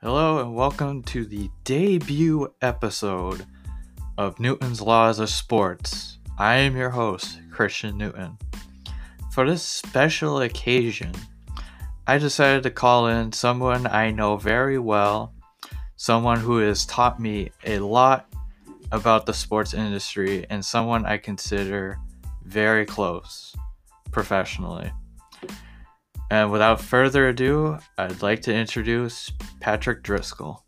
Hello, 0.00 0.38
and 0.38 0.54
welcome 0.54 1.02
to 1.02 1.24
the 1.24 1.50
debut 1.64 2.54
episode 2.62 3.44
of 4.16 4.38
Newton's 4.38 4.80
Laws 4.80 5.18
of 5.18 5.28
Sports. 5.28 6.18
I 6.38 6.54
am 6.58 6.76
your 6.76 6.90
host, 6.90 7.40
Christian 7.50 7.98
Newton. 7.98 8.38
For 9.32 9.44
this 9.44 9.64
special 9.64 10.40
occasion, 10.42 11.10
I 12.06 12.18
decided 12.18 12.62
to 12.62 12.70
call 12.70 13.08
in 13.08 13.32
someone 13.32 13.88
I 13.88 14.12
know 14.12 14.36
very 14.36 14.78
well, 14.78 15.34
someone 15.96 16.38
who 16.38 16.58
has 16.58 16.86
taught 16.86 17.18
me 17.18 17.50
a 17.66 17.80
lot 17.80 18.32
about 18.92 19.26
the 19.26 19.34
sports 19.34 19.74
industry, 19.74 20.46
and 20.48 20.64
someone 20.64 21.06
I 21.06 21.16
consider 21.16 21.98
very 22.44 22.86
close 22.86 23.52
professionally. 24.12 24.92
And 26.30 26.52
without 26.52 26.80
further 26.80 27.28
ado, 27.28 27.78
I'd 27.96 28.20
like 28.20 28.42
to 28.42 28.54
introduce 28.54 29.32
Patrick 29.60 30.02
Driscoll. 30.02 30.62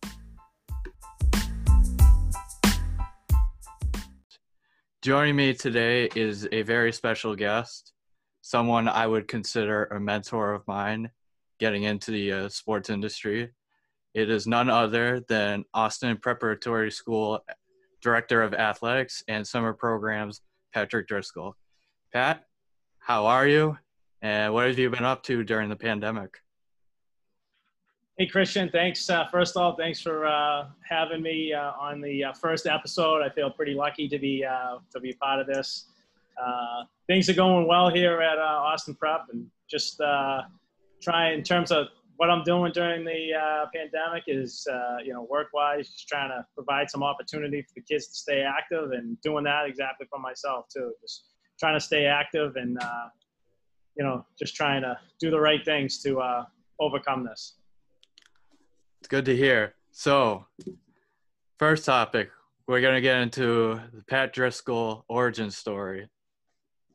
Joining 5.02 5.37
me 5.37 5.52
today 5.54 6.09
is 6.15 6.48
a 6.51 6.62
very 6.62 6.92
special 6.92 7.34
guest, 7.37 7.92
someone 8.41 8.88
I 8.88 9.06
would 9.06 9.28
consider 9.28 9.84
a 9.87 10.01
mentor 10.01 10.54
of 10.54 10.66
mine 10.66 11.10
getting 11.59 11.82
into 11.82 12.10
the 12.10 12.32
uh, 12.32 12.48
sports 12.48 12.88
industry. 12.88 13.51
It 14.15 14.30
is 14.30 14.46
none 14.46 14.70
other 14.70 15.20
than 15.29 15.65
Austin 15.74 16.16
Preparatory 16.16 16.90
School 16.90 17.45
Director 18.02 18.42
of 18.42 18.54
Athletics 18.54 19.23
and 19.29 19.46
Summer 19.46 19.74
Programs, 19.74 20.40
Patrick 20.73 21.06
Driscoll. 21.06 21.54
Pat, 22.12 22.45
how 22.98 23.27
are 23.27 23.46
you? 23.46 23.77
And 24.23 24.52
what 24.52 24.66
have 24.66 24.79
you 24.79 24.91
been 24.91 25.05
up 25.05 25.23
to 25.24 25.42
during 25.45 25.68
the 25.68 25.76
pandemic? 25.76 26.38
Hey, 28.18 28.27
Christian, 28.27 28.68
thanks. 28.68 29.09
Uh, 29.09 29.27
first 29.29 29.57
off, 29.57 29.77
thanks 29.79 30.02
for 30.02 30.27
uh, 30.27 30.66
having 30.87 31.23
me 31.23 31.54
uh, 31.54 31.73
on 31.80 32.02
the 32.02 32.24
uh, 32.24 32.32
first 32.35 32.66
episode. 32.66 33.23
I 33.23 33.30
feel 33.30 33.51
pretty 33.51 33.73
lucky 33.73 34.09
to 34.09 34.18
be 34.18 34.45
uh, 34.45 34.77
to 34.93 35.01
be 35.01 35.15
part 35.15 35.40
of 35.40 35.46
this. 35.46 35.87
Uh, 36.38 36.85
things 37.07 37.30
are 37.30 37.35
going 37.35 37.66
well 37.66 37.88
here 37.88 38.21
at 38.21 38.38
Austin 38.38 38.95
Prep, 38.95 39.23
and 39.32 39.46
just 39.71 40.02
trying 41.01 41.38
in 41.38 41.43
terms 41.43 41.73
of 41.73 41.87
what 42.16 42.29
I'm 42.29 42.45
doing 42.45 42.73
during 42.73 43.07
the 43.07 43.32
pandemic 43.74 44.24
is, 44.27 44.66
you 45.02 45.15
know, 45.15 45.27
work-wise, 45.30 45.88
just 45.88 46.07
trying 46.07 46.29
to 46.29 46.45
provide 46.55 46.90
some 46.90 47.02
opportunity 47.02 47.62
for 47.62 47.73
the 47.74 47.80
kids 47.80 48.09
to 48.09 48.15
stay 48.15 48.43
active, 48.43 48.93
and 48.93 49.18
doing 49.23 49.45
that 49.45 49.65
exactly 49.66 50.07
for 50.10 50.18
myself 50.18 50.66
too. 50.68 50.93
Just 51.01 51.24
trying 51.59 51.74
to 51.74 51.80
stay 51.80 52.05
active 52.05 52.57
and 52.57 52.79
you 54.01 54.06
know, 54.06 54.24
just 54.38 54.56
trying 54.56 54.80
to 54.80 54.98
do 55.20 55.30
the 55.30 55.38
right 55.38 55.62
things 55.62 56.02
to 56.02 56.20
uh, 56.20 56.46
overcome 56.80 57.23
this. 57.23 57.56
It's 58.98 59.09
good 59.09 59.26
to 59.26 59.37
hear. 59.37 59.74
So, 59.90 60.46
first 61.59 61.84
topic, 61.84 62.30
we're 62.66 62.80
going 62.80 62.95
to 62.95 63.02
get 63.02 63.21
into 63.21 63.78
the 63.93 64.03
Pat 64.04 64.32
Driscoll 64.32 65.04
origin 65.06 65.50
story. 65.50 66.09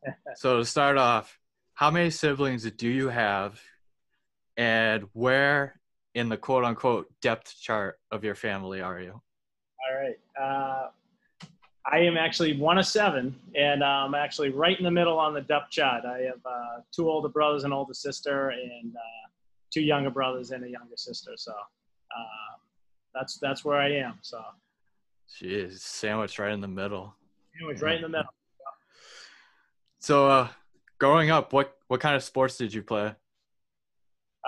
so, 0.34 0.58
to 0.58 0.64
start 0.64 0.98
off, 0.98 1.38
how 1.74 1.92
many 1.92 2.10
siblings 2.10 2.68
do 2.72 2.88
you 2.88 3.08
have, 3.08 3.60
and 4.56 5.04
where 5.12 5.78
in 6.16 6.28
the 6.28 6.36
quote 6.36 6.64
unquote 6.64 7.06
depth 7.22 7.54
chart 7.60 8.00
of 8.10 8.24
your 8.24 8.34
family 8.34 8.80
are 8.80 8.98
you? 8.98 9.12
All 9.12 9.96
right. 9.96 10.18
Uh, 10.36 10.88
I 11.90 11.98
am 11.98 12.16
actually 12.16 12.58
one 12.58 12.78
of 12.78 12.86
seven, 12.86 13.38
and 13.54 13.84
I'm 13.84 14.14
actually 14.14 14.50
right 14.50 14.76
in 14.76 14.84
the 14.84 14.90
middle 14.90 15.18
on 15.18 15.34
the 15.34 15.40
depth 15.40 15.70
chart. 15.70 16.04
I 16.04 16.18
have 16.22 16.40
uh, 16.44 16.80
two 16.92 17.08
older 17.08 17.28
brothers, 17.28 17.62
an 17.62 17.72
older 17.72 17.94
sister, 17.94 18.50
and 18.50 18.94
uh, 18.96 19.28
two 19.72 19.82
younger 19.82 20.10
brothers 20.10 20.50
and 20.50 20.64
a 20.64 20.68
younger 20.68 20.96
sister. 20.96 21.32
So 21.36 21.52
um, 21.52 22.60
that's 23.14 23.38
that's 23.38 23.64
where 23.64 23.78
I 23.78 23.92
am. 23.92 24.18
So. 24.22 24.42
Jeez, 25.40 25.78
sandwich 25.80 26.38
right 26.38 26.52
in 26.52 26.60
the 26.60 26.68
middle. 26.68 27.14
Sandwich 27.58 27.82
right 27.82 27.96
in 27.96 28.02
the 28.02 28.08
middle. 28.08 28.30
So, 29.98 30.28
uh, 30.28 30.48
growing 30.98 31.30
up, 31.30 31.52
what 31.52 31.76
what 31.88 32.00
kind 32.00 32.16
of 32.16 32.22
sports 32.22 32.56
did 32.56 32.72
you 32.72 32.82
play? 32.82 33.14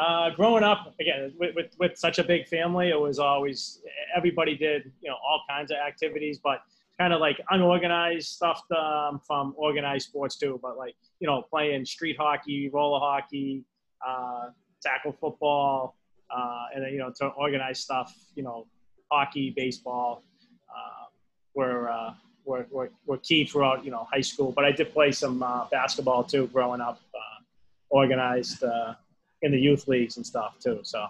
Uh, 0.00 0.30
growing 0.30 0.62
up, 0.62 0.94
again, 1.00 1.32
with, 1.40 1.56
with, 1.56 1.72
with 1.80 1.98
such 1.98 2.20
a 2.20 2.24
big 2.24 2.46
family, 2.46 2.90
it 2.90 3.00
was 3.00 3.18
always 3.18 3.82
everybody 4.16 4.56
did 4.56 4.92
you 5.00 5.10
know 5.10 5.16
all 5.16 5.42
kinds 5.48 5.70
of 5.70 5.78
activities, 5.78 6.38
but 6.42 6.62
kind 6.98 7.12
of 7.12 7.20
like 7.20 7.41
unorganized 7.50 8.28
stuff 8.28 8.62
um, 8.76 9.20
from 9.26 9.54
organized 9.56 10.09
sports 10.09 10.36
too. 10.36 10.59
But 10.62 10.76
like 10.76 10.94
you 11.20 11.26
know, 11.26 11.42
playing 11.42 11.84
street 11.84 12.16
hockey, 12.19 12.69
roller 12.69 12.98
hockey, 13.00 13.64
uh, 14.06 14.48
tackle 14.82 15.12
football, 15.12 15.97
uh, 16.31 16.66
and 16.75 16.84
then 16.84 16.92
you 16.92 16.98
know, 16.98 17.12
to 17.19 17.26
organized 17.28 17.82
stuff, 17.82 18.14
you 18.34 18.42
know, 18.42 18.66
hockey, 19.10 19.53
baseball, 19.56 20.22
uh, 20.69 21.06
were, 21.54 21.91
uh, 21.91 22.14
were, 22.44 22.66
were 22.70 22.91
were 23.06 23.19
key 23.19 23.44
throughout 23.44 23.84
you 23.84 23.91
know 23.91 24.06
high 24.12 24.20
school. 24.20 24.53
But 24.53 24.64
I 24.64 24.72
did 24.72 24.92
play 24.92 25.12
some 25.12 25.42
uh, 25.42 25.66
basketball 25.70 26.25
too, 26.25 26.48
growing 26.48 26.81
up, 26.81 27.00
uh, 27.14 27.42
organized 27.91 28.64
uh, 28.64 28.94
in 29.42 29.53
the 29.53 29.58
youth 29.58 29.87
leagues 29.88 30.16
and 30.16 30.26
stuff 30.26 30.58
too. 30.58 30.81
So. 30.82 31.06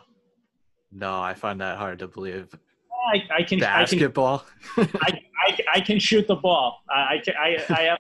No, 0.91 1.21
I 1.21 1.34
find 1.34 1.60
that 1.60 1.77
hard 1.77 1.98
to 1.98 2.09
believe. 2.09 2.48
I, 3.08 3.22
I 3.38 3.42
can 3.42 3.58
basketball. 3.58 4.44
I 4.76 4.84
can, 4.84 4.94
I, 5.00 5.20
I, 5.46 5.58
I 5.74 5.80
can 5.80 5.98
shoot 5.98 6.26
the 6.26 6.36
ball. 6.36 6.82
I, 6.91 6.94
I, 6.94 7.22
I, 7.38 7.50
have 7.50 7.70
I 7.70 7.82
have 7.82 7.98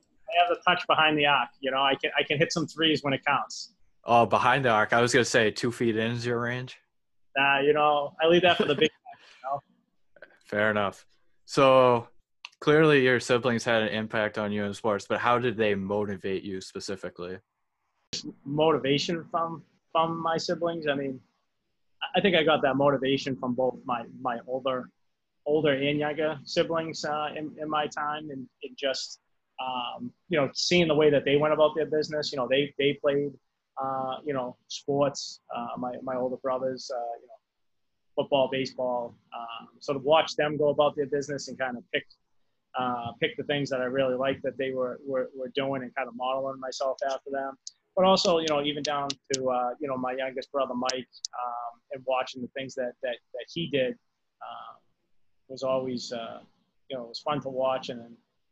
the 0.50 0.58
touch 0.66 0.86
behind 0.86 1.18
the 1.18 1.26
arc. 1.26 1.48
You 1.60 1.70
know, 1.70 1.82
I 1.82 1.94
can 1.94 2.10
I 2.18 2.22
can 2.22 2.38
hit 2.38 2.52
some 2.52 2.66
threes 2.66 3.02
when 3.02 3.12
it 3.12 3.24
counts. 3.24 3.74
Oh, 4.04 4.26
behind 4.26 4.64
the 4.64 4.70
arc. 4.70 4.92
I 4.92 5.00
was 5.00 5.12
gonna 5.12 5.24
say 5.24 5.50
two 5.50 5.72
feet 5.72 5.96
in 5.96 6.12
is 6.12 6.26
your 6.26 6.40
range. 6.40 6.78
Nah, 7.36 7.60
you 7.60 7.72
know, 7.72 8.14
I 8.22 8.26
leave 8.26 8.42
that 8.42 8.56
for 8.56 8.64
the 8.64 8.74
big. 8.74 8.90
you 8.90 9.50
know? 9.50 9.62
Fair 10.46 10.70
enough. 10.70 11.06
So 11.44 12.08
clearly, 12.60 13.02
your 13.02 13.20
siblings 13.20 13.64
had 13.64 13.82
an 13.82 13.88
impact 13.88 14.38
on 14.38 14.52
you 14.52 14.64
in 14.64 14.74
sports, 14.74 15.06
but 15.08 15.18
how 15.18 15.38
did 15.38 15.56
they 15.56 15.74
motivate 15.74 16.42
you 16.42 16.60
specifically? 16.60 17.38
Motivation 18.44 19.24
from 19.30 19.62
from 19.92 20.20
my 20.20 20.36
siblings. 20.36 20.86
I 20.86 20.94
mean, 20.94 21.20
I 22.16 22.20
think 22.20 22.36
I 22.36 22.42
got 22.42 22.62
that 22.62 22.76
motivation 22.76 23.36
from 23.36 23.54
both 23.54 23.76
my 23.84 24.04
my 24.20 24.38
older 24.46 24.90
older 25.46 25.72
and 25.72 25.98
younger 25.98 26.38
siblings 26.44 27.04
uh, 27.04 27.28
in, 27.36 27.54
in 27.60 27.68
my 27.68 27.86
time, 27.86 28.30
and, 28.30 28.46
just 28.76 29.20
um, 29.60 30.12
you 30.28 30.38
know 30.38 30.48
seeing 30.54 30.86
the 30.86 30.94
way 30.94 31.10
that 31.10 31.24
they 31.24 31.36
went 31.36 31.52
about 31.52 31.74
their 31.74 31.86
business. 31.86 32.32
You 32.32 32.38
know, 32.38 32.48
they 32.48 32.74
they 32.78 32.98
played 33.02 33.32
uh, 33.82 34.16
you 34.24 34.34
know 34.34 34.56
sports. 34.68 35.40
Uh, 35.54 35.76
my 35.78 35.94
my 36.02 36.16
older 36.16 36.36
brothers, 36.36 36.90
uh, 36.94 37.14
you 37.20 37.26
know, 37.26 38.22
football, 38.22 38.48
baseball. 38.52 39.14
Um, 39.36 39.68
so 39.80 39.92
to 39.92 39.98
watch 39.98 40.36
them 40.36 40.56
go 40.56 40.68
about 40.68 40.96
their 40.96 41.06
business 41.06 41.48
and 41.48 41.58
kind 41.58 41.76
of 41.76 41.84
pick 41.92 42.06
uh, 42.78 43.12
pick 43.20 43.36
the 43.36 43.44
things 43.44 43.70
that 43.70 43.80
I 43.80 43.84
really 43.84 44.14
liked 44.14 44.42
that 44.44 44.56
they 44.58 44.70
were, 44.72 45.00
were 45.06 45.30
were 45.36 45.50
doing 45.54 45.82
and 45.82 45.94
kind 45.94 46.08
of 46.08 46.14
modeling 46.14 46.60
myself 46.60 46.98
after 47.10 47.30
them 47.30 47.54
but 47.98 48.04
also 48.04 48.38
you 48.38 48.46
know 48.48 48.62
even 48.62 48.82
down 48.84 49.08
to 49.32 49.50
uh, 49.50 49.70
you 49.80 49.88
know 49.88 49.96
my 49.96 50.12
youngest 50.12 50.52
brother 50.52 50.72
Mike 50.74 51.10
um, 51.42 51.74
and 51.90 52.02
watching 52.06 52.40
the 52.40 52.48
things 52.56 52.72
that 52.76 52.92
that, 53.02 53.16
that 53.34 53.46
he 53.52 53.68
did 53.68 53.92
um, 54.46 54.76
was 55.48 55.62
always 55.62 56.12
uh, 56.12 56.40
you 56.88 56.96
know 56.96 57.04
it 57.04 57.08
was 57.08 57.20
fun 57.20 57.40
to 57.42 57.48
watch 57.48 57.88
and 57.88 58.00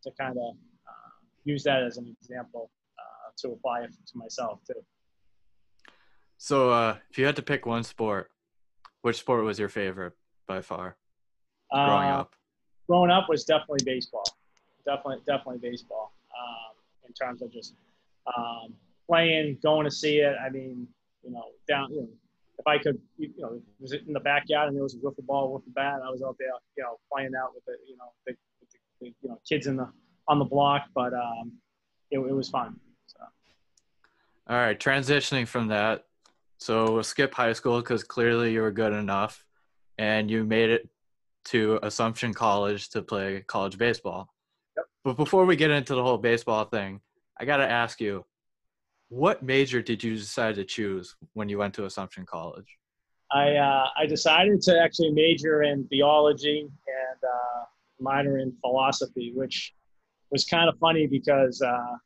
to 0.03 0.11
kind 0.19 0.37
of 0.37 0.55
uh, 0.89 1.11
use 1.45 1.63
that 1.65 1.83
as 1.83 1.97
an 1.97 2.15
example 2.21 2.71
uh, 2.99 3.31
to 3.37 3.53
apply 3.53 3.83
it 3.83 3.91
to 3.93 4.19
myself 4.19 4.61
too. 4.67 4.83
So 6.39 6.71
uh, 6.71 6.97
if 7.11 7.19
you 7.19 7.25
had 7.25 7.37
to 7.37 7.43
pick 7.43 7.67
one 7.67 7.85
sport, 7.85 8.31
which 9.03 9.17
sport 9.17 9.45
was 9.45 9.59
your 9.59 9.69
favorite 9.69 10.13
by 10.47 10.61
far 10.61 10.97
growing 11.73 12.09
uh, 12.09 12.21
up? 12.21 12.35
Growing 12.89 13.11
up 13.11 13.29
was 13.29 13.45
definitely 13.45 13.85
baseball. 13.85 14.25
Definitely, 14.85 15.23
definitely 15.27 15.59
baseball. 15.59 16.13
Um, 16.37 16.77
in 17.07 17.13
terms 17.15 17.43
of 17.43 17.53
just 17.53 17.75
um, 18.37 18.75
playing, 19.09 19.59
going 19.63 19.85
to 19.85 19.91
see 19.91 20.19
it. 20.19 20.37
I 20.45 20.51
mean, 20.51 20.87
you 21.25 21.31
know, 21.31 21.45
down, 21.69 21.93
you 21.93 22.03
know, 22.03 22.09
I 22.67 22.79
could, 22.79 22.99
you 23.17 23.33
know, 23.39 23.61
was 23.79 23.93
it 23.93 24.03
in 24.07 24.13
the 24.13 24.21
backyard 24.21 24.69
and 24.69 24.77
there 24.77 24.83
was 24.83 24.95
a 24.95 24.99
wiffle 24.99 25.25
ball, 25.27 25.59
wiffle 25.59 25.75
bat, 25.75 26.01
I 26.05 26.11
was 26.11 26.23
out 26.23 26.37
there, 26.39 26.49
you 26.77 26.83
know, 26.83 26.99
playing 27.13 27.33
out 27.41 27.51
with 27.55 27.65
the, 27.65 27.75
you 27.87 27.97
know, 27.97 28.13
the, 28.27 28.35
the, 29.01 29.15
you 29.23 29.29
know, 29.29 29.41
kids 29.49 29.67
in 29.67 29.77
the 29.77 29.89
on 30.29 30.39
the 30.39 30.45
block. 30.45 30.87
But 30.95 31.15
um, 31.15 31.53
it, 32.11 32.19
it 32.19 32.33
was 32.33 32.49
fun. 32.49 32.77
So. 33.07 33.19
All 34.49 34.57
right, 34.57 34.79
transitioning 34.79 35.47
from 35.47 35.69
that, 35.69 36.05
so 36.59 36.93
we'll 36.93 37.03
skip 37.03 37.35
high 37.35 37.53
school 37.53 37.81
because 37.81 38.05
clearly 38.05 38.53
you 38.53 38.63
were 38.63 38.73
good 38.73 38.93
enough, 38.93 39.45
and 39.99 40.31
you 40.31 40.45
made 40.45 40.71
it 40.71 40.89
to 41.47 41.79
Assumption 41.83 42.35
College 42.35 42.89
to 42.91 43.03
play 43.03 43.45
college 43.47 43.79
baseball. 43.79 44.29
Yep. 44.77 44.87
But 45.05 45.17
before 45.17 45.47
we 45.47 45.57
get 45.57 45.71
into 45.71 45.95
the 45.95 46.03
whole 46.03 46.19
baseball 46.19 46.65
thing, 46.65 47.01
I 47.39 47.45
got 47.45 47.59
to 47.59 47.71
ask 47.71 48.01
you, 48.01 48.25
what 49.09 49.43
major 49.43 49.83
did 49.83 50.03
you 50.03 50.17
decide 50.17 50.57
to 50.57 50.65
choose 50.65 51.15
when 51.35 51.49
you 51.49 51.59
went 51.59 51.75
to 51.75 51.85
Assumption 51.85 52.27
College? 52.27 52.67
I 53.33 53.57
uh, 53.57 53.87
I 53.97 54.07
decided 54.07 54.61
to 54.63 54.81
actually 54.81 55.11
major 55.11 55.63
in 55.63 55.87
theology 55.89 56.61
and 56.61 57.25
uh, 57.25 57.65
minor 58.01 58.39
in 58.39 58.53
philosophy, 58.61 59.33
which 59.35 59.75
was 60.31 60.45
kind 60.45 60.69
of 60.69 60.79
funny 60.79 61.07
because 61.07 61.61
uh, 61.61 61.97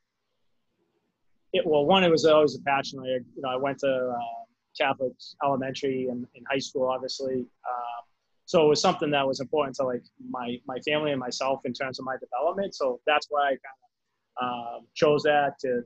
it 1.52 1.66
well 1.66 1.84
one 1.84 2.04
it 2.04 2.10
was 2.10 2.24
always 2.24 2.56
a 2.56 2.62
passion. 2.62 3.00
I 3.00 3.06
you 3.06 3.42
know 3.42 3.50
I 3.50 3.56
went 3.56 3.78
to 3.80 4.14
uh, 4.16 4.44
Catholic 4.78 5.12
elementary 5.44 6.08
and 6.08 6.26
in 6.34 6.44
high 6.50 6.58
school, 6.58 6.88
obviously, 6.88 7.40
um, 7.68 8.04
so 8.46 8.64
it 8.64 8.68
was 8.68 8.80
something 8.80 9.10
that 9.10 9.26
was 9.26 9.40
important 9.40 9.76
to 9.76 9.84
like 9.84 10.02
my 10.30 10.56
my 10.66 10.78
family 10.80 11.10
and 11.12 11.20
myself 11.20 11.60
in 11.66 11.72
terms 11.74 11.98
of 11.98 12.06
my 12.06 12.16
development. 12.16 12.74
So 12.74 13.00
that's 13.06 13.26
why 13.28 13.42
I 13.42 13.50
kind 13.50 13.60
of 13.82 14.42
uh, 14.42 14.80
chose 14.94 15.22
that 15.24 15.58
to 15.60 15.82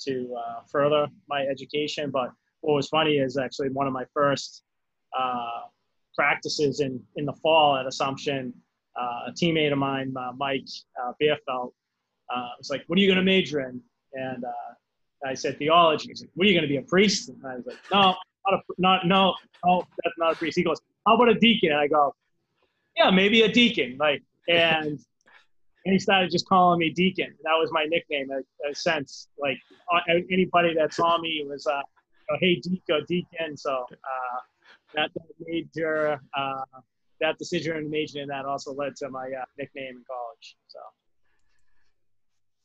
to 0.00 0.34
uh, 0.38 0.60
further 0.70 1.06
my 1.28 1.42
education. 1.42 2.10
But 2.10 2.30
what 2.60 2.74
was 2.74 2.88
funny 2.88 3.18
is 3.18 3.36
actually 3.36 3.70
one 3.70 3.86
of 3.86 3.92
my 3.92 4.04
first 4.12 4.62
uh, 5.18 5.62
practices 6.14 6.80
in 6.80 7.02
in 7.16 7.24
the 7.24 7.34
fall 7.34 7.76
at 7.76 7.86
Assumption. 7.86 8.52
Uh, 8.98 9.28
a 9.28 9.32
teammate 9.32 9.72
of 9.72 9.78
mine, 9.78 10.14
uh, 10.18 10.32
Mike 10.38 10.64
uh, 11.02 11.12
Beerfelt, 11.20 11.72
was 12.58 12.70
like, 12.70 12.82
"What 12.86 12.98
are 12.98 13.02
you 13.02 13.08
going 13.08 13.18
to 13.18 13.24
major 13.24 13.60
in?" 13.60 13.80
And 14.14 14.44
I 15.24 15.34
said 15.34 15.58
theology. 15.58 16.08
He's 16.08 16.22
like, 16.22 16.30
"What 16.34 16.46
are 16.46 16.50
you 16.50 16.54
going 16.54 16.68
to 16.68 16.68
be 16.68 16.78
a 16.78 16.82
priest?" 16.82 17.28
And 17.28 17.38
I 17.46 17.56
was 17.56 17.66
like, 17.66 17.76
"No, 17.92 18.14
not 18.46 18.54
a, 18.54 18.60
not 18.78 19.06
no, 19.06 19.34
no, 19.64 19.82
that's 20.02 20.16
not 20.18 20.32
a 20.32 20.36
priest." 20.36 20.56
He 20.56 20.64
goes, 20.64 20.80
"How 21.06 21.14
about 21.14 21.28
a 21.28 21.34
deacon?" 21.34 21.72
And 21.72 21.80
I 21.80 21.88
go, 21.88 22.14
"Yeah, 22.96 23.10
maybe 23.10 23.42
a 23.42 23.48
deacon." 23.52 23.96
Like, 23.98 24.22
and 24.48 24.98
and 25.86 25.92
he 25.92 26.00
started 26.00 26.32
just 26.32 26.48
calling 26.48 26.80
me 26.80 26.90
Deacon. 26.90 27.32
That 27.44 27.52
was 27.52 27.70
my 27.72 27.84
nickname. 27.84 28.28
A, 28.32 28.40
a 28.68 28.74
sense 28.74 29.28
like 29.38 29.56
uh, 29.94 30.00
anybody 30.32 30.74
that 30.74 30.92
saw 30.92 31.16
me 31.18 31.46
was, 31.48 31.64
uh, 31.64 31.80
oh, 32.30 32.36
"Hey, 32.40 32.56
Deacon, 32.56 33.04
Deacon." 33.08 33.56
So 33.56 33.86
uh, 33.92 34.38
that 34.96 35.10
major, 35.38 36.20
uh, 36.36 36.80
that 37.20 37.38
decision 37.38 37.84
to 37.84 37.88
major 37.88 38.20
in 38.20 38.28
that 38.28 38.46
also 38.46 38.74
led 38.74 38.96
to 38.96 39.10
my 39.10 39.26
uh, 39.26 39.44
nickname 39.58 39.98
in 39.98 40.04
college. 40.10 40.56
So. 40.66 40.80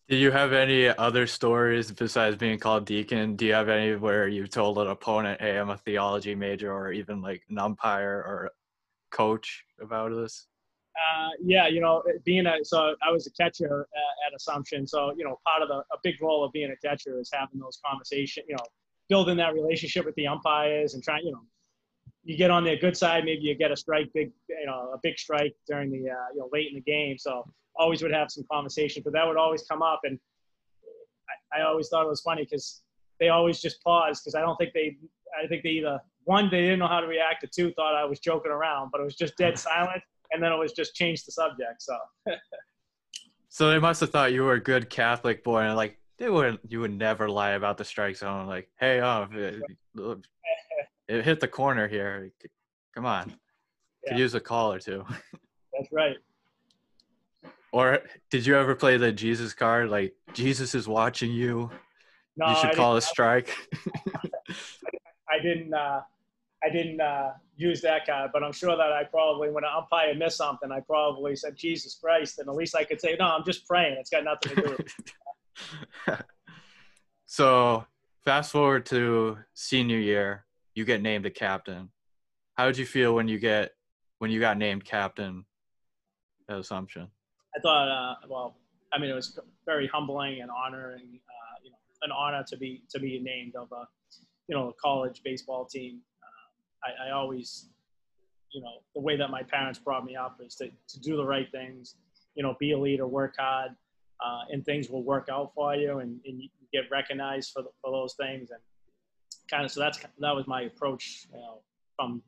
Do 0.10 0.16
you 0.18 0.32
have 0.32 0.52
any 0.52 0.88
other 0.88 1.28
stories 1.28 1.92
besides 1.92 2.36
being 2.36 2.58
called 2.58 2.86
deacon? 2.86 3.36
Do 3.36 3.46
you 3.46 3.54
have 3.54 3.70
any 3.70 3.96
where 3.96 4.28
you've 4.28 4.50
told 4.50 4.80
an 4.80 4.88
opponent, 4.88 5.40
"Hey, 5.40 5.60
I'm 5.60 5.70
a 5.70 5.78
theology 5.78 6.34
major," 6.34 6.74
or 6.74 6.92
even 6.92 7.22
like 7.22 7.44
an 7.52 7.60
umpire 7.60 8.18
or 8.18 8.52
coach 9.12 9.64
about 9.80 10.12
this? 10.12 10.48
Uh, 10.96 11.30
yeah, 11.42 11.68
you 11.68 11.80
know, 11.80 12.04
being 12.26 12.46
a 12.46 12.58
so 12.64 12.96
I 13.02 13.12
was 13.12 13.26
a 13.26 13.32
catcher 13.32 13.88
at, 13.96 14.28
at, 14.28 14.36
Assumption, 14.36 14.86
so 14.86 15.14
you 15.16 15.24
know, 15.24 15.40
part 15.48 15.62
of 15.62 15.70
the 15.70 15.76
a 15.76 15.98
big 16.04 16.22
role 16.22 16.44
of 16.44 16.52
being 16.52 16.72
a 16.72 16.88
catcher 16.88 17.18
is 17.20 17.30
having 17.34 17.60
those 17.60 17.80
conversations, 17.86 18.46
you 18.50 18.56
know, 18.56 18.66
building 19.08 19.38
that 19.38 19.54
relationship 19.54 20.06
with 20.06 20.16
the 20.16 20.28
umpires 20.28 20.94
and 20.94 21.04
trying, 21.04 21.26
you 21.26 21.32
know, 21.32 21.42
you 22.24 22.38
get 22.38 22.52
on 22.52 22.64
their 22.64 22.78
good 22.78 22.96
side, 22.96 23.26
maybe 23.26 23.42
you 23.42 23.56
get 23.56 23.72
a 23.72 23.76
strike, 23.76 24.10
big, 24.14 24.32
you 24.50 24.66
know, 24.66 24.92
a 24.94 25.00
big 25.02 25.18
strike 25.18 25.56
during 25.68 25.92
the, 25.92 26.10
uh, 26.10 26.28
you 26.34 26.40
know, 26.40 26.50
late 26.52 26.68
in 26.68 26.76
the 26.76 26.82
game. 26.82 27.18
So 27.18 27.46
always 27.76 28.02
would 28.04 28.14
have 28.14 28.30
some 28.32 28.46
conversation, 28.52 29.02
but 29.04 29.14
that 29.14 29.26
would 29.28 29.38
always 29.38 29.64
come 29.64 29.82
up. 29.82 30.02
And 30.04 30.20
I, 31.54 31.60
I 31.60 31.64
always 31.64 31.90
thought 31.90 32.06
it 32.06 32.10
was 32.10 32.22
funny 32.22 32.44
because 32.44 32.84
they 33.20 33.30
always 33.30 33.60
just 33.62 33.84
pause 33.84 34.22
because 34.22 34.36
I 34.36 34.42
don't 34.42 34.56
think 34.58 34.74
they, 34.74 34.98
I 35.42 35.48
think 35.48 35.64
they 35.64 35.70
either 35.70 36.00
one, 36.24 36.50
they 36.52 36.62
didn't 36.62 36.80
know 36.80 36.88
how 36.88 37.00
to 37.00 37.08
react, 37.08 37.44
or 37.44 37.48
two, 37.48 37.72
thought 37.74 37.96
I 37.96 38.06
was 38.06 38.20
joking 38.20 38.52
around, 38.52 38.92
but 38.92 39.02
it 39.02 39.04
was 39.04 39.16
just 39.16 39.36
dead 39.38 39.58
silent. 39.70 40.04
And 40.32 40.42
then 40.42 40.52
it 40.52 40.58
was 40.58 40.74
just 40.74 40.96
change 40.96 41.26
the 41.26 41.32
subject. 41.32 41.82
So. 41.82 41.98
so 43.50 43.70
they 43.70 43.80
must 43.80 44.00
have 44.02 44.12
thought 44.12 44.34
you 44.34 44.44
were 44.44 44.54
a 44.54 44.60
good 44.60 44.90
Catholic 44.90 45.44
boy, 45.44 45.62
and 45.62 45.76
like 45.76 45.98
they 46.18 46.30
wouldn't, 46.30 46.60
you 46.68 46.80
would 46.80 46.94
never 46.94 47.30
lie 47.30 47.52
about 47.52 47.78
the 47.78 47.86
strike 47.86 48.16
zone. 48.16 48.48
Like, 48.48 48.70
hey, 48.80 49.02
oh, 49.02 49.28
it 51.08 51.26
hit 51.26 51.40
the 51.40 51.48
corner 51.48 51.88
here. 51.88 52.32
Come 52.96 53.06
on, 53.06 53.30
yeah. 54.06 54.14
could 54.14 54.20
use 54.20 54.34
a 54.36 54.40
call 54.40 54.72
or 54.72 54.80
two. 54.80 55.04
That's 55.74 55.92
right. 55.92 56.18
Or 57.74 58.00
did 58.30 58.46
you 58.46 58.56
ever 58.58 58.76
play 58.76 58.98
the 58.98 59.12
Jesus 59.12 59.54
card? 59.54 59.90
Like 59.90 60.14
Jesus 60.34 60.76
is 60.76 60.88
watching 60.88 61.32
you. 61.32 61.72
No, 62.38 62.50
you 62.50 62.56
should 62.56 62.72
I 62.72 62.74
call 62.74 62.98
a 62.98 63.02
strike. 63.02 63.56
I, 64.16 64.30
I 65.30 65.40
didn't. 65.42 65.74
Uh, 65.74 66.02
I 66.64 66.70
didn't 66.70 67.02
uh, 67.02 67.32
use 67.56 67.82
that 67.82 68.06
card, 68.06 68.32
but 68.34 68.44
I'm 68.44 68.52
sure 68.52 68.76
that 68.76 68.92
I 68.92 69.04
probably, 69.04 69.50
when 69.50 69.64
an 69.64 69.72
umpire 69.76 70.14
missed 70.14 70.38
something, 70.38 70.72
I 70.72 70.80
probably 70.80 71.36
said 71.36 71.56
Jesus 71.56 71.96
Christ, 71.96 72.40
and 72.40 72.48
at 72.48 72.56
least 72.56 72.76
I 72.76 72.84
could 72.84 73.02
say, 73.02 73.16
"No, 73.18 73.26
I'm 73.26 73.44
just 73.44 73.68
praying. 73.68 73.98
It's 74.00 74.10
got 74.10 74.24
nothing 74.24 74.56
to 74.56 74.62
do." 74.62 74.78
with 76.08 76.22
So, 77.26 77.86
fast 78.26 78.52
forward 78.52 78.86
to 78.88 79.38
senior 79.54 79.98
year, 79.98 80.46
you 80.76 80.84
get 80.84 81.02
named 81.02 81.26
a 81.26 81.30
captain. 81.30 81.90
How 82.56 82.66
did 82.66 82.78
you 82.78 82.86
feel 82.86 83.16
when 83.16 83.30
you 83.30 83.40
get 83.40 83.72
when 84.20 84.32
you 84.32 84.40
got 84.40 84.58
named 84.58 84.84
captain 84.84 85.46
at 86.50 86.60
Assumption? 86.60 87.08
I 87.56 87.60
thought, 87.62 87.88
uh, 87.88 88.16
well, 88.30 88.58
I 88.94 89.00
mean, 89.00 89.10
it 89.10 89.14
was 89.14 89.40
very 89.66 89.88
humbling 89.88 90.42
and 90.42 90.52
honoring, 90.52 91.20
uh, 91.30 91.56
you 91.64 91.72
know, 91.72 91.78
an 92.04 92.12
honor 92.12 92.44
to 92.50 92.58
be 92.58 92.84
to 92.90 93.00
be 93.00 93.20
named 93.20 93.56
of 93.56 93.72
a, 93.72 93.88
you 94.48 94.56
know, 94.56 94.70
a 94.70 94.74
college 94.74 95.22
baseball 95.24 95.66
team. 95.66 96.02
I, 96.84 97.10
I, 97.10 97.12
always, 97.12 97.68
you 98.52 98.62
know, 98.62 98.82
the 98.96 99.02
way 99.02 99.18
that 99.18 99.30
my 99.30 99.44
parents 99.44 99.80
brought 99.80 100.06
me 100.06 100.16
up 100.16 100.40
is 100.46 100.56
to, 100.56 100.70
to 100.88 101.00
do 101.00 101.16
the 101.16 101.26
right 101.26 101.48
things, 101.52 101.96
you 102.36 102.44
know, 102.44 102.56
be 102.60 102.72
a 102.72 102.78
leader, 102.80 103.08
work 103.08 103.36
hard, 103.38 103.72
uh, 104.24 104.42
and 104.52 104.66
things 104.66 104.90
will 104.90 105.04
work 105.04 105.30
out 105.32 105.52
for 105.54 105.76
you, 105.76 106.00
and, 106.00 106.20
and 106.26 106.42
you 106.42 106.50
get 106.72 106.90
recognized 106.92 107.52
for 107.52 107.62
the, 107.64 107.70
for 107.82 107.92
those 107.92 108.14
things, 108.16 108.52
and 108.52 108.60
kind 109.50 109.66
of 109.66 109.72
so 109.72 109.80
that's 109.80 110.00
that 110.20 110.36
was 110.36 110.48
my 110.48 110.62
approach, 110.64 111.28
you 111.32 111.38
know, 111.38 111.62
from 111.96 112.22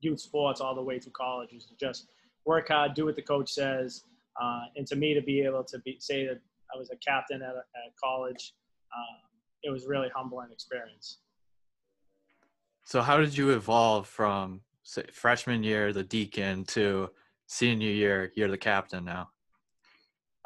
youth 0.00 0.20
sports 0.20 0.60
all 0.60 0.74
the 0.74 0.82
way 0.82 0.98
through 0.98 1.12
college 1.12 1.52
is 1.52 1.64
to 1.66 1.74
just 1.76 2.08
work 2.44 2.68
hard, 2.68 2.94
do 2.94 3.06
what 3.06 3.16
the 3.16 3.22
coach 3.22 3.50
says 3.50 4.04
uh, 4.40 4.62
and 4.76 4.86
to 4.86 4.96
me, 4.96 5.14
to 5.14 5.22
be 5.22 5.42
able 5.42 5.64
to 5.64 5.78
be, 5.80 5.96
say 6.00 6.26
that 6.26 6.40
I 6.74 6.78
was 6.78 6.90
a 6.90 6.96
captain 6.96 7.42
at, 7.42 7.54
at 7.54 7.96
college, 8.02 8.54
um, 8.94 9.20
it 9.62 9.70
was 9.70 9.86
really 9.86 10.08
humbling 10.14 10.48
experience. 10.52 11.18
So, 12.84 13.00
how 13.00 13.16
did 13.16 13.36
you 13.36 13.50
evolve 13.50 14.06
from 14.06 14.60
say, 14.82 15.04
freshman 15.12 15.62
year, 15.62 15.92
the 15.92 16.02
deacon, 16.02 16.64
to 16.66 17.10
senior 17.46 17.90
year, 17.90 18.32
you're 18.36 18.48
the 18.48 18.58
captain 18.58 19.04
now? 19.04 19.30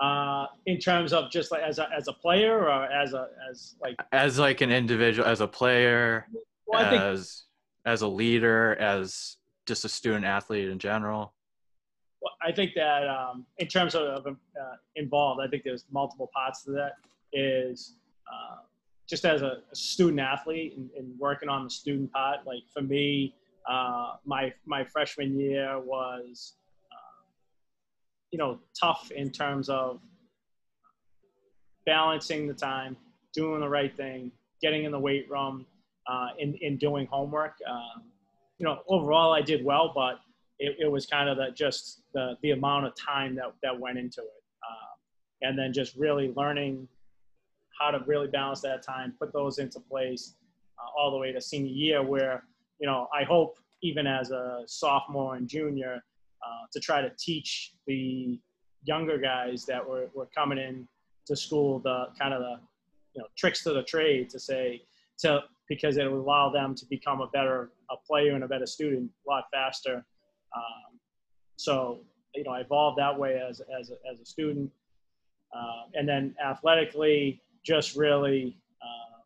Uh, 0.00 0.46
in 0.66 0.78
terms 0.78 1.12
of 1.12 1.28
just 1.30 1.50
like 1.50 1.62
as 1.62 1.80
a 1.80 1.88
as 1.96 2.06
a 2.06 2.12
player 2.12 2.56
or 2.56 2.84
as 2.84 3.14
a 3.14 3.26
as 3.50 3.74
like 3.82 3.96
as 4.12 4.38
like 4.38 4.60
an 4.60 4.70
individual, 4.70 5.26
as 5.26 5.40
a 5.40 5.48
player, 5.48 6.28
well, 6.66 6.82
as 6.82 6.90
think, 6.90 7.92
as 7.92 8.02
a 8.02 8.08
leader, 8.08 8.76
as 8.76 9.38
just 9.66 9.84
a 9.84 9.88
student 9.88 10.24
athlete 10.24 10.68
in 10.68 10.78
general. 10.78 11.34
Well, 12.22 12.32
I 12.40 12.52
think 12.52 12.72
that 12.74 13.08
um, 13.08 13.46
in 13.58 13.66
terms 13.66 13.94
of, 13.94 14.26
uh, 14.26 14.32
involved, 14.96 15.40
I 15.40 15.48
think 15.48 15.62
there's 15.64 15.84
multiple 15.90 16.30
parts 16.32 16.62
to 16.64 16.70
that. 16.72 16.92
Is 17.32 17.96
uh, 18.32 18.56
just 19.08 19.24
as 19.24 19.42
a, 19.42 19.58
student 19.72 20.20
athlete 20.20 20.74
and, 20.76 20.90
and, 20.96 21.18
working 21.18 21.48
on 21.48 21.64
the 21.64 21.70
student 21.70 22.12
part. 22.12 22.46
Like 22.46 22.62
for 22.72 22.82
me, 22.82 23.34
uh, 23.68 24.14
my 24.24 24.52
my 24.66 24.84
freshman 24.84 25.38
year 25.38 25.78
was, 25.80 26.54
uh, 26.92 27.24
you 28.30 28.38
know, 28.38 28.58
tough 28.78 29.10
in 29.10 29.30
terms 29.30 29.68
of 29.68 30.00
balancing 31.86 32.46
the 32.46 32.54
time, 32.54 32.96
doing 33.32 33.60
the 33.60 33.68
right 33.68 33.94
thing, 33.96 34.30
getting 34.60 34.84
in 34.84 34.92
the 34.92 34.98
weight 34.98 35.30
room, 35.30 35.64
uh, 36.06 36.28
and 36.40 36.78
doing 36.78 37.06
homework. 37.06 37.54
Um, 37.68 38.04
you 38.58 38.66
know, 38.66 38.80
overall 38.88 39.32
I 39.32 39.40
did 39.40 39.64
well, 39.64 39.92
but 39.94 40.20
it, 40.58 40.76
it 40.80 40.90
was 40.90 41.06
kind 41.06 41.28
of 41.28 41.36
that 41.38 41.56
just 41.56 42.02
the, 42.12 42.36
the 42.42 42.50
amount 42.50 42.86
of 42.86 42.92
time 42.96 43.34
that, 43.36 43.52
that 43.62 43.78
went 43.78 43.98
into 43.98 44.20
it. 44.20 44.42
Um, 44.68 44.98
and 45.42 45.58
then 45.58 45.72
just 45.72 45.94
really 45.96 46.32
learning 46.36 46.88
how 47.78 47.90
to 47.90 48.00
really 48.06 48.28
balance 48.28 48.60
that 48.62 48.82
time, 48.82 49.14
put 49.18 49.32
those 49.32 49.58
into 49.58 49.80
place 49.80 50.34
uh, 50.78 51.00
all 51.00 51.10
the 51.10 51.16
way 51.16 51.32
to 51.32 51.40
senior 51.40 51.72
year 51.72 52.02
where, 52.02 52.44
you 52.80 52.86
know, 52.86 53.08
I 53.18 53.24
hope 53.24 53.58
even 53.82 54.06
as 54.06 54.30
a 54.30 54.62
sophomore 54.66 55.36
and 55.36 55.48
junior 55.48 56.02
uh, 56.44 56.66
to 56.72 56.80
try 56.80 57.00
to 57.00 57.10
teach 57.18 57.74
the 57.86 58.38
younger 58.84 59.18
guys 59.18 59.64
that 59.66 59.86
were, 59.86 60.08
were 60.14 60.28
coming 60.36 60.58
in 60.58 60.86
to 61.26 61.36
school 61.36 61.78
the 61.80 62.06
kind 62.18 62.32
of 62.32 62.40
the, 62.40 62.56
you 63.14 63.22
know, 63.22 63.26
tricks 63.36 63.62
to 63.64 63.72
the 63.72 63.82
trade 63.82 64.30
to 64.30 64.38
say, 64.38 64.82
to, 65.18 65.40
because 65.68 65.96
it 65.96 66.10
would 66.10 66.20
allow 66.20 66.50
them 66.50 66.74
to 66.74 66.86
become 66.86 67.20
a 67.20 67.26
better 67.28 67.70
a 67.90 67.96
player 68.06 68.34
and 68.34 68.44
a 68.44 68.48
better 68.48 68.66
student 68.66 69.10
a 69.26 69.30
lot 69.30 69.44
faster 69.52 70.04
um, 70.56 70.98
so, 71.56 71.98
you 72.34 72.44
know, 72.44 72.52
I 72.52 72.60
evolved 72.60 72.98
that 72.98 73.18
way 73.18 73.40
as, 73.46 73.60
as, 73.78 73.90
a, 73.90 73.94
as 74.10 74.20
a 74.20 74.24
student. 74.24 74.70
Uh, 75.54 75.84
and 75.94 76.08
then 76.08 76.34
athletically, 76.44 77.42
just 77.68 77.96
really 77.96 78.56
uh, 78.80 79.20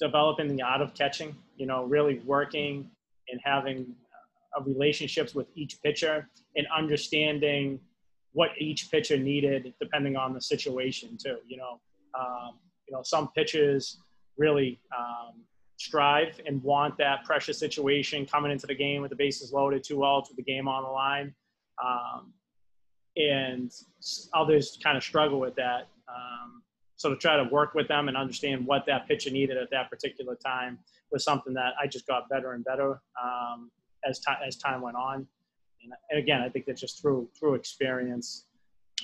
developing 0.00 0.56
the 0.56 0.62
art 0.62 0.80
of 0.80 0.94
catching, 0.94 1.36
you 1.56 1.66
know, 1.66 1.84
really 1.84 2.20
working 2.24 2.90
and 3.28 3.38
having 3.44 3.94
uh, 4.56 4.62
relationships 4.62 5.34
with 5.34 5.46
each 5.54 5.76
pitcher 5.82 6.26
and 6.56 6.66
understanding 6.74 7.78
what 8.32 8.48
each 8.58 8.90
pitcher 8.90 9.18
needed 9.18 9.74
depending 9.78 10.16
on 10.16 10.32
the 10.32 10.40
situation 10.40 11.18
too. 11.22 11.36
You 11.46 11.58
know, 11.58 11.80
um, 12.18 12.58
you 12.88 12.94
know, 12.94 13.02
some 13.02 13.28
pitches 13.36 13.98
really 14.38 14.80
um, 14.98 15.42
strive 15.76 16.40
and 16.46 16.62
want 16.62 16.96
that 16.96 17.24
pressure 17.24 17.52
situation 17.52 18.24
coming 18.24 18.50
into 18.50 18.66
the 18.66 18.74
game 18.74 19.02
with 19.02 19.10
the 19.10 19.16
bases 19.16 19.52
loaded, 19.52 19.84
two 19.84 20.02
outs 20.02 20.30
with 20.30 20.38
the 20.38 20.42
game 20.42 20.66
on 20.66 20.82
the 20.82 20.88
line. 20.88 21.34
Um, 21.84 22.32
and 23.16 23.70
others 24.32 24.78
kind 24.82 24.96
of 24.96 25.04
struggle 25.04 25.38
with 25.38 25.54
that. 25.56 25.88
Um, 26.08 26.62
so 26.96 27.10
to 27.10 27.16
try 27.16 27.36
to 27.36 27.44
work 27.44 27.74
with 27.74 27.88
them 27.88 28.08
and 28.08 28.16
understand 28.16 28.66
what 28.66 28.86
that 28.86 29.08
pitcher 29.08 29.30
needed 29.30 29.56
at 29.56 29.70
that 29.70 29.90
particular 29.90 30.36
time 30.36 30.78
was 31.10 31.24
something 31.24 31.52
that 31.54 31.74
I 31.80 31.86
just 31.86 32.06
got 32.06 32.28
better 32.28 32.52
and 32.52 32.64
better 32.64 33.00
um, 33.22 33.70
as 34.08 34.20
time 34.20 34.38
as 34.46 34.56
time 34.56 34.80
went 34.80 34.96
on. 34.96 35.26
And, 35.82 35.92
and 36.10 36.18
again, 36.18 36.40
I 36.40 36.48
think 36.48 36.66
that 36.66 36.76
just 36.76 37.00
through 37.00 37.28
through 37.38 37.54
experience. 37.54 38.46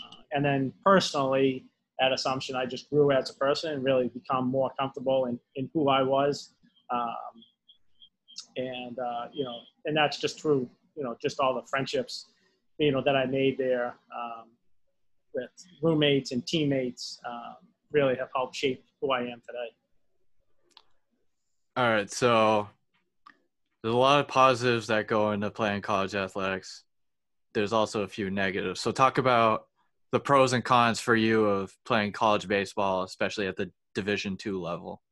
Uh, 0.03 0.23
and 0.33 0.45
then 0.45 0.73
personally, 0.85 1.67
at 2.01 2.13
Assumption, 2.13 2.57
I 2.57 2.65
just 2.65 2.89
grew 2.89 3.11
as 3.11 3.31
a 3.31 3.35
person 3.35 3.75
and 3.75 3.85
really 3.85 4.09
become 4.09 4.47
more 4.47 4.71
comfortable 4.79 5.27
in, 5.27 5.39
in 5.57 5.69
who 5.75 5.89
I 5.89 6.03
was. 6.03 6.55
Um, 6.91 7.45
and 8.57 8.99
uh, 8.99 9.27
you 9.33 9.45
know, 9.45 9.59
and 9.85 9.97
that's 9.97 10.19
just 10.19 10.41
through 10.41 10.69
you 10.97 11.03
know 11.03 11.17
just 11.21 11.41
all 11.41 11.55
the 11.55 11.67
friendships 11.69 12.27
you 12.79 12.93
know 12.93 13.03
that 13.05 13.17
I 13.17 13.27
made 13.27 13.59
there 13.59 13.95
um, 14.15 14.49
with 15.35 15.51
roommates 15.83 16.33
and 16.33 16.47
teammates 16.47 17.21
um, 17.27 17.57
really 17.93 18.17
have 18.17 18.29
helped 18.35 18.57
shape 18.57 18.85
who 19.01 19.11
I 19.13 19.21
am 19.21 19.41
today. 19.47 19.71
All 21.77 21.89
right, 21.89 22.11
so 22.11 22.69
there's 23.83 23.95
a 23.95 23.99
lot 23.99 24.21
of 24.21 24.29
positives 24.29 24.87
that 24.89 25.07
go 25.07 25.33
into 25.33 25.51
playing 25.51 25.83
college 25.83 26.15
athletics. 26.15 26.85
There's 27.55 27.73
also 27.73 28.03
a 28.03 28.09
few 28.09 28.31
negatives. 28.31 28.81
So 28.81 28.93
talk 28.93 29.19
about 29.19 29.67
the 30.13 30.21
pros 30.21 30.53
and 30.53 30.65
cons 30.65 31.01
for 31.01 31.17
you 31.17 31.45
of 31.45 31.75
playing 31.85 32.13
college 32.13 32.49
baseball, 32.49 33.05
especially 33.05 33.47
at 33.47 33.57
the 33.57 33.71
Division 33.95 34.37
two 34.37 34.61
level. 34.61 35.03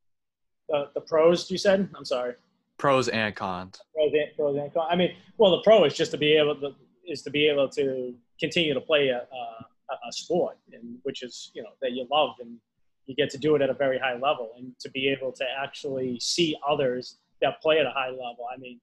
The, 0.69 0.89
the 0.93 1.01
pros, 1.01 1.49
you 1.51 1.57
said? 1.57 1.89
I'm 1.95 2.05
sorry. 2.05 2.35
Pros 2.77 3.09
and 3.09 3.35
cons. 3.35 3.81
Pros 3.93 4.11
and, 4.13 4.35
pros 4.37 4.55
and 4.55 4.73
cons. 4.73 4.87
I 4.89 4.95
mean, 4.95 5.15
well, 5.37 5.51
the 5.51 5.61
pro 5.63 5.83
is 5.83 5.95
just 5.95 6.11
to 6.11 6.17
be 6.17 6.33
able 6.37 6.55
to 6.61 6.75
is 7.07 7.23
to 7.23 7.29
be 7.29 7.47
able 7.47 7.67
to 7.69 8.13
continue 8.39 8.73
to 8.73 8.81
play 8.81 9.09
a, 9.09 9.17
a, 9.17 9.65
a 10.07 10.11
sport, 10.11 10.57
and 10.73 10.97
which 11.03 11.23
is 11.23 11.51
you 11.53 11.63
know 11.63 11.69
that 11.81 11.91
you 11.91 12.07
love 12.11 12.35
and 12.39 12.57
you 13.05 13.15
get 13.15 13.29
to 13.31 13.37
do 13.37 13.55
it 13.55 13.61
at 13.61 13.69
a 13.69 13.73
very 13.73 13.97
high 13.97 14.13
level, 14.13 14.51
and 14.57 14.73
to 14.79 14.89
be 14.91 15.07
able 15.07 15.31
to 15.31 15.45
actually 15.57 16.19
see 16.19 16.55
others 16.67 17.17
that 17.41 17.61
play 17.61 17.79
at 17.79 17.85
a 17.85 17.91
high 17.91 18.09
level. 18.09 18.45
I 18.53 18.57
mean, 18.57 18.79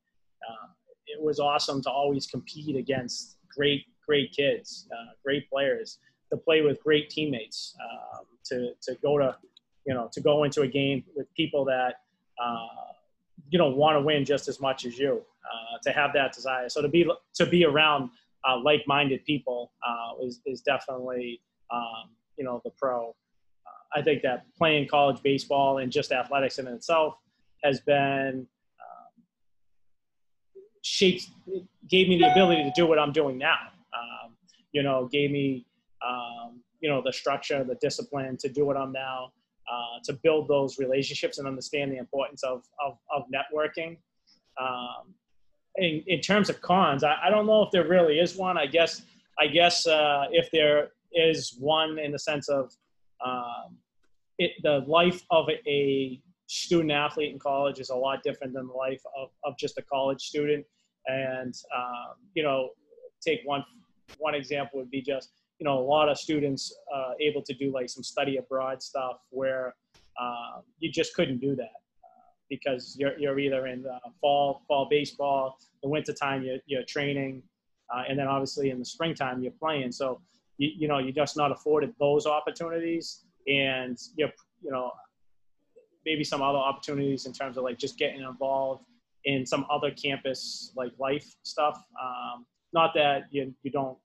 uh, 0.49 0.69
it 1.07 1.23
was 1.23 1.39
awesome 1.39 1.83
to 1.83 1.91
always 1.91 2.27
compete 2.27 2.77
against 2.77 3.37
great 3.55 3.85
great 4.07 4.33
kids, 4.33 4.89
uh, 4.93 5.13
great 5.25 5.49
players, 5.51 5.99
to 6.31 6.37
play 6.37 6.63
with 6.63 6.83
great 6.83 7.11
teammates, 7.11 7.75
um, 7.83 8.25
to 8.45 8.73
to 8.83 8.97
go 9.03 9.19
to 9.19 9.37
you 9.87 9.95
know 9.95 10.09
to 10.13 10.21
go 10.21 10.45
into 10.45 10.63
a 10.63 10.69
game 10.69 11.05
with 11.15 11.33
people 11.35 11.65
that 11.65 12.01
uh, 12.43 12.67
you 13.51 13.59
know 13.59 13.71
want 13.71 13.97
to 13.97 14.01
win 14.01 14.25
just 14.25 14.49
as 14.49 14.61
much 14.61 14.85
as 14.85 14.99
you, 14.99 15.23
uh, 15.45 15.79
to 15.83 15.93
have 15.93 16.13
that 16.15 16.33
desire. 16.33 16.69
So 16.69 16.83
to 16.83 16.89
be 16.89 17.09
to 17.35 17.47
be 17.47 17.65
around 17.65 18.11
uh, 18.49 18.59
like-minded 18.63 19.25
people 19.25 19.73
uh, 19.87 20.25
is 20.25 20.41
is 20.47 20.61
definitely 20.61 21.41
um, 21.73 22.11
you 22.37 22.45
know 22.45 22.61
the 22.65 22.71
pro. 22.71 23.15
I 23.95 24.03
think 24.03 24.23
that 24.23 24.45
playing 24.59 24.89
college 24.89 25.23
baseball 25.23 25.79
and 25.79 25.91
just 25.91 26.13
athletics 26.13 26.59
in 26.59 26.67
itself 26.67 27.15
has 27.63 27.81
been 27.81 28.47
um, 28.81 29.23
shaped, 30.83 31.31
gave 31.89 32.09
me 32.09 32.19
the 32.19 32.31
ability 32.31 32.65
to 32.65 32.73
do 32.75 32.87
what 32.87 32.99
I'm 32.99 33.13
doing 33.13 33.39
now 33.39 33.71
um, 33.97 34.37
you 34.73 34.83
know, 34.83 35.09
gave 35.11 35.31
me, 35.31 35.67
um, 36.07 36.61
you 36.81 36.89
know, 36.89 37.03
the 37.05 37.13
structure, 37.13 37.65
the 37.65 37.77
discipline 37.77 38.37
to 38.39 38.49
do 38.49 38.65
what 38.65 38.77
I'm 38.77 38.93
now, 38.93 39.33
uh, 39.71 39.99
to 40.05 40.13
build 40.23 40.49
those 40.49 40.79
relationships 40.79 41.39
and 41.39 41.49
understand 41.49 41.93
the 41.93 41.97
importance 41.97 42.43
of, 42.43 42.63
of, 42.85 42.99
of 43.15 43.25
networking. 43.35 43.97
Um, 45.79 45.85
in, 45.85 46.03
in 46.07 46.21
terms 46.21 46.49
of 46.49 46.61
cons, 46.61 47.05
I, 47.05 47.17
I 47.25 47.31
don't 47.31 47.47
know 47.47 47.63
if 47.63 47.71
there 47.71 47.87
really 47.87 48.19
is 48.19 48.37
one. 48.37 48.59
I 48.59 48.67
guess, 48.67 49.03
I 49.39 49.47
guess 49.47 49.87
uh, 49.87 50.25
if 50.31 50.51
there 50.51 50.91
is 51.13 51.57
one 51.59 51.99
in 51.99 52.13
the 52.13 52.19
sense 52.19 52.49
of 52.49 52.73
um, 53.25 53.77
it, 54.39 54.53
the 54.63 54.85
life 54.87 55.23
of 55.31 55.49
a, 55.67 56.21
student 56.49 56.93
athlete 56.93 57.33
in 57.33 57.41
college 57.41 57.81
is 57.81 57.91
a 57.91 57.95
lot 57.97 58.23
different 58.23 58.53
than 58.53 58.69
the 58.69 58.73
life 58.73 59.03
of, 59.19 59.31
of 59.43 59.59
just 59.59 59.77
a 59.79 59.83
college 59.83 60.23
student. 60.23 60.65
And, 61.09 61.53
um, 61.77 62.15
you 62.35 62.45
know, 62.45 62.69
take 63.21 63.41
one 63.45 63.65
one 64.19 64.35
example 64.35 64.79
would 64.79 64.91
be 64.91 65.03
just 65.03 65.33
you 65.59 65.65
know 65.65 65.79
a 65.79 65.87
lot 65.87 66.09
of 66.09 66.19
students 66.19 66.75
uh, 66.95 67.13
able 67.21 67.43
to 67.43 67.55
do 67.55 67.73
like 67.73 67.89
some 67.89 68.03
study 68.03 68.37
abroad 68.37 68.83
stuff 68.83 69.19
where 69.31 69.75
uh, 70.21 70.61
you 70.79 70.91
just 70.91 71.15
couldn't 71.15 71.41
do 71.41 71.55
that 71.57 71.77
because 72.49 72.97
you're, 72.99 73.19
you're 73.19 73.39
either 73.39 73.67
in 73.67 73.85
fall 74.21 74.63
fall 74.69 74.87
baseball 74.91 75.59
the 75.83 75.89
winter 75.89 76.13
time 76.13 76.43
you're, 76.43 76.59
you're 76.67 76.85
training 76.85 77.43
uh, 77.95 78.03
and 78.09 78.19
then 78.19 78.27
obviously 78.27 78.71
in 78.71 78.79
the 78.79 78.85
springtime 78.85 79.43
you're 79.43 79.53
playing 79.53 79.93
so 79.93 80.21
you, 80.59 80.71
you 80.77 80.89
know 80.89 80.99
you're 80.99 81.13
just 81.13 81.37
not 81.37 81.51
afforded 81.51 81.93
those 81.99 82.27
opportunities 82.27 83.25
and 83.49 83.99
you're 84.17 84.33
you 84.63 84.71
know 84.71 84.91
maybe 86.05 86.23
some 86.23 86.43
other 86.43 86.59
opportunities 86.59 87.27
in 87.27 87.33
terms 87.33 87.57
of 87.57 87.65
like 87.65 87.79
just 87.79 87.99
getting 87.99 88.21
involved 88.21 88.85
in 89.25 89.45
some 89.45 89.67
other 89.71 89.91
campus 89.91 90.73
like 90.77 90.93
life 90.99 91.35
stuff 91.43 91.83
um, 92.01 92.47
not 92.77 92.93
that 92.95 93.25
you, 93.31 93.55
you 93.63 93.71
don't, 93.71 93.97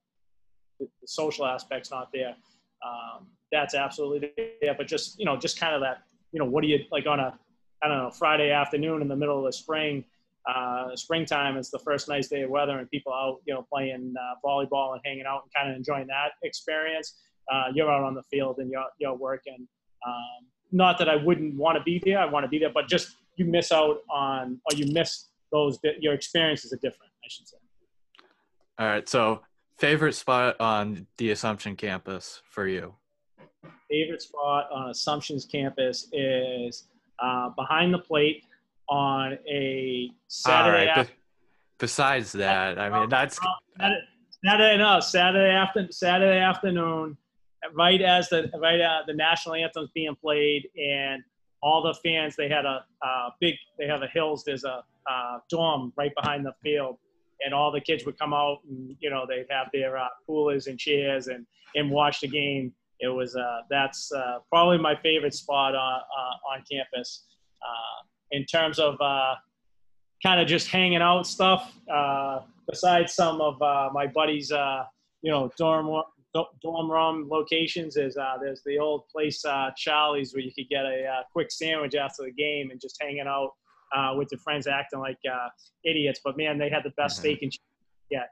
the 0.80 0.88
social 1.06 1.46
aspect's 1.46 1.92
not 1.92 2.10
there. 2.14 2.36
Um, 2.84 3.28
that's 3.52 3.76
absolutely 3.76 4.32
there, 4.62 4.74
but 4.76 4.88
just, 4.88 5.20
you 5.20 5.26
know, 5.26 5.38
just 5.38 5.60
kind 5.60 5.76
of 5.76 5.82
that, 5.82 6.04
you 6.32 6.40
know, 6.40 6.46
what 6.46 6.62
do 6.62 6.68
you 6.68 6.80
like 6.92 7.06
on 7.06 7.20
a, 7.20 7.38
I 7.84 7.88
don't 7.88 7.98
know, 7.98 8.12
Friday 8.12 8.52
afternoon 8.52 9.02
in 9.02 9.08
the 9.08 9.16
middle 9.16 9.40
of 9.40 9.46
the 9.46 9.54
spring, 9.54 10.06
uh, 10.48 10.96
springtime, 10.96 11.58
it's 11.58 11.70
the 11.70 11.80
first 11.80 12.08
nice 12.08 12.28
day 12.28 12.42
of 12.42 12.50
weather 12.50 12.80
and 12.80 12.90
people 12.90 13.14
out, 13.14 13.42
you 13.46 13.54
know, 13.54 13.66
playing 13.72 14.14
uh, 14.20 14.36
volleyball 14.46 14.94
and 14.94 15.02
hanging 15.06 15.26
out 15.28 15.44
and 15.44 15.54
kind 15.54 15.70
of 15.70 15.76
enjoying 15.76 16.08
that 16.08 16.32
experience. 16.44 17.16
Uh, 17.52 17.66
you're 17.74 17.92
out 17.92 18.04
on 18.04 18.14
the 18.14 18.24
field 18.24 18.58
and 18.60 18.72
you're, 18.72 18.86
you're 19.00 19.16
working. 19.16 19.68
Um, 20.06 20.48
not 20.72 20.98
that 21.00 21.10
I 21.10 21.16
wouldn't 21.16 21.56
want 21.56 21.78
to 21.78 21.84
be 21.84 22.02
there. 22.04 22.20
I 22.20 22.26
want 22.26 22.44
to 22.44 22.48
be 22.48 22.58
there, 22.58 22.72
but 22.74 22.88
just 22.88 23.18
you 23.36 23.46
miss 23.46 23.72
out 23.72 24.00
on, 24.10 24.60
or 24.66 24.78
you 24.78 24.92
miss 24.92 25.28
those, 25.52 25.78
your 26.00 26.14
experiences 26.14 26.72
are 26.74 26.78
different, 26.78 27.12
I 27.24 27.28
should 27.30 27.48
say. 27.48 27.58
All 28.80 28.88
right. 28.88 29.08
So, 29.08 29.42
favorite 29.78 30.14
spot 30.14 30.60
on 30.60 31.06
the 31.18 31.32
Assumption 31.32 31.76
campus 31.76 32.42
for 32.50 32.68
you? 32.68 32.96
Favorite 33.90 34.22
spot 34.22 34.70
on 34.72 34.90
Assumption's 34.90 35.46
campus 35.46 36.08
is 36.14 36.88
uh, 37.22 37.50
behind 37.50 37.94
the 37.94 38.00
plate 38.00 38.44
on 38.90 39.38
a 39.50 40.10
Saturday. 40.28 40.88
Right. 40.88 41.08
Be- 41.08 41.14
besides 41.80 42.32
that, 42.34 42.80
I 42.80 42.90
mean, 42.90 43.10
that's 43.10 43.40
Saturday. 44.44 44.78
No, 44.78 45.00
Saturday 45.00 45.54
after 45.54 45.88
Saturday 45.92 46.40
afternoon, 46.40 47.18
right 47.74 48.02
as 48.02 48.30
the 48.30 48.52
right 48.60 48.82
uh, 48.82 49.02
the 49.08 49.14
national 49.14 49.56
anthem's 49.56 49.92
being 49.94 50.16
played, 50.16 50.68
and 50.78 51.24
all 51.64 51.82
the 51.84 51.94
fans 52.04 52.36
they 52.36 52.50
had 52.50 52.66
a 52.66 52.86
uh, 53.06 53.30
big 53.40 53.56
they 53.78 53.88
have 53.88 54.02
a 54.02 54.08
hills. 54.08 54.44
There's 54.44 54.64
a 54.64 54.84
uh, 55.10 55.40
dorm 55.50 55.94
right 55.98 56.12
behind 56.16 56.46
the 56.46 56.54
field 56.64 56.98
and 57.44 57.54
all 57.54 57.72
the 57.72 57.82
kids 57.82 58.06
would 58.06 58.18
come 58.18 58.34
out 58.34 58.60
and 58.70 58.96
you 59.00 59.10
know 59.10 59.26
they'd 59.28 59.46
have 59.50 59.68
their 59.74 59.98
uh, 59.98 60.08
coolers 60.26 60.68
and 60.68 60.80
chairs 60.80 61.28
and 61.28 61.46
and 61.76 61.90
watch 61.90 62.22
the 62.22 62.28
game. 62.28 62.74
It 63.02 63.08
was 63.08 63.36
uh, 63.36 63.62
that's 63.70 64.12
uh, 64.12 64.40
probably 64.50 64.78
my 64.78 64.96
favorite 64.96 65.34
spot 65.34 65.76
on 65.76 66.02
uh, 66.02 66.54
on 66.54 66.64
campus. 66.72 67.26
Uh, 67.62 68.06
in 68.32 68.46
terms 68.46 68.80
of 68.80 68.96
uh, 69.02 69.36
kind 70.24 70.40
of 70.40 70.48
just 70.48 70.68
hanging 70.68 71.02
out 71.02 71.28
stuff, 71.28 71.74
besides 72.68 73.14
some 73.14 73.42
of 73.42 73.60
my 73.94 74.08
buddies, 74.08 74.52
you 75.22 75.32
know, 75.32 75.52
dorm 75.58 76.04
dorm 76.62 76.90
room 76.90 77.28
locations 77.30 77.98
is 77.98 78.18
there's 78.42 78.62
the 78.66 78.78
old 78.80 79.04
place 79.10 79.44
Charlie's 79.76 80.34
where 80.34 80.42
you 80.42 80.52
could 80.54 80.70
get 80.70 80.86
a 80.86 81.24
quick 81.34 81.52
sandwich 81.52 81.96
after 81.96 82.24
the 82.24 82.32
game 82.32 82.72
and 82.72 82.80
just 82.80 82.98
hanging 83.02 83.28
out 83.28 83.52
uh, 83.96 84.14
with 84.16 84.30
your 84.32 84.40
friends 84.40 84.68
acting 84.68 85.00
like 85.00 85.18
uh, 85.30 85.50
idiots. 85.84 86.22
But 86.24 86.38
man, 86.38 86.58
they 86.58 86.70
had 86.70 86.84
the 86.84 86.92
best 86.92 87.16
mm-hmm. 87.16 87.22
steak 87.22 87.42
and 87.42 87.52
cheese 87.52 87.60
yet. 88.10 88.30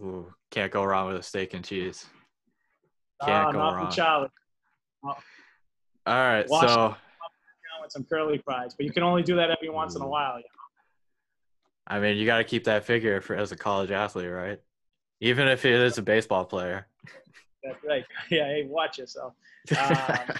Ooh, 0.00 0.32
can't 0.50 0.72
go 0.72 0.84
wrong 0.84 1.08
with 1.08 1.16
a 1.16 1.22
steak 1.22 1.54
and 1.54 1.64
cheese. 1.64 2.06
Can't 3.24 3.48
uh, 3.48 3.52
go 3.52 3.58
not 3.58 3.76
wrong. 3.76 3.92
Charlie. 3.92 4.28
All 5.04 5.14
right, 6.06 6.48
Wash 6.48 6.68
so 6.68 6.96
with 7.82 7.92
some 7.92 8.04
curly 8.04 8.38
fries, 8.44 8.74
but 8.74 8.86
you 8.86 8.92
can 8.92 9.02
only 9.02 9.22
do 9.22 9.36
that 9.36 9.50
every 9.50 9.70
once 9.70 9.96
in 9.96 10.02
a 10.02 10.06
while. 10.06 10.36
You 10.36 10.44
know? 10.44 11.54
I 11.86 11.98
mean, 11.98 12.16
you 12.16 12.26
got 12.26 12.38
to 12.38 12.44
keep 12.44 12.64
that 12.64 12.84
figure 12.84 13.20
for 13.20 13.34
as 13.34 13.52
a 13.52 13.56
college 13.56 13.90
athlete, 13.90 14.30
right? 14.30 14.60
Even 15.20 15.48
if 15.48 15.64
it 15.64 15.72
is 15.72 15.98
a 15.98 16.02
baseball 16.02 16.44
player. 16.44 16.86
That's 17.62 17.82
right. 17.84 18.04
Yeah. 18.30 18.46
Hey, 18.46 18.66
watch 18.68 18.98
yourself. 18.98 19.34
Um, 19.78 20.36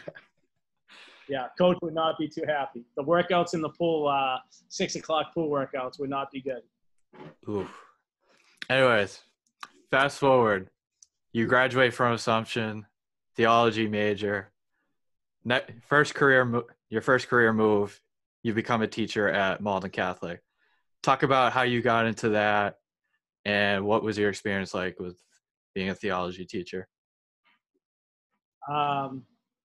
yeah, 1.28 1.46
coach 1.56 1.76
would 1.82 1.94
not 1.94 2.18
be 2.18 2.26
too 2.26 2.42
happy. 2.48 2.84
The 2.96 3.04
workouts 3.04 3.54
in 3.54 3.60
the 3.60 3.68
pool, 3.68 4.08
uh, 4.08 4.38
six 4.68 4.96
o'clock 4.96 5.32
pool 5.32 5.48
workouts 5.48 6.00
would 6.00 6.10
not 6.10 6.32
be 6.32 6.40
good. 6.40 6.62
Oof. 7.48 7.68
Anyways, 8.68 9.20
fast 9.92 10.18
forward. 10.18 10.70
You 11.32 11.46
graduate 11.46 11.94
from 11.94 12.12
Assumption, 12.12 12.86
theology 13.36 13.86
major. 13.86 14.50
Net, 15.44 15.70
first 15.86 16.14
career, 16.14 16.64
your 16.88 17.02
first 17.02 17.28
career 17.28 17.52
move, 17.52 18.00
you 18.42 18.52
become 18.52 18.82
a 18.82 18.88
teacher 18.88 19.28
at 19.28 19.60
Malden 19.60 19.90
Catholic. 19.90 20.42
Talk 21.04 21.22
about 21.22 21.52
how 21.52 21.62
you 21.62 21.82
got 21.82 22.06
into 22.06 22.30
that, 22.30 22.78
and 23.44 23.84
what 23.84 24.02
was 24.02 24.18
your 24.18 24.28
experience 24.28 24.74
like 24.74 24.98
with 24.98 25.16
being 25.72 25.90
a 25.90 25.94
theology 25.94 26.44
teacher? 26.44 26.88
Um, 28.68 29.22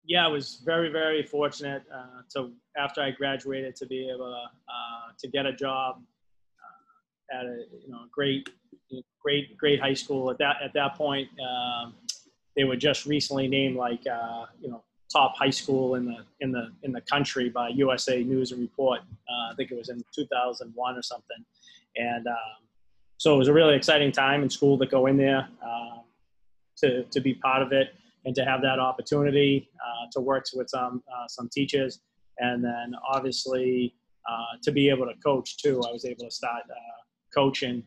yeah, 0.05 0.25
I 0.25 0.29
was 0.29 0.63
very, 0.65 0.91
very 0.91 1.25
fortunate 1.25 1.83
uh, 1.93 2.23
to 2.35 2.53
after 2.79 3.03
I 3.03 3.11
graduated 3.11 3.75
to 3.77 3.87
be 3.87 4.09
able 4.09 4.31
to, 4.31 4.73
uh, 4.73 5.13
to 5.19 5.29
get 5.29 5.47
a 5.47 5.53
job 5.53 6.01
at 7.33 7.47
a 7.47 7.65
you 7.83 7.91
know 7.91 8.01
great 8.13 8.49
great 9.23 9.57
great 9.57 9.81
high 9.81 9.95
school 9.95 10.31
at 10.31 10.39
that 10.39 10.57
at 10.63 10.73
that 10.75 10.95
point. 10.97 11.29
Um, 11.41 11.95
they 12.57 12.65
were 12.65 12.77
just 12.77 13.07
recently 13.07 13.49
named 13.49 13.77
like 13.77 14.07
uh, 14.07 14.47
you 14.61 14.69
know 14.71 14.83
top 15.13 15.37
high 15.37 15.51
school 15.51 15.97
in 15.97 16.05
the 16.05 16.19
in 16.41 16.53
the 16.53 16.71
in 16.83 16.93
the 16.93 17.01
country 17.03 17.49
by 17.49 17.69
USA 17.69 18.23
News 18.23 18.53
and 18.53 18.61
Report. 18.61 19.01
Uh, 19.01 19.53
I 19.53 19.55
think 19.57 19.71
it 19.71 19.77
was 19.77 19.89
in 19.89 20.03
2001 20.15 20.97
or 20.97 21.03
something, 21.03 21.45
and 21.97 22.27
um, 22.27 22.35
so 23.17 23.35
it 23.35 23.39
was 23.39 23.49
a 23.49 23.53
really 23.53 23.75
exciting 23.75 24.13
time 24.13 24.43
in 24.43 24.51
school 24.51 24.79
to 24.79 24.87
go 24.87 25.07
in 25.07 25.17
there 25.17 25.49
um, 25.65 26.03
to 26.79 27.05
to 27.05 27.21
be 27.21 27.35
part 27.35 27.63
of 27.63 27.73
it 27.73 27.95
and 28.25 28.35
to 28.35 28.45
have 28.45 28.61
that 28.63 28.79
opportunity 28.79 29.69
uh, 29.77 30.07
to 30.13 30.21
work 30.21 30.45
with 30.55 30.69
some 30.69 31.03
uh, 31.13 31.27
some 31.29 31.49
teachers, 31.49 32.01
and 32.39 32.65
then 32.65 32.95
obviously 33.09 33.95
uh, 34.29 34.57
to 34.63 34.73
be 34.73 34.89
able 34.89 35.07
to 35.07 35.15
coach 35.25 35.59
too. 35.59 35.81
I 35.87 35.93
was 35.93 36.05
able 36.05 36.25
to 36.25 36.31
start 36.31 36.63
uh, 36.69 37.01
coaching 37.35 37.83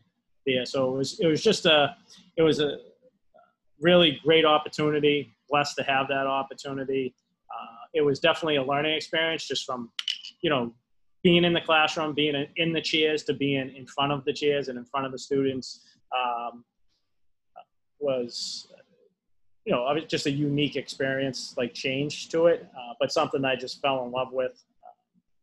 there, 0.46 0.64
so 0.66 0.94
it 0.94 0.98
was 0.98 1.20
it 1.20 1.26
was 1.26 1.42
just 1.42 1.66
a 1.66 1.96
it 2.36 2.42
was 2.42 2.60
a 2.60 2.78
really 3.80 4.20
great 4.24 4.44
opportunity. 4.44 5.32
Blessed 5.48 5.76
to 5.76 5.82
have 5.84 6.08
that 6.08 6.26
opportunity. 6.26 7.14
Uh, 7.50 7.84
it 7.94 8.00
was 8.02 8.18
definitely 8.18 8.56
a 8.56 8.62
learning 8.62 8.94
experience, 8.94 9.46
just 9.46 9.64
from 9.64 9.90
you 10.42 10.50
know 10.50 10.72
being 11.22 11.44
in 11.44 11.52
the 11.52 11.60
classroom, 11.60 12.14
being 12.14 12.46
in 12.56 12.72
the 12.72 12.80
chairs, 12.80 13.22
to 13.24 13.32
being 13.32 13.74
in 13.74 13.86
front 13.86 14.12
of 14.12 14.24
the 14.24 14.32
chairs 14.32 14.68
and 14.68 14.78
in 14.78 14.84
front 14.84 15.06
of 15.06 15.12
the 15.12 15.18
students. 15.18 15.80
Um, 16.14 16.64
was 18.00 18.68
you 19.64 19.72
know, 19.72 19.88
it 19.88 19.94
was 19.94 20.04
just 20.04 20.26
a 20.26 20.30
unique 20.30 20.76
experience, 20.76 21.54
like 21.56 21.72
change 21.72 22.28
to 22.28 22.46
it, 22.46 22.66
uh, 22.76 22.92
but 23.00 23.10
something 23.10 23.44
I 23.44 23.56
just 23.56 23.80
fell 23.80 24.04
in 24.04 24.12
love 24.12 24.32
with. 24.32 24.52
Uh, 24.52 24.92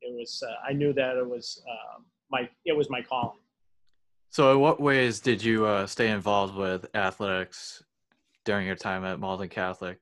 it 0.02 0.14
was, 0.14 0.44
uh, 0.48 0.54
I 0.68 0.74
knew 0.74 0.94
that 0.94 1.18
it 1.18 1.28
was 1.28 1.64
um, 1.68 2.06
my, 2.30 2.48
it 2.66 2.76
was 2.76 2.90
my 2.90 3.02
calling. 3.02 3.38
So, 4.32 4.54
in 4.54 4.60
what 4.60 4.80
ways 4.80 5.20
did 5.20 5.44
you 5.44 5.66
uh, 5.66 5.86
stay 5.86 6.10
involved 6.10 6.56
with 6.56 6.88
athletics 6.96 7.84
during 8.46 8.66
your 8.66 8.76
time 8.76 9.06
at 9.06 9.20
Malden 9.20 9.50
Catholic? 9.50 10.00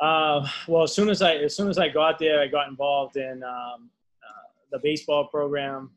Uh, 0.00 0.46
well, 0.66 0.82
as 0.82 0.94
soon 0.94 1.08
as 1.08 1.22
I, 1.22 1.36
as 1.36 1.56
soon 1.56 1.68
as 1.68 1.78
I 1.78 1.88
got 1.88 2.18
there, 2.18 2.40
I 2.40 2.48
got 2.48 2.68
involved 2.68 3.16
in 3.16 3.42
um, 3.44 3.90
uh, 4.22 4.48
the 4.72 4.78
baseball 4.82 5.28
program. 5.28 5.90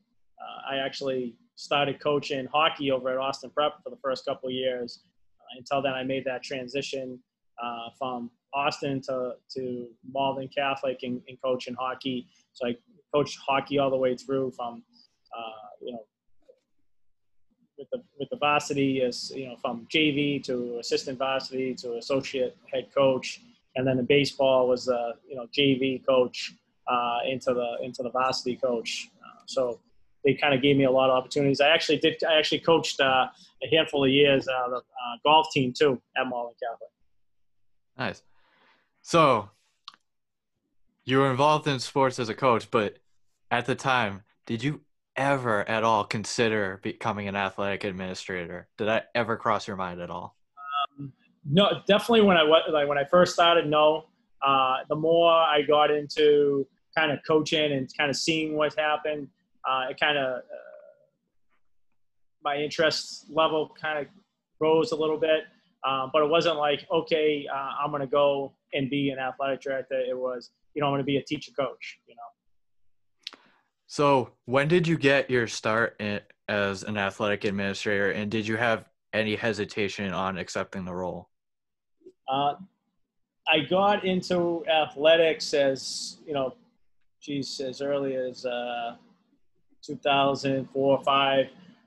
I 0.70 0.76
actually 0.76 1.34
started 1.56 2.00
coaching 2.00 2.46
hockey 2.46 2.90
over 2.92 3.10
at 3.10 3.18
Austin 3.18 3.50
Prep 3.50 3.82
for 3.82 3.90
the 3.90 3.98
first 4.02 4.24
couple 4.24 4.50
years 4.50 5.00
until 5.56 5.82
then, 5.82 5.92
I 5.92 6.02
made 6.02 6.24
that 6.24 6.42
transition 6.42 7.18
uh, 7.62 7.88
from 7.98 8.30
Austin 8.54 9.00
to, 9.02 9.32
to 9.56 9.88
Malden 10.10 10.48
Catholic 10.48 11.00
and, 11.02 11.20
and 11.28 11.40
coaching 11.42 11.74
hockey. 11.78 12.28
So 12.52 12.68
I 12.68 12.76
coached 13.14 13.38
hockey 13.46 13.78
all 13.78 13.90
the 13.90 13.96
way 13.96 14.16
through 14.16 14.52
from, 14.52 14.82
uh, 15.36 15.68
you 15.82 15.92
know, 15.92 16.04
with 17.80 17.88
the, 17.90 18.02
with 18.18 18.28
the 18.30 18.36
varsity 18.36 19.02
as, 19.02 19.32
you 19.34 19.48
know, 19.48 19.56
from 19.56 19.86
JV 19.92 20.44
to 20.44 20.78
assistant 20.78 21.18
varsity 21.18 21.74
to 21.76 21.94
associate 21.94 22.54
head 22.72 22.88
coach. 22.94 23.40
And 23.74 23.86
then 23.86 23.96
the 23.96 24.02
baseball 24.02 24.68
was, 24.68 24.88
uh, 24.88 25.12
you 25.28 25.34
know, 25.34 25.46
JV 25.56 26.04
coach 26.06 26.52
uh, 26.86 27.18
into 27.26 27.54
the, 27.54 27.76
into 27.82 28.02
the 28.02 28.10
varsity 28.10 28.56
coach. 28.56 29.08
Uh, 29.24 29.42
so 29.46 29.80
they 30.24 30.34
kind 30.34 30.54
of 30.54 30.60
gave 30.60 30.76
me 30.76 30.84
a 30.84 30.90
lot 30.90 31.08
of 31.08 31.16
opportunities. 31.16 31.60
I 31.60 31.68
actually 31.68 31.98
did. 31.98 32.22
I 32.24 32.38
actually 32.38 32.60
coached 32.60 33.00
uh, 33.00 33.28
a 33.62 33.74
handful 33.74 34.04
of 34.04 34.10
years 34.10 34.46
uh, 34.46 34.68
the 34.68 34.76
uh, 34.76 34.80
golf 35.24 35.46
team 35.52 35.72
too 35.72 36.00
at 36.16 36.26
Malden 36.26 36.54
Catholic. 36.62 36.90
Nice. 37.96 38.22
So 39.02 39.48
you 41.04 41.18
were 41.18 41.30
involved 41.30 41.66
in 41.66 41.78
sports 41.78 42.18
as 42.18 42.28
a 42.28 42.34
coach, 42.34 42.70
but 42.70 42.98
at 43.50 43.64
the 43.64 43.74
time, 43.74 44.24
did 44.44 44.62
you 44.62 44.82
ever 45.16 45.68
at 45.68 45.84
all 45.84 46.04
consider 46.04 46.80
becoming 46.82 47.28
an 47.28 47.36
athletic 47.36 47.84
administrator? 47.84 48.68
Did 48.78 48.88
that 48.88 49.10
ever 49.14 49.36
cross 49.36 49.66
your 49.66 49.76
mind 49.76 50.00
at 50.00 50.10
all? 50.10 50.36
Um, 50.98 51.12
no, 51.44 51.80
definitely. 51.86 52.22
When 52.22 52.36
I 52.36 52.42
like 52.42 52.88
when 52.88 52.98
I 52.98 53.04
first 53.04 53.34
started, 53.34 53.66
no. 53.66 54.06
Uh, 54.42 54.78
the 54.88 54.96
more 54.96 55.30
I 55.30 55.62
got 55.62 55.90
into 55.90 56.66
kind 56.96 57.12
of 57.12 57.18
coaching 57.26 57.72
and 57.72 57.90
kind 57.96 58.10
of 58.10 58.16
seeing 58.16 58.56
what 58.56 58.74
happened, 58.78 59.28
uh, 59.68 59.86
it 59.90 60.00
kind 60.00 60.16
of 60.16 60.38
uh, 60.38 60.70
my 62.42 62.56
interest 62.56 63.26
level 63.30 63.70
kind 63.80 63.98
of 63.98 64.06
rose 64.60 64.92
a 64.92 64.96
little 64.96 65.18
bit. 65.18 65.44
Um, 65.86 66.10
but 66.12 66.22
it 66.22 66.28
wasn't 66.28 66.56
like, 66.56 66.86
okay, 66.92 67.46
uh, 67.52 67.82
I'm 67.82 67.90
going 67.90 68.02
to 68.02 68.06
go 68.06 68.52
and 68.74 68.90
be 68.90 69.10
an 69.10 69.18
athletic 69.18 69.62
director. 69.62 69.98
It 69.98 70.16
was, 70.16 70.50
you 70.74 70.80
know, 70.80 70.88
I'm 70.88 70.92
going 70.92 71.00
to 71.00 71.06
be 71.06 71.16
a 71.16 71.22
teacher 71.22 71.52
coach, 71.58 71.98
you 72.06 72.14
know. 72.14 72.29
So 73.90 74.30
when 74.44 74.68
did 74.68 74.86
you 74.86 74.96
get 74.96 75.28
your 75.28 75.48
start 75.48 75.96
in, 75.98 76.20
as 76.48 76.84
an 76.84 76.96
athletic 76.96 77.44
administrator 77.44 78.12
and 78.12 78.30
did 78.30 78.46
you 78.46 78.56
have 78.56 78.84
any 79.12 79.34
hesitation 79.34 80.12
on 80.12 80.38
accepting 80.38 80.84
the 80.84 80.94
role? 80.94 81.28
Uh, 82.28 82.54
I 83.48 83.58
got 83.68 84.04
into 84.04 84.64
athletics 84.68 85.52
as, 85.54 86.18
you 86.24 86.32
know, 86.32 86.54
geez, 87.20 87.58
as 87.58 87.82
early 87.82 88.14
as 88.14 88.46
uh, 88.46 88.94
2004 89.82 90.70
or 90.72 91.02
five, 91.02 91.46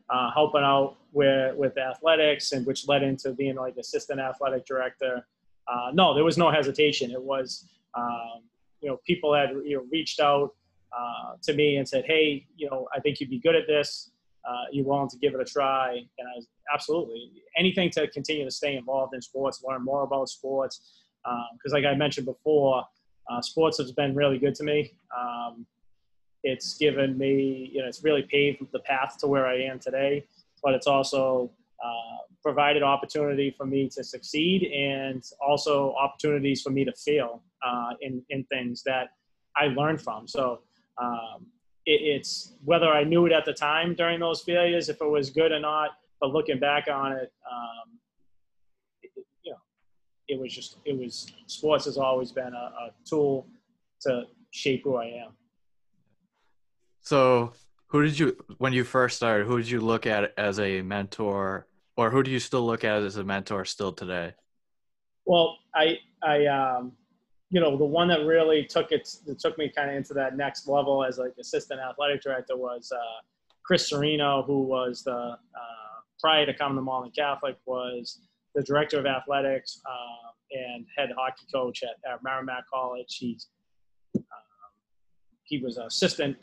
uh, 0.10 0.30
helping 0.34 0.62
out 0.62 0.98
with, 1.14 1.56
with 1.56 1.78
athletics 1.78 2.52
and 2.52 2.66
which 2.66 2.86
led 2.86 3.04
into 3.04 3.32
being 3.32 3.56
like 3.56 3.78
assistant 3.78 4.20
athletic 4.20 4.66
director. 4.66 5.26
Uh, 5.70 5.92
no, 5.94 6.14
there 6.14 6.26
was 6.26 6.38
no 6.38 6.52
hesitation. 6.52 7.12
It 7.12 7.24
was, 7.24 7.66
um, 7.96 8.42
you 8.82 8.90
know, 8.90 9.00
people 9.08 9.34
had 9.34 9.52
you 9.64 9.78
know, 9.78 9.86
reached 9.90 10.20
out 10.20 10.54
uh, 10.98 11.34
to 11.44 11.54
me 11.54 11.78
and 11.78 11.88
said, 11.88 12.06
Hey, 12.06 12.46
you 12.56 12.70
know, 12.70 12.88
I 12.96 13.00
think 13.00 13.20
you'd 13.20 13.30
be 13.30 13.40
good 13.40 13.56
at 13.56 13.68
this. 13.68 14.12
Uh, 14.48 14.66
you 14.72 14.84
willing 14.84 15.10
to 15.10 15.18
give 15.18 15.34
it 15.34 15.40
a 15.40 15.46
try? 15.46 15.92
And 15.94 16.28
I 16.28 16.36
was 16.36 16.48
absolutely 16.74 17.32
anything 17.58 17.90
to 17.92 18.08
continue 18.10 18.44
to 18.44 18.52
stay 18.52 18.76
involved 18.76 19.14
in 19.16 19.22
sports, 19.22 19.64
learn 19.66 19.84
more 19.84 20.04
about 20.04 20.30
sports. 20.30 21.02
Because, 21.24 21.74
um, 21.74 21.82
like 21.82 21.86
I 21.86 21.96
mentioned 21.96 22.26
before, 22.26 22.84
uh, 23.30 23.42
sports 23.42 23.78
has 23.78 23.94
been 23.94 24.14
really 24.14 24.38
good 24.38 24.54
to 24.56 24.64
me. 24.64 24.94
Um, 25.18 25.66
it's 26.44 26.78
given 26.78 27.18
me, 27.18 27.72
you 27.74 27.82
know, 27.82 27.88
it's 27.88 28.04
really 28.04 28.24
paved 28.24 28.66
the 28.74 28.80
path 28.80 29.18
to 29.20 29.28
where 29.28 29.48
I 29.48 29.62
am 29.62 29.80
today, 29.80 30.26
but 30.62 30.74
it's 30.74 30.88
also 30.88 31.50
uh, 31.84 32.18
provided 32.42 32.84
opportunity 32.84 33.54
for 33.58 33.66
me 33.66 33.90
to 33.90 34.04
succeed 34.04 34.64
and 34.64 35.24
also 35.46 35.94
opportunities 35.94 36.62
for 36.62 36.70
me 36.70 36.84
to 36.84 36.92
fail 36.94 37.42
uh, 37.66 37.92
in, 38.02 38.22
in 38.30 38.44
things 38.46 38.84
that 38.84 39.12
I 39.56 39.68
learned 39.68 40.02
from. 40.02 40.28
So 40.28 40.60
um, 41.02 41.48
it, 41.86 42.02
it's 42.02 42.54
whether 42.64 42.88
I 42.88 43.04
knew 43.04 43.26
it 43.26 43.32
at 43.32 43.46
the 43.46 43.54
time 43.54 43.96
during 43.96 44.20
those 44.20 44.42
failures, 44.42 44.90
if 44.90 45.02
it 45.02 45.10
was 45.10 45.30
good 45.30 45.52
or 45.52 45.60
not, 45.60 45.92
but 46.20 46.32
looking 46.32 46.60
back 46.60 46.88
on 46.88 47.14
it, 47.14 47.32
um, 47.52 48.00
it 49.02 49.12
you 49.44 49.52
know, 49.52 49.58
it 50.28 50.40
was 50.40 50.54
just, 50.54 50.78
it 50.86 50.98
was, 50.98 51.32
sports 51.48 51.86
has 51.86 51.98
always 51.98 52.32
been 52.32 52.54
a, 52.54 52.72
a 52.88 52.92
tool 53.06 53.48
to 54.02 54.24
shape 54.52 54.82
who 54.84 54.96
I 54.96 55.06
am. 55.06 55.32
So, 57.02 57.54
who 57.88 58.02
did 58.02 58.18
you 58.18 58.38
when 58.58 58.74
you 58.74 58.84
first 58.84 59.18
started? 59.18 59.46
Who 59.46 59.58
did 59.58 59.70
you 59.70 59.82
look 59.82 60.08
at 60.08 60.34
as 60.38 60.60
a 60.60 60.82
mentor, 60.82 61.68
or 61.96 62.10
who 62.10 62.24
do 62.24 62.32
you 62.32 62.40
still 62.40 62.66
look 62.66 62.84
at 62.84 63.04
as 63.04 63.18
a 63.18 63.24
mentor 63.24 63.66
still 63.66 63.92
today? 63.92 64.34
Well, 65.26 65.58
I 65.76 66.00
I 66.24 66.46
um, 66.48 66.94
you 67.54 67.60
know 67.62 67.78
the 67.78 67.86
one 67.86 68.08
that 68.08 68.26
really 68.26 68.66
took 68.66 68.92
it 68.92 69.08
that 69.28 69.38
took 69.38 69.60
me 69.60 69.72
kind 69.74 69.92
of 69.92 69.96
into 69.96 70.16
that 70.16 70.36
next 70.36 70.68
level 70.68 71.06
as 71.06 71.20
like 71.20 71.34
assistant 71.40 71.80
athletic 71.80 72.20
director 72.20 72.58
was 72.58 72.92
uh, 72.92 73.22
Chris 73.64 73.92
Serino, 73.92 74.44
who 74.44 74.64
was 74.64 75.04
the 75.04 75.12
uh, 75.12 75.38
prior 76.20 76.48
to 76.48 76.54
coming 76.56 76.78
to 76.78 76.82
Malden 76.82 77.12
Catholic 77.16 77.56
was 77.68 78.22
the 78.56 78.64
director 78.64 78.98
of 78.98 79.06
athletics 79.06 79.80
uh, 79.86 80.32
and 80.52 80.88
head 80.98 81.10
hockey 81.16 81.46
coach 81.54 81.84
at, 81.84 82.12
at 82.12 82.24
Merrimack 82.24 82.64
College. 82.74 83.18
He's 83.20 83.50
um, 84.16 84.24
he 85.44 85.60
was 85.60 85.78
an 85.78 85.86
assistant 85.86 86.36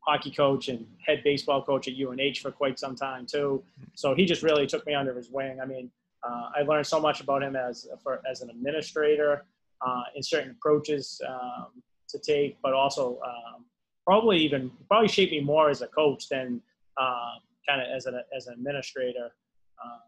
hockey 0.00 0.30
coach 0.30 0.70
and 0.70 0.86
head 1.06 1.20
baseball 1.24 1.62
coach 1.62 1.88
at 1.88 1.94
UNH 1.94 2.36
for 2.40 2.50
quite 2.50 2.78
some 2.78 2.96
time 2.96 3.26
too. 3.26 3.62
So 3.94 4.14
he 4.14 4.24
just 4.24 4.42
really 4.42 4.66
took 4.66 4.86
me 4.86 4.94
under 4.94 5.14
his 5.14 5.28
wing. 5.28 5.58
I 5.62 5.66
mean, 5.66 5.90
uh, 6.26 6.48
I 6.56 6.62
learned 6.62 6.86
so 6.86 6.98
much 6.98 7.20
about 7.20 7.42
him 7.42 7.54
as 7.54 7.86
for, 8.02 8.22
as 8.26 8.40
an 8.40 8.48
administrator 8.48 9.44
uh, 9.86 10.02
in 10.14 10.22
certain 10.22 10.50
approaches 10.50 11.20
um, 11.28 11.82
to 12.08 12.18
take, 12.18 12.56
but 12.62 12.72
also 12.72 13.20
um, 13.24 13.64
probably 14.06 14.38
even 14.38 14.70
probably 14.88 15.08
shaped 15.08 15.32
me 15.32 15.40
more 15.40 15.70
as 15.70 15.82
a 15.82 15.86
coach 15.88 16.28
than 16.28 16.60
uh, 16.96 17.34
kind 17.68 17.82
of 17.82 17.88
as 17.94 18.06
an 18.06 18.20
as 18.36 18.46
an 18.46 18.54
administrator. 18.54 19.30
Um, 19.84 20.00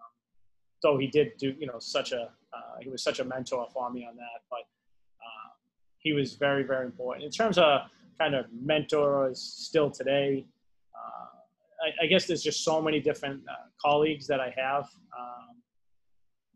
so 0.80 0.98
he 0.98 1.06
did 1.06 1.32
do 1.38 1.54
you 1.58 1.66
know 1.66 1.78
such 1.78 2.12
a 2.12 2.22
uh, 2.52 2.76
he 2.80 2.88
was 2.88 3.02
such 3.02 3.20
a 3.20 3.24
mentor 3.24 3.68
for 3.72 3.90
me 3.90 4.06
on 4.08 4.16
that, 4.16 4.40
but 4.50 4.60
uh, 4.60 5.50
he 5.98 6.12
was 6.12 6.34
very 6.34 6.62
very 6.62 6.86
important 6.86 7.24
in 7.24 7.30
terms 7.30 7.58
of 7.58 7.82
kind 8.18 8.34
of 8.34 8.46
mentors 8.52 9.40
still 9.40 9.90
today. 9.90 10.46
Uh, 10.94 11.86
I, 11.86 12.04
I, 12.04 12.06
guess 12.06 12.26
there's 12.26 12.42
just 12.42 12.62
so 12.62 12.82
many 12.82 13.00
different 13.00 13.40
uh, 13.48 13.54
colleagues 13.80 14.26
that 14.26 14.40
I 14.40 14.52
have 14.58 14.84
um, 15.18 15.56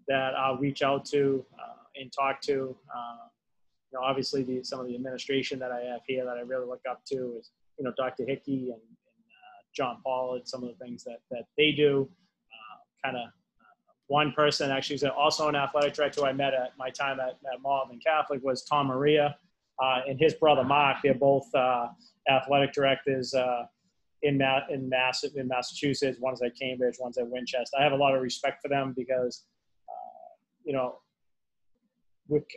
that 0.09 0.35
I'll 0.35 0.59
reach 0.59 0.83
out 0.83 1.07
to 1.07 1.43
and 1.97 2.13
talk 2.13 2.41
to. 2.43 2.77
Uh, 2.95 3.29
you 3.93 3.99
know, 3.99 4.05
obviously, 4.05 4.43
the, 4.43 4.63
some 4.65 4.81
of 4.81 4.87
the 4.87 4.95
administration 4.95 5.59
that 5.61 5.71
I 5.71 5.81
have 5.81 6.01
here 6.07 6.25
that 6.25 6.37
I 6.37 6.41
really 6.41 6.67
look 6.67 6.83
up 6.89 7.05
to 7.07 7.37
is, 7.39 7.51
you 7.79 7.85
know, 7.85 7.93
Dr. 7.97 8.25
Hickey 8.27 8.71
and, 8.71 8.81
and 8.81 9.25
uh, 9.31 9.61
John 9.75 9.99
Pollard, 10.05 10.49
some 10.49 10.63
of 10.65 10.71
the 10.71 10.85
things 10.85 11.05
that 11.05 11.19
that 11.31 11.45
they 11.57 11.73
do. 11.73 12.09
Uh, 12.51 13.09
kind 13.09 13.17
of 13.17 13.31
one 14.09 14.33
person 14.33 14.71
actually 14.71 14.97
is 14.97 15.05
also 15.05 15.49
an 15.49 15.57
athletic 15.57 15.95
director 15.95 16.25
I 16.25 16.33
met 16.33 16.55
at 16.55 16.73
my 16.79 16.91
time 16.91 17.21
at, 17.21 17.39
at 17.53 17.63
Malden 17.63 18.01
Catholic 18.05 18.43
was 18.43 18.65
Tom 18.65 18.89
Maria 18.89 19.37
uh, 19.83 20.01
and 20.07 20.19
his 20.21 20.35
brother 20.35 20.65
Mark. 20.65 20.99
They're 21.03 21.15
both 21.15 21.53
uh, 21.55 21.89
athletic 22.29 22.73
directors 22.73 23.35
uh, 23.35 23.65
in, 24.23 24.39
Ma- 24.39 24.67
in, 24.71 24.89
Mass- 24.89 25.25
in 25.25 25.49
Massachusetts. 25.49 26.19
One's 26.21 26.43
at 26.43 26.59
Cambridge, 26.59 26.97
one's 27.01 27.19
at 27.19 27.29
Winchester. 27.29 27.77
I 27.79 27.83
have 27.83 27.93
a 27.93 27.97
lot 27.97 28.15
of 28.15 28.23
respect 28.23 28.61
for 28.63 28.69
them 28.69 28.95
because, 28.97 29.45
uh, 29.89 30.35
you 30.65 30.73
know, 30.73 30.97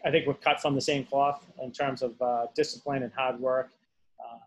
I 0.06 0.12
think 0.12 0.26
we're 0.28 0.34
cut 0.36 0.62
from 0.62 0.76
the 0.76 0.82
same 0.82 1.04
cloth 1.04 1.46
in 1.62 1.72
terms 1.72 2.02
of 2.02 2.20
uh, 2.22 2.48
discipline 2.56 3.04
and 3.04 3.12
hard 3.14 3.40
work. 3.40 3.72
Uh, 4.20 4.40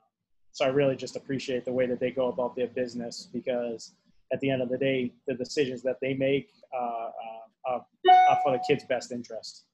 so 0.52 0.64
I 0.64 0.68
really 0.68 0.96
just 0.96 1.16
appreciate 1.16 1.64
the 1.64 1.72
way 1.72 1.86
that 1.86 2.00
they 2.00 2.10
go 2.10 2.28
about 2.28 2.56
their 2.56 2.68
business 2.68 3.28
because 3.32 3.92
at 4.32 4.40
the 4.40 4.50
end 4.50 4.62
of 4.62 4.68
the 4.68 4.78
day, 4.78 5.12
the 5.26 5.34
decisions 5.34 5.82
that 5.82 5.96
they 6.00 6.14
make 6.14 6.48
uh, 6.74 6.78
uh, 6.78 7.10
are, 7.66 7.86
are 8.30 8.38
for 8.42 8.52
the 8.52 8.62
kids' 8.66 8.84
best 8.84 9.12
interest. 9.12 9.64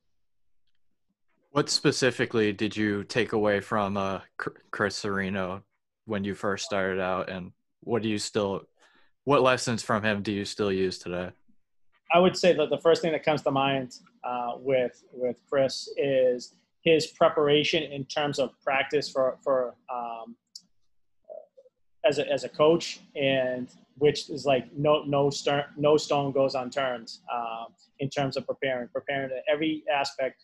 What 1.51 1.71
specifically 1.71 2.53
did 2.53 2.77
you 2.77 3.05
take 3.05 3.33
away 3.33 3.61
from 3.61 3.97
uh, 3.97 4.21
Chris 4.71 5.01
Serino 5.03 5.63
when 6.05 6.25
you 6.25 6.35
first 6.35 6.67
started 6.67 7.01
out, 7.01 7.31
and 7.31 7.53
what 7.81 8.03
do 8.03 8.09
you 8.09 8.19
still, 8.19 8.63
what 9.25 9.43
lessons 9.43 9.83
from 9.83 10.03
him 10.03 10.23
do 10.23 10.33
you 10.33 10.45
still 10.45 10.73
use 10.73 10.99
today? 10.99 11.31
I 12.13 12.19
would 12.19 12.37
say 12.37 12.53
that 12.53 12.71
the 12.71 12.79
first 12.79 13.03
thing 13.03 13.13
that 13.13 13.25
comes 13.25 13.43
to 13.43 13.51
mind 13.51 13.97
uh, 14.25 14.53
with 14.57 15.03
with 15.13 15.41
Chris 15.49 15.89
is 15.97 16.55
his 16.83 17.09
preparation 17.09 17.83
in 17.83 18.05
terms 18.05 18.39
of 18.39 18.51
practice 18.63 19.09
for 19.09 19.39
for 19.43 19.75
um, 19.93 20.37
as 22.05 22.19
a 22.19 22.31
as 22.31 22.45
a 22.45 22.49
coach, 22.49 23.01
and 23.17 23.69
which 23.99 24.31
is 24.31 24.45
like 24.47 24.73
no 24.77 25.03
no 25.05 25.31
stone 25.31 25.65
no 25.77 25.97
stone 25.97 26.33
goes 26.33 26.55
unturned 26.55 27.13
um, 27.33 27.67
in 27.99 28.09
terms 28.09 28.37
of 28.37 28.47
preparing 28.47 28.89
preparing 28.89 29.31
every 29.53 29.83
aspect. 29.93 30.43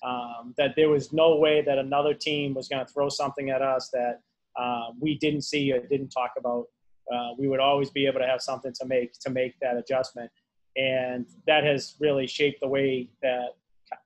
Um, 0.00 0.54
that 0.56 0.74
there 0.76 0.88
was 0.88 1.12
no 1.12 1.34
way 1.34 1.60
that 1.60 1.76
another 1.76 2.14
team 2.14 2.54
was 2.54 2.68
going 2.68 2.86
to 2.86 2.92
throw 2.92 3.08
something 3.08 3.50
at 3.50 3.62
us 3.62 3.90
that 3.92 4.20
uh, 4.56 4.92
we 5.00 5.18
didn't 5.18 5.42
see 5.42 5.72
or 5.72 5.80
didn't 5.80 6.10
talk 6.10 6.34
about. 6.38 6.66
Uh, 7.12 7.30
we 7.36 7.48
would 7.48 7.58
always 7.58 7.90
be 7.90 8.06
able 8.06 8.20
to 8.20 8.26
have 8.26 8.40
something 8.40 8.72
to 8.72 8.86
make 8.86 9.12
to 9.18 9.30
make 9.30 9.58
that 9.60 9.76
adjustment, 9.76 10.30
and 10.78 11.26
that 11.46 11.64
has 11.64 11.96
really 12.00 12.26
shaped 12.26 12.60
the 12.60 12.68
way 12.68 13.08
that 13.20 13.48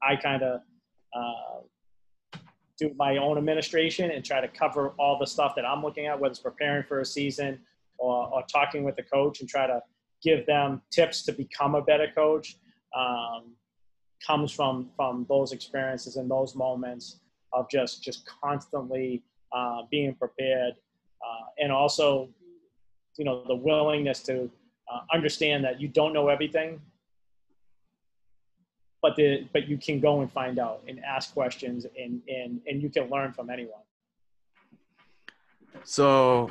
I 0.02 0.16
kind 0.16 0.42
of 0.42 0.60
uh, 1.14 2.38
do 2.78 2.94
my 2.96 3.18
own 3.18 3.36
administration 3.36 4.10
and 4.10 4.24
try 4.24 4.40
to 4.40 4.48
cover 4.48 4.94
all 4.98 5.18
the 5.18 5.26
stuff 5.26 5.54
that 5.56 5.66
I'm 5.66 5.82
looking 5.82 6.06
at, 6.06 6.18
whether 6.18 6.30
it's 6.30 6.40
preparing 6.40 6.84
for 6.84 7.00
a 7.00 7.04
season 7.04 7.60
or, 7.98 8.26
or 8.32 8.42
talking 8.50 8.84
with 8.84 8.96
the 8.96 9.02
coach 9.02 9.40
and 9.40 9.48
try 9.48 9.66
to 9.66 9.82
give 10.22 10.46
them 10.46 10.80
tips 10.90 11.22
to 11.24 11.32
become 11.32 11.74
a 11.74 11.82
better 11.82 12.08
coach. 12.14 12.56
Um, 12.96 13.54
comes 14.26 14.52
from 14.52 14.88
from 14.96 15.26
those 15.28 15.52
experiences 15.52 16.16
and 16.16 16.30
those 16.30 16.54
moments 16.54 17.20
of 17.52 17.68
just 17.68 18.02
just 18.02 18.24
constantly 18.40 19.22
uh, 19.52 19.82
being 19.90 20.14
prepared 20.14 20.74
uh, 21.26 21.46
and 21.58 21.72
also 21.72 22.28
you 23.18 23.24
know 23.24 23.42
the 23.48 23.54
willingness 23.54 24.22
to 24.22 24.48
uh, 24.92 25.00
understand 25.12 25.64
that 25.64 25.80
you 25.80 25.88
don't 25.88 26.12
know 26.12 26.28
everything 26.28 26.80
but 29.00 29.16
the 29.16 29.46
but 29.52 29.68
you 29.68 29.76
can 29.76 29.98
go 30.00 30.20
and 30.20 30.30
find 30.30 30.58
out 30.58 30.82
and 30.86 31.02
ask 31.04 31.34
questions 31.34 31.86
and 31.98 32.22
and 32.28 32.60
and 32.66 32.82
you 32.82 32.88
can 32.88 33.10
learn 33.10 33.32
from 33.32 33.50
anyone. 33.50 33.80
So 35.84 36.50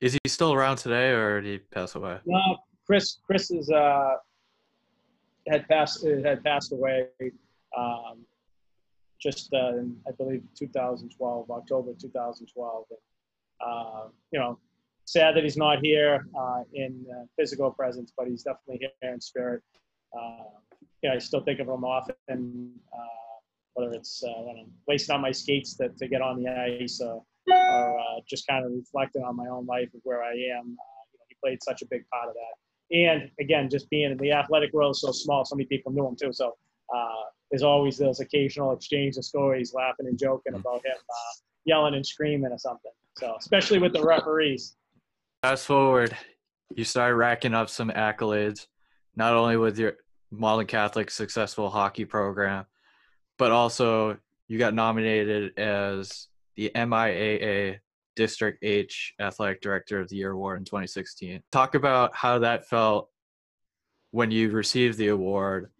is 0.00 0.14
he 0.14 0.28
still 0.28 0.52
around 0.52 0.76
today 0.76 1.10
or 1.10 1.40
did 1.40 1.50
he 1.52 1.58
pass 1.58 1.94
away? 1.94 2.18
No 2.26 2.58
chris 2.86 3.18
chris 3.26 3.50
is 3.50 3.70
uh 3.70 4.14
had 5.48 5.66
passed 5.68 6.06
had 6.24 6.42
passed 6.44 6.72
away 6.72 7.06
um 7.76 8.18
just 9.20 9.52
uh, 9.54 9.76
in, 9.78 9.96
i 10.08 10.10
believe 10.12 10.42
2012 10.56 11.50
october 11.50 11.92
2012 12.00 12.84
and, 12.90 12.98
uh, 13.64 14.08
you 14.32 14.38
know 14.38 14.58
sad 15.04 15.36
that 15.36 15.42
he's 15.42 15.56
not 15.56 15.78
here 15.82 16.26
uh, 16.38 16.62
in 16.72 17.04
uh, 17.10 17.24
physical 17.38 17.70
presence, 17.70 18.12
but 18.16 18.26
he's 18.26 18.42
definitely 18.42 18.88
here 19.00 19.12
in 19.12 19.20
spirit. 19.20 19.62
Uh, 20.16 20.44
yeah, 21.02 21.14
I 21.14 21.18
still 21.18 21.42
think 21.42 21.60
of 21.60 21.68
him 21.68 21.84
often, 21.84 22.72
uh, 22.92 23.38
whether 23.74 23.92
it's 23.92 24.22
uh, 24.22 24.42
when 24.42 24.56
I'm 24.58 24.72
lacing 24.88 25.14
on 25.14 25.20
my 25.20 25.32
skates 25.32 25.76
to, 25.76 25.88
to 25.88 26.08
get 26.08 26.22
on 26.22 26.42
the 26.42 26.50
ice 26.50 27.00
uh, 27.00 27.18
or 27.48 28.00
just 28.28 28.46
kind 28.46 28.64
of 28.64 28.72
reflecting 28.72 29.22
on 29.24 29.36
my 29.36 29.48
own 29.48 29.66
life 29.66 29.88
of 29.94 30.00
where 30.04 30.22
I 30.22 30.32
am. 30.32 30.36
you 30.36 31.18
know, 31.18 31.24
he 31.28 31.36
played 31.42 31.62
such 31.62 31.82
a 31.82 31.86
big 31.86 32.04
part 32.10 32.28
of 32.28 32.34
that. 32.34 32.96
And 32.96 33.30
again, 33.40 33.70
just 33.70 33.88
being 33.90 34.10
in 34.10 34.18
the 34.18 34.32
athletic 34.32 34.72
world 34.72 34.96
so 34.96 35.12
small, 35.12 35.44
so 35.44 35.56
many 35.56 35.66
people 35.66 35.92
knew 35.92 36.06
him 36.06 36.14
too. 36.14 36.32
So 36.32 36.54
there's 37.50 37.62
always 37.62 37.98
those 37.98 38.20
occasional 38.20 38.72
exchange 38.72 39.16
of 39.16 39.24
stories, 39.24 39.74
laughing 39.74 40.06
and 40.06 40.18
joking 40.18 40.54
about 40.54 40.84
him 40.84 40.94
yelling 41.64 41.94
and 41.94 42.06
screaming 42.06 42.50
or 42.52 42.58
something. 42.58 42.92
So 43.18 43.34
especially 43.38 43.78
with 43.78 43.92
the 43.92 44.02
referees. 44.02 44.76
Fast 45.42 45.66
forward, 45.66 46.16
you 46.76 46.84
started 46.84 47.16
racking 47.16 47.52
up 47.52 47.68
some 47.68 47.90
accolades, 47.90 48.68
not 49.16 49.34
only 49.34 49.56
with 49.56 49.76
your 49.76 49.94
Malden 50.30 50.68
Catholic 50.68 51.10
successful 51.10 51.68
hockey 51.68 52.04
program, 52.04 52.64
but 53.38 53.50
also 53.50 54.16
you 54.46 54.56
got 54.56 54.72
nominated 54.72 55.58
as 55.58 56.28
the 56.54 56.70
MIAA 56.76 57.80
District 58.14 58.62
H 58.62 59.14
Athletic 59.18 59.60
Director 59.60 59.98
of 59.98 60.08
the 60.08 60.14
Year 60.14 60.30
award 60.30 60.60
in 60.60 60.64
2016. 60.64 61.42
Talk 61.50 61.74
about 61.74 62.14
how 62.14 62.38
that 62.38 62.68
felt 62.68 63.08
when 64.12 64.30
you 64.30 64.48
received 64.50 64.96
the 64.96 65.08
award. 65.08 65.72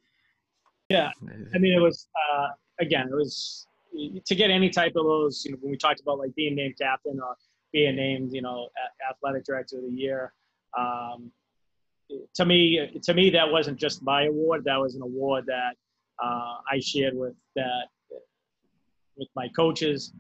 Yeah, 0.89 1.13
I 1.55 1.59
mean, 1.59 1.73
it 1.73 1.81
was 1.81 2.09
uh, 2.35 2.49
again, 2.81 3.07
it 3.13 3.15
was 3.15 3.69
to 4.27 4.35
get 4.35 4.51
any 4.51 4.71
type 4.71 4.95
of 4.97 5.05
those. 5.05 5.45
You 5.45 5.53
know, 5.53 5.59
when 5.61 5.71
we 5.71 5.77
talked 5.77 6.01
about 6.01 6.19
like 6.19 6.35
being 6.35 6.57
named 6.57 6.75
captain 6.81 7.21
or 7.23 7.37
being 7.73 7.97
named, 7.97 8.33
you 8.33 8.43
know, 8.43 8.69
athletic 9.11 9.45
director 9.45 9.79
of 9.79 9.85
the 9.85 9.91
year. 9.91 10.33
Um, 10.79 11.31
to 12.35 12.45
me, 12.45 13.01
to 13.03 13.15
me, 13.15 13.31
that 13.31 13.51
wasn't 13.51 13.79
just 13.79 14.03
my 14.03 14.25
award. 14.25 14.65
That 14.65 14.79
was 14.79 14.95
an 14.95 15.03
award 15.03 15.47
that 15.47 15.75
uh, 16.23 16.57
I 16.71 16.79
shared 16.81 17.15
with 17.15 17.35
that 17.57 17.87
with 19.17 19.29
my 19.37 19.49
coaches, 19.49 20.13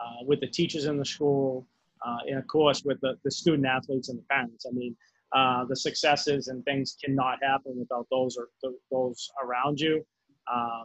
uh, 0.00 0.24
with 0.24 0.40
the 0.40 0.46
teachers 0.46 0.86
in 0.86 0.98
the 0.98 1.04
school, 1.04 1.66
uh, 2.06 2.18
and 2.28 2.38
of 2.38 2.46
course 2.46 2.84
with 2.84 3.00
the, 3.00 3.16
the 3.24 3.30
student 3.30 3.66
athletes 3.66 4.08
and 4.08 4.18
the 4.18 4.22
parents. 4.30 4.66
I 4.68 4.72
mean, 4.72 4.96
uh, 5.34 5.64
the 5.64 5.76
successes 5.76 6.48
and 6.48 6.64
things 6.64 6.96
cannot 7.02 7.38
happen 7.42 7.78
without 7.78 8.06
those 8.10 8.36
or 8.36 8.48
those 8.90 9.30
around 9.42 9.80
you. 9.80 10.04
Um, 10.52 10.84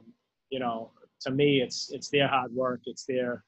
you 0.50 0.60
know, 0.60 0.92
to 1.22 1.32
me, 1.32 1.62
it's 1.62 1.92
it's 1.92 2.10
their 2.10 2.28
hard 2.28 2.52
work. 2.54 2.82
It's 2.86 3.06
their 3.06 3.44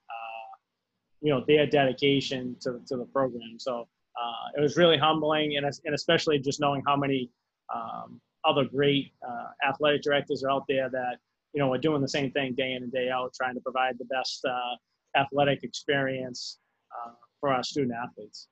you 1.23 1.33
know 1.33 1.43
their 1.47 1.65
dedication 1.65 2.55
to, 2.61 2.79
to 2.87 2.97
the 2.97 3.05
program. 3.05 3.57
So 3.57 3.87
uh, 4.21 4.57
it 4.57 4.61
was 4.61 4.77
really 4.77 4.97
humbling, 4.97 5.57
and, 5.57 5.65
and 5.65 5.95
especially 5.95 6.37
just 6.37 6.59
knowing 6.59 6.83
how 6.85 6.95
many 6.95 7.31
um, 7.73 8.21
other 8.45 8.65
great 8.65 9.13
uh, 9.27 9.47
athletic 9.67 10.01
directors 10.03 10.43
are 10.43 10.51
out 10.51 10.65
there 10.67 10.89
that 10.89 11.17
you 11.53 11.59
know 11.61 11.71
are 11.73 11.77
doing 11.77 12.01
the 12.01 12.09
same 12.09 12.29
thing 12.31 12.53
day 12.53 12.73
in 12.73 12.83
and 12.83 12.91
day 12.91 13.09
out, 13.09 13.33
trying 13.33 13.55
to 13.55 13.61
provide 13.61 13.97
the 13.97 14.05
best 14.05 14.45
uh, 14.45 15.19
athletic 15.19 15.63
experience 15.63 16.59
uh, 16.91 17.11
for 17.39 17.49
our 17.49 17.63
student 17.63 17.93
athletes. 17.93 18.49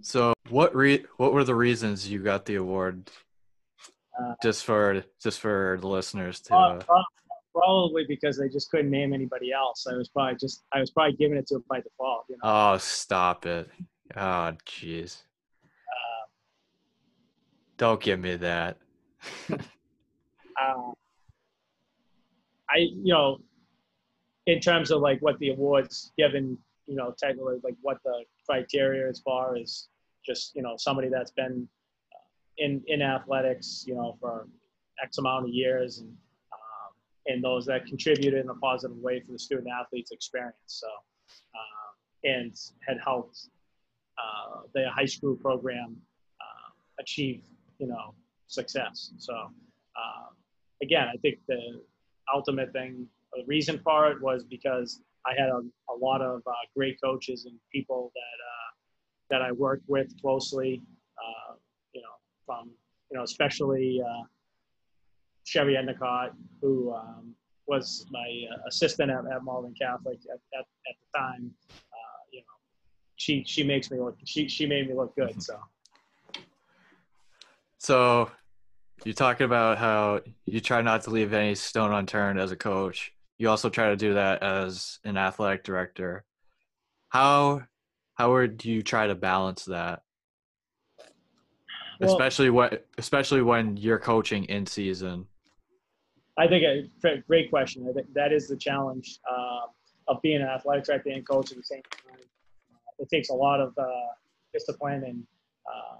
So 0.00 0.34
what 0.48 0.74
re- 0.74 1.04
what 1.16 1.32
were 1.32 1.44
the 1.44 1.56
reasons 1.56 2.08
you 2.08 2.22
got 2.22 2.46
the 2.46 2.54
award? 2.54 3.10
Uh, 4.18 4.34
just 4.42 4.64
for 4.64 5.02
just 5.20 5.40
for 5.40 5.76
the 5.80 5.88
listeners 5.88 6.40
to. 6.42 6.54
Probably 7.58 8.04
because 8.06 8.38
they 8.38 8.48
just 8.48 8.70
couldn't 8.70 8.90
name 8.90 9.12
anybody 9.12 9.52
else. 9.52 9.86
I 9.90 9.96
was 9.96 10.08
probably 10.08 10.36
just 10.40 10.64
I 10.72 10.78
was 10.80 10.90
probably 10.90 11.16
giving 11.16 11.36
it 11.36 11.46
to 11.48 11.56
it 11.56 11.68
by 11.68 11.80
default. 11.80 12.26
You 12.28 12.36
know? 12.36 12.50
Oh, 12.74 12.78
stop 12.78 13.46
it! 13.46 13.68
Oh, 14.16 14.52
jeez. 14.66 15.22
Uh, 15.64 16.26
Don't 17.76 18.00
give 18.00 18.20
me 18.20 18.36
that. 18.36 18.78
uh, 19.50 19.56
I 22.70 22.76
you 22.76 23.12
know, 23.12 23.38
in 24.46 24.60
terms 24.60 24.90
of 24.92 25.00
like 25.00 25.20
what 25.20 25.38
the 25.40 25.50
awards 25.50 26.12
given, 26.16 26.56
you 26.86 26.94
know, 26.94 27.12
technically 27.18 27.56
like 27.64 27.74
what 27.82 27.98
the 28.04 28.24
criteria 28.48 29.08
as 29.08 29.20
far 29.20 29.56
as 29.56 29.88
just 30.24 30.54
you 30.54 30.62
know 30.62 30.74
somebody 30.76 31.08
that's 31.08 31.32
been 31.32 31.68
uh, 32.12 32.18
in 32.58 32.82
in 32.86 33.02
athletics, 33.02 33.84
you 33.84 33.96
know, 33.96 34.16
for 34.20 34.46
X 35.02 35.18
amount 35.18 35.46
of 35.46 35.50
years 35.50 35.98
and 35.98 36.14
and 37.28 37.44
those 37.44 37.66
that 37.66 37.86
contributed 37.86 38.42
in 38.42 38.48
a 38.48 38.54
positive 38.54 38.96
way 38.96 39.20
for 39.20 39.32
the 39.32 39.38
student 39.38 39.68
athletes 39.68 40.10
experience. 40.10 40.56
So, 40.66 40.88
uh, 41.54 41.90
and 42.24 42.52
had 42.86 42.98
helped 43.04 43.48
uh, 44.18 44.62
the 44.74 44.86
high 44.90 45.04
school 45.04 45.36
program 45.36 45.96
uh, 46.40 46.70
achieve, 46.98 47.42
you 47.78 47.86
know, 47.86 48.14
success. 48.46 49.12
So, 49.18 49.34
uh, 49.34 50.28
again, 50.82 51.06
I 51.12 51.16
think 51.18 51.38
the 51.46 51.82
ultimate 52.34 52.72
thing, 52.72 53.06
the 53.34 53.44
reason 53.46 53.78
for 53.84 54.10
it 54.10 54.20
was 54.22 54.44
because 54.44 55.00
I 55.26 55.34
had 55.38 55.50
a, 55.50 55.60
a 55.92 55.96
lot 56.00 56.22
of 56.22 56.40
uh, 56.46 56.50
great 56.74 56.98
coaches 57.02 57.44
and 57.44 57.54
people 57.72 58.10
that 58.14 58.22
that 59.30 59.42
I 59.42 59.52
worked 59.52 59.86
with 59.88 60.08
closely. 60.22 60.80
Uh, 61.18 61.54
you 61.92 62.00
know, 62.00 62.16
from 62.46 62.70
you 63.10 63.18
know, 63.18 63.24
especially 63.24 64.00
Sherry 65.48 65.78
Endicott, 65.78 66.34
who 66.60 66.92
um, 66.92 67.34
was 67.66 68.04
my 68.10 68.44
uh, 68.52 68.68
assistant 68.68 69.10
at, 69.10 69.24
at 69.32 69.42
Malden 69.42 69.74
Catholic 69.80 70.18
at, 70.30 70.40
at, 70.58 70.60
at 70.60 70.96
the 71.00 71.18
time. 71.18 71.50
Uh, 71.70 72.20
you 72.30 72.40
know, 72.40 72.56
she 73.16 73.44
she 73.46 73.64
makes 73.64 73.90
me 73.90 73.98
look 73.98 74.16
she 74.24 74.46
she 74.46 74.66
made 74.66 74.88
me 74.88 74.94
look 74.94 75.14
good. 75.16 75.42
So. 75.42 75.58
So, 77.80 78.28
you're 79.04 79.14
talking 79.14 79.44
about 79.44 79.78
how 79.78 80.22
you 80.46 80.58
try 80.58 80.82
not 80.82 81.02
to 81.02 81.10
leave 81.10 81.32
any 81.32 81.54
stone 81.54 81.92
unturned 81.92 82.40
as 82.40 82.50
a 82.50 82.56
coach. 82.56 83.12
You 83.38 83.48
also 83.50 83.70
try 83.70 83.90
to 83.90 83.96
do 83.96 84.14
that 84.14 84.42
as 84.42 84.98
an 85.04 85.16
athletic 85.16 85.62
director. 85.62 86.24
How 87.08 87.62
how 88.14 88.32
would 88.32 88.64
you 88.64 88.82
try 88.82 89.06
to 89.06 89.14
balance 89.14 89.66
that? 89.66 90.02
Well, 92.00 92.10
especially 92.10 92.50
what 92.50 92.84
especially 92.98 93.42
when 93.42 93.76
you're 93.76 94.00
coaching 94.00 94.44
in 94.46 94.66
season. 94.66 95.26
I 96.38 96.46
think 96.46 96.64
a 97.04 97.16
great 97.26 97.50
question. 97.50 97.86
I 97.88 97.92
think 97.92 98.14
that 98.14 98.32
is 98.32 98.46
the 98.46 98.56
challenge 98.56 99.18
uh, 99.28 99.66
of 100.06 100.22
being 100.22 100.40
an 100.40 100.48
athletic 100.48 100.84
director 100.84 101.10
and 101.10 101.26
coach 101.28 101.50
at 101.50 101.56
the 101.56 101.64
same 101.64 101.82
time. 101.90 102.20
Uh, 102.72 103.02
it 103.02 103.08
takes 103.10 103.30
a 103.30 103.34
lot 103.34 103.60
of 103.60 103.74
uh, 103.76 103.84
discipline 104.54 105.02
and 105.04 105.26
um, 105.68 105.98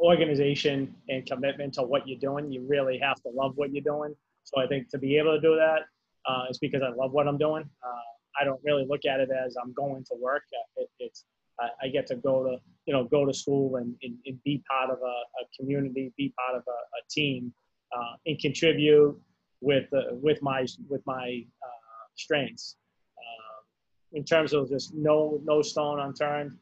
organization 0.00 0.94
and 1.10 1.26
commitment 1.26 1.74
to 1.74 1.82
what 1.82 2.08
you're 2.08 2.18
doing. 2.18 2.50
You 2.50 2.64
really 2.66 2.98
have 2.98 3.16
to 3.22 3.28
love 3.28 3.52
what 3.56 3.72
you're 3.72 3.84
doing. 3.84 4.14
So 4.44 4.60
I 4.60 4.66
think 4.66 4.88
to 4.90 4.98
be 4.98 5.18
able 5.18 5.34
to 5.34 5.40
do 5.40 5.56
that 5.56 5.80
uh, 6.26 6.44
is 6.50 6.58
because 6.58 6.82
I 6.82 6.94
love 6.94 7.12
what 7.12 7.28
I'm 7.28 7.38
doing. 7.38 7.68
Uh, 7.84 8.40
I 8.40 8.44
don't 8.44 8.60
really 8.64 8.86
look 8.88 9.04
at 9.04 9.20
it 9.20 9.28
as 9.30 9.56
I'm 9.62 9.74
going 9.74 10.04
to 10.04 10.16
work. 10.18 10.42
Uh, 10.54 10.82
it, 10.82 10.90
it's 10.98 11.24
I, 11.60 11.88
get 11.88 12.06
to 12.08 12.16
go 12.16 12.42
to 12.42 12.56
you 12.86 12.92
know 12.92 13.04
go 13.04 13.24
to 13.24 13.32
school 13.32 13.76
and, 13.76 13.94
and, 14.02 14.16
and 14.26 14.42
be 14.42 14.64
part 14.68 14.90
of 14.90 14.98
a, 14.98 15.06
a, 15.06 15.44
community, 15.56 16.12
be 16.16 16.32
part 16.36 16.56
of 16.56 16.64
a, 16.66 16.70
a 16.70 17.02
team, 17.10 17.52
uh, 17.96 18.16
and 18.26 18.38
contribute 18.38 19.18
with 19.60 19.86
uh, 19.92 20.14
with 20.20 20.42
my 20.42 20.66
with 20.88 21.02
my 21.06 21.44
uh, 21.62 22.04
strengths. 22.16 22.76
Um, 23.18 24.18
in 24.18 24.24
terms 24.24 24.52
of 24.52 24.68
just 24.68 24.94
no 24.94 25.40
no 25.44 25.62
stone 25.62 26.00
unturned. 26.00 26.52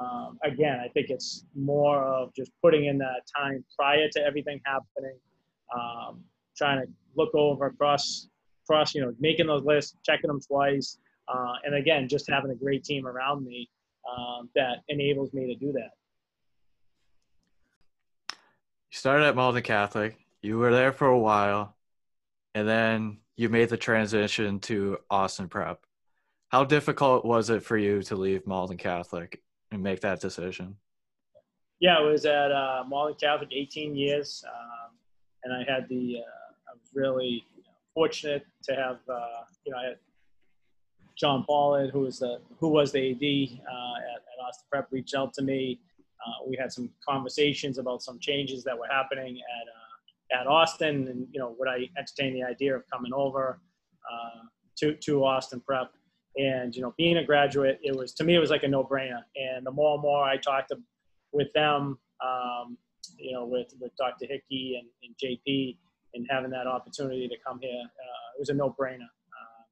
Um, 0.00 0.38
again, 0.44 0.78
I 0.78 0.88
think 0.88 1.10
it's 1.10 1.44
more 1.56 2.04
of 2.04 2.32
just 2.34 2.52
putting 2.62 2.84
in 2.84 2.98
that 2.98 3.22
time 3.36 3.64
prior 3.76 4.08
to 4.12 4.20
everything 4.24 4.60
happening, 4.64 5.18
um, 5.74 6.22
trying 6.56 6.82
to 6.82 6.92
look 7.16 7.34
over 7.34 7.66
across 7.66 8.28
across 8.64 8.94
you 8.94 9.00
know 9.00 9.12
making 9.18 9.46
those 9.46 9.64
lists, 9.64 9.96
checking 10.04 10.28
them 10.28 10.40
twice, 10.40 10.98
uh, 11.28 11.54
and 11.64 11.74
again 11.74 12.08
just 12.08 12.28
having 12.28 12.50
a 12.50 12.54
great 12.54 12.84
team 12.84 13.06
around 13.06 13.44
me 13.44 13.68
um, 14.08 14.48
that 14.54 14.78
enables 14.88 15.32
me 15.32 15.46
to 15.46 15.54
do 15.54 15.72
that. 15.72 15.90
You 18.30 18.96
started 18.96 19.26
at 19.26 19.36
Malden 19.36 19.62
Catholic 19.62 20.16
you 20.42 20.58
were 20.58 20.72
there 20.72 20.92
for 20.92 21.06
a 21.06 21.18
while 21.18 21.76
and 22.54 22.68
then 22.68 23.18
you 23.36 23.48
made 23.48 23.68
the 23.68 23.76
transition 23.76 24.58
to 24.60 24.98
Austin 25.10 25.48
Prep. 25.48 25.84
How 26.48 26.64
difficult 26.64 27.24
was 27.24 27.50
it 27.50 27.62
for 27.62 27.76
you 27.76 28.02
to 28.02 28.16
leave 28.16 28.46
Malden 28.46 28.78
Catholic 28.78 29.42
and 29.70 29.82
make 29.82 30.00
that 30.00 30.20
decision? 30.20 30.76
Yeah, 31.80 31.98
I 31.98 32.00
was 32.00 32.24
at 32.24 32.50
uh, 32.50 32.84
Malden 32.88 33.16
Catholic 33.20 33.50
18 33.52 33.94
years, 33.94 34.44
um, 34.48 34.96
and 35.44 35.54
I 35.54 35.70
had 35.70 35.88
the 35.88 36.16
uh, 36.18 36.70
I 36.70 36.74
was 36.74 36.90
really 36.94 37.44
you 37.54 37.62
know, 37.62 37.70
fortunate 37.94 38.44
to 38.64 38.74
have 38.74 38.98
uh, 39.08 39.44
you 39.64 39.72
know 39.72 39.78
I 39.78 39.84
had 39.84 39.98
John 41.16 41.44
Pollard, 41.44 41.90
who 41.90 42.00
was 42.00 42.18
the 42.18 42.40
who 42.58 42.70
was 42.70 42.90
the 42.90 43.10
AD 43.10 43.60
uh, 43.60 43.96
at, 43.98 44.16
at, 44.16 44.46
Austin 44.46 44.66
Prep, 44.72 44.88
reached 44.90 45.14
out 45.14 45.32
to 45.34 45.42
me. 45.42 45.78
Uh, 46.26 46.48
we 46.48 46.56
had 46.56 46.72
some 46.72 46.90
conversations 47.08 47.78
about 47.78 48.02
some 48.02 48.18
changes 48.18 48.64
that 48.64 48.76
were 48.76 48.88
happening 48.90 49.36
at 49.36 49.68
uh, 49.68 49.77
at 50.32 50.46
Austin, 50.46 51.08
and 51.08 51.26
you 51.32 51.40
know, 51.40 51.54
would 51.58 51.68
I 51.68 51.88
entertain 51.96 52.34
the 52.34 52.42
idea 52.42 52.76
of 52.76 52.82
coming 52.92 53.12
over 53.14 53.60
uh, 54.10 54.46
to 54.78 54.94
to 54.94 55.24
Austin 55.24 55.60
Prep? 55.60 55.90
And 56.36 56.74
you 56.74 56.82
know, 56.82 56.94
being 56.96 57.16
a 57.16 57.24
graduate, 57.24 57.80
it 57.82 57.96
was 57.96 58.12
to 58.14 58.24
me 58.24 58.34
it 58.34 58.38
was 58.38 58.50
like 58.50 58.62
a 58.62 58.68
no-brainer. 58.68 59.22
And 59.36 59.66
the 59.66 59.70
more 59.70 59.94
and 59.94 60.02
more 60.02 60.24
I 60.24 60.36
talked 60.36 60.68
to, 60.68 60.76
with 61.32 61.52
them, 61.52 61.98
um, 62.24 62.76
you 63.16 63.32
know, 63.32 63.44
with 63.44 63.68
with 63.80 63.92
Dr. 63.96 64.26
Hickey 64.26 64.80
and, 64.80 64.88
and, 65.02 65.14
JP, 65.16 65.76
and 66.14 66.26
having 66.30 66.50
that 66.50 66.66
opportunity 66.66 67.28
to 67.28 67.36
come 67.44 67.58
here, 67.60 67.82
uh, 67.82 68.36
it 68.36 68.38
was 68.38 68.50
a 68.50 68.54
no-brainer 68.54 69.00
um, 69.00 69.66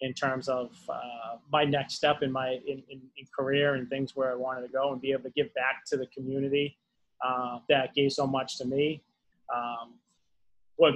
in 0.00 0.12
terms 0.12 0.48
of 0.48 0.72
uh, 0.88 1.36
my 1.50 1.64
next 1.64 1.94
step 1.94 2.22
in 2.22 2.30
my 2.30 2.58
in, 2.66 2.82
in, 2.90 3.00
in, 3.16 3.26
career 3.36 3.76
and 3.76 3.88
things 3.88 4.14
where 4.14 4.32
I 4.32 4.34
wanted 4.34 4.62
to 4.62 4.72
go 4.72 4.92
and 4.92 5.00
be 5.00 5.12
able 5.12 5.22
to 5.22 5.30
give 5.30 5.54
back 5.54 5.84
to 5.86 5.96
the 5.96 6.06
community 6.08 6.76
uh, 7.24 7.60
that 7.68 7.94
gave 7.94 8.12
so 8.12 8.26
much 8.26 8.58
to 8.58 8.66
me 8.66 9.02
um, 9.54 9.94
what 10.76 10.94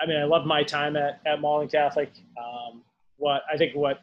I 0.00 0.06
mean, 0.06 0.18
I 0.18 0.24
love 0.24 0.46
my 0.46 0.62
time 0.62 0.96
at, 0.96 1.20
at 1.26 1.40
Malden 1.40 1.68
Catholic. 1.68 2.10
Um, 2.38 2.82
what 3.16 3.42
I 3.52 3.56
think 3.56 3.74
what 3.74 4.00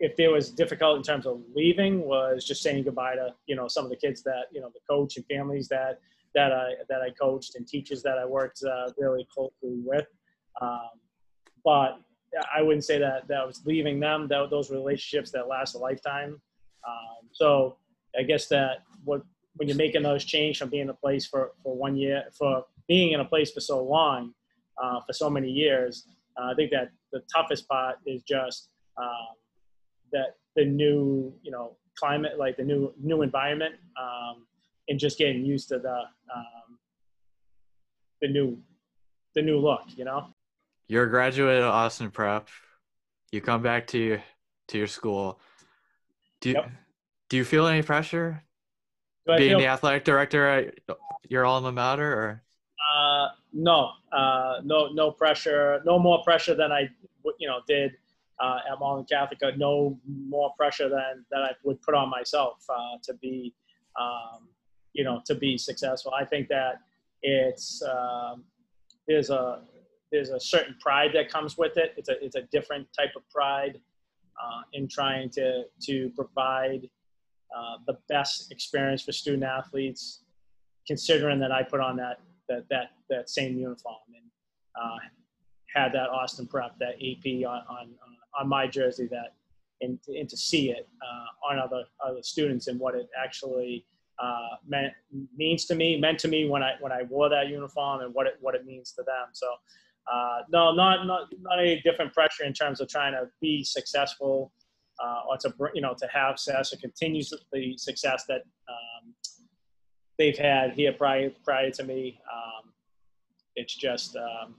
if 0.00 0.18
it 0.18 0.28
was 0.28 0.50
difficult 0.50 0.96
in 0.96 1.02
terms 1.02 1.26
of 1.26 1.40
leaving 1.54 2.00
was 2.00 2.44
just 2.44 2.62
saying 2.62 2.84
goodbye 2.84 3.14
to 3.14 3.34
you 3.46 3.56
know 3.56 3.68
some 3.68 3.84
of 3.84 3.90
the 3.90 3.96
kids 3.96 4.22
that 4.22 4.44
you 4.52 4.60
know 4.60 4.70
the 4.72 4.80
coach 4.88 5.16
and 5.16 5.26
families 5.26 5.68
that 5.68 5.98
that 6.34 6.52
I 6.52 6.74
that 6.88 7.00
I 7.00 7.10
coached 7.10 7.56
and 7.56 7.66
teachers 7.66 8.02
that 8.02 8.18
I 8.18 8.24
worked 8.24 8.62
uh, 8.64 8.90
really 8.98 9.26
closely 9.32 9.80
with. 9.84 10.06
Um, 10.60 11.00
but 11.64 12.00
I 12.54 12.62
wouldn't 12.62 12.84
say 12.84 12.98
that 12.98 13.28
that 13.28 13.46
was 13.46 13.62
leaving 13.64 14.00
them. 14.00 14.28
That 14.28 14.50
those 14.50 14.70
relationships 14.70 15.30
that 15.32 15.48
last 15.48 15.74
a 15.74 15.78
lifetime. 15.78 16.40
Um, 16.86 17.28
so 17.32 17.76
I 18.18 18.22
guess 18.22 18.46
that 18.48 18.82
what 19.04 19.22
when 19.56 19.68
you're 19.68 19.76
making 19.76 20.02
those 20.02 20.24
change 20.24 20.58
from 20.58 20.68
being 20.68 20.88
a 20.88 20.94
place 20.94 21.26
for 21.26 21.52
for 21.62 21.76
one 21.76 21.96
year 21.96 22.24
for 22.36 22.64
being 22.88 23.12
in 23.12 23.20
a 23.20 23.24
place 23.24 23.52
for 23.52 23.60
so 23.60 23.82
long, 23.82 24.32
uh, 24.82 25.00
for 25.06 25.12
so 25.12 25.30
many 25.30 25.50
years, 25.50 26.06
uh, 26.36 26.52
I 26.52 26.54
think 26.54 26.70
that 26.72 26.90
the 27.12 27.22
toughest 27.34 27.68
part 27.68 27.96
is 28.06 28.22
just 28.22 28.68
um, 28.96 29.36
that 30.12 30.36
the 30.56 30.64
new, 30.64 31.32
you 31.42 31.50
know, 31.50 31.76
climate, 31.96 32.38
like 32.38 32.56
the 32.56 32.64
new 32.64 32.92
new 33.00 33.22
environment, 33.22 33.74
um, 34.00 34.46
and 34.88 34.98
just 34.98 35.18
getting 35.18 35.44
used 35.44 35.68
to 35.68 35.78
the 35.78 35.98
um, 36.34 36.78
the 38.20 38.28
new 38.28 38.58
the 39.34 39.42
new 39.42 39.58
look. 39.58 39.82
You 39.96 40.04
know, 40.04 40.28
you're 40.88 41.04
a 41.04 41.10
graduate 41.10 41.62
of 41.62 41.70
Austin 41.70 42.10
Prep. 42.10 42.48
You 43.32 43.40
come 43.40 43.62
back 43.62 43.88
to 43.88 43.98
your, 43.98 44.22
to 44.68 44.78
your 44.78 44.86
school. 44.86 45.40
Do 46.40 46.50
you, 46.50 46.54
yep. 46.56 46.70
do 47.28 47.36
you 47.36 47.44
feel 47.44 47.66
any 47.66 47.82
pressure 47.82 48.44
being 49.26 49.38
feel- 49.38 49.58
the 49.58 49.66
athletic 49.66 50.04
director 50.04 50.46
at 50.46 50.74
your 51.28 51.44
alma 51.44 51.72
mater, 51.72 52.12
or 52.12 52.42
uh, 52.92 53.28
no, 53.52 53.90
uh, 54.12 54.60
no, 54.64 54.88
no 54.88 55.10
pressure. 55.10 55.80
No 55.84 55.98
more 55.98 56.22
pressure 56.22 56.54
than 56.54 56.72
I, 56.72 56.88
you 57.38 57.48
know, 57.48 57.60
did 57.66 57.92
uh, 58.40 58.58
at 58.70 58.78
Malden 58.78 59.06
Catholic. 59.06 59.40
No 59.56 59.98
more 60.06 60.52
pressure 60.56 60.88
than 60.88 61.24
that 61.30 61.42
I 61.42 61.50
would 61.64 61.80
put 61.82 61.94
on 61.94 62.10
myself 62.10 62.64
uh, 62.68 62.98
to 63.04 63.14
be, 63.14 63.54
um, 64.00 64.48
you 64.92 65.04
know, 65.04 65.22
to 65.26 65.34
be 65.34 65.56
successful. 65.56 66.12
I 66.12 66.24
think 66.24 66.48
that 66.48 66.80
it's 67.22 67.82
um, 67.82 68.44
there's 69.08 69.30
a 69.30 69.62
there's 70.12 70.30
a 70.30 70.38
certain 70.38 70.76
pride 70.80 71.10
that 71.14 71.28
comes 71.30 71.56
with 71.56 71.76
it. 71.76 71.94
It's 71.96 72.08
a 72.08 72.22
it's 72.24 72.36
a 72.36 72.42
different 72.52 72.86
type 72.96 73.12
of 73.16 73.28
pride 73.30 73.80
uh, 74.42 74.62
in 74.72 74.88
trying 74.88 75.30
to 75.30 75.64
to 75.86 76.10
provide 76.16 76.88
the 77.86 77.96
best 78.08 78.50
experience 78.50 79.02
for 79.02 79.12
student 79.12 79.44
athletes 79.44 80.24
considering 80.86 81.38
that 81.38 81.52
I 81.52 81.62
put 81.62 81.80
on 81.80 81.96
that 81.96 82.18
that 82.48 82.64
that 82.70 82.90
that 83.10 83.30
same 83.30 83.56
uniform 83.56 83.96
and 84.08 84.24
uh, 84.80 84.96
had 85.74 85.92
that 85.92 86.08
Austin 86.10 86.46
Prep, 86.46 86.78
that 86.78 86.94
AP 86.94 87.46
on 87.48 87.62
on, 87.68 87.88
on 88.38 88.48
my 88.48 88.66
jersey, 88.66 89.06
that 89.10 89.34
and, 89.80 89.98
and 90.08 90.28
to 90.28 90.36
see 90.36 90.70
it 90.70 90.88
uh, 91.02 91.52
on 91.52 91.58
other 91.58 91.84
other 92.04 92.22
students 92.22 92.68
and 92.68 92.78
what 92.78 92.94
it 92.94 93.08
actually 93.22 93.84
uh, 94.18 94.56
meant 94.66 94.92
means 95.36 95.64
to 95.66 95.74
me, 95.74 95.98
meant 95.98 96.18
to 96.20 96.28
me 96.28 96.48
when 96.48 96.62
I 96.62 96.72
when 96.80 96.92
I 96.92 97.02
wore 97.02 97.28
that 97.28 97.48
uniform 97.48 98.00
and 98.00 98.14
what 98.14 98.26
it 98.26 98.36
what 98.40 98.54
it 98.54 98.66
means 98.66 98.92
to 98.92 99.02
them. 99.02 99.28
So. 99.32 99.48
Uh, 100.06 100.42
no, 100.52 100.70
not, 100.70 101.06
not 101.06 101.28
not 101.40 101.58
any 101.58 101.80
different 101.80 102.12
pressure 102.12 102.44
in 102.44 102.52
terms 102.52 102.78
of 102.78 102.86
trying 102.90 103.14
to 103.14 103.26
be 103.40 103.64
successful 103.64 104.52
uh, 105.02 105.20
or 105.28 105.36
to 105.38 105.52
you 105.74 105.80
know 105.80 105.94
to 105.94 106.06
have 106.12 106.38
success 106.38 106.72
or 106.72 106.76
continue 106.76 107.22
the 107.52 107.76
success 107.76 108.24
that 108.28 108.42
um, 108.68 109.14
they've 110.18 110.38
had 110.38 110.72
here 110.72 110.92
prior 110.92 111.30
prior 111.44 111.70
to 111.70 111.84
me. 111.84 112.20
Um, 112.32 112.72
it's 113.56 113.74
just 113.74 114.16
um, 114.16 114.54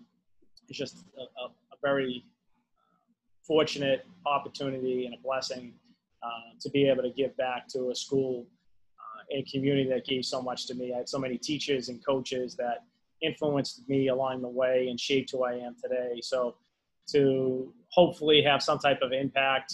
it's 0.67 0.77
just 0.77 1.05
a, 1.17 1.21
a, 1.21 1.45
a 1.47 1.77
very 1.81 2.23
uh, 2.77 3.01
fortunate 3.45 4.05
opportunity 4.25 5.05
and 5.05 5.15
a 5.15 5.17
blessing 5.23 5.73
uh, 6.23 6.57
to 6.59 6.69
be 6.69 6.87
able 6.89 7.03
to 7.03 7.11
give 7.11 7.35
back 7.37 7.67
to 7.69 7.89
a 7.89 7.95
school 7.95 8.45
uh, 8.99 9.35
and 9.37 9.45
community 9.47 9.89
that 9.89 10.05
gave 10.05 10.25
so 10.25 10.41
much 10.41 10.67
to 10.67 10.75
me. 10.75 10.93
I 10.93 10.97
had 10.97 11.09
so 11.09 11.19
many 11.19 11.37
teachers 11.37 11.89
and 11.89 12.03
coaches 12.05 12.55
that 12.55 12.83
influenced 13.21 13.87
me 13.87 14.09
along 14.09 14.41
the 14.41 14.47
way 14.47 14.87
and 14.89 14.99
shaped 14.99 15.31
who 15.31 15.43
I 15.43 15.53
am 15.53 15.75
today. 15.81 16.19
So 16.21 16.55
to 17.11 17.71
hopefully 17.89 18.41
have 18.41 18.61
some 18.63 18.79
type 18.79 18.99
of 19.01 19.11
impact 19.11 19.73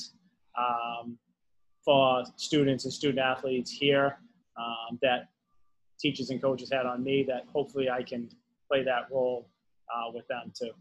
um, 0.58 1.18
for 1.84 2.24
students 2.36 2.84
and 2.84 2.94
student 2.94 3.20
athletes 3.20 3.72
here 3.72 4.18
um, 4.58 5.00
that 5.02 5.30
teachers 6.02 6.30
and 6.30 6.42
coaches 6.42 6.70
had 6.72 6.86
on 6.86 7.04
me 7.04 7.24
that 7.28 7.44
hopefully 7.54 7.90
I 7.90 8.04
can 8.04 8.30
play 8.68 8.84
that 8.84 9.08
role 9.12 9.48
uh, 9.94 10.12
with 10.14 10.28
them 10.28 10.52
too. 10.58 10.72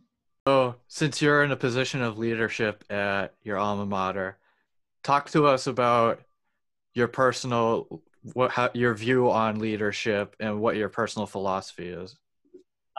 So, 0.47 0.77
since 0.89 1.21
you're 1.21 1.45
in 1.45 1.53
a 1.53 1.57
position 1.57 2.01
of 2.03 2.19
leadership 2.19 2.85
at 2.91 3.35
your 3.43 3.59
alma 3.59 3.85
mater, 3.85 4.39
talk 5.03 5.31
to 5.31 5.47
us 5.47 5.67
about 5.67 6.21
your 6.95 7.09
personal 7.09 8.03
what 8.33 8.51
how, 8.51 8.71
your 8.75 8.95
view 8.95 9.31
on 9.31 9.59
leadership 9.59 10.37
and 10.41 10.61
what 10.61 10.77
your 10.77 10.89
personal 10.89 11.27
philosophy 11.27 11.89
is. 11.89 12.17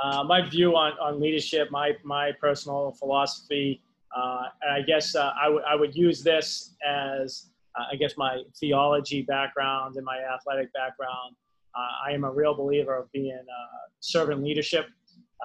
Uh, 0.04 0.24
my 0.24 0.48
view 0.50 0.76
on, 0.76 0.94
on 1.00 1.20
leadership, 1.20 1.70
my 1.72 1.94
my 2.04 2.32
personal 2.40 2.92
philosophy, 2.92 3.82
uh, 4.16 4.44
and 4.62 4.72
I 4.72 4.82
guess 4.82 5.16
uh, 5.16 5.32
I 5.40 5.50
would 5.50 5.64
I 5.64 5.76
would 5.76 5.96
use 5.96 6.24
this 6.24 6.76
as 6.88 7.50
uh, 7.78 7.84
I 7.92 7.96
guess 7.96 8.14
my 8.18 8.42
theology 8.60 9.22
background 9.22 9.96
and 9.96 10.06
my 10.06 10.20
athletic 10.20 10.74
background. 10.74 11.36
Uh, 11.76 12.10
I 12.10 12.12
am 12.14 12.24
a 12.24 12.32
real 12.32 12.54
believer 12.54 12.96
of 12.96 13.12
being 13.12 13.38
uh, 13.40 13.90
servant 14.00 14.44
leadership. 14.44 14.88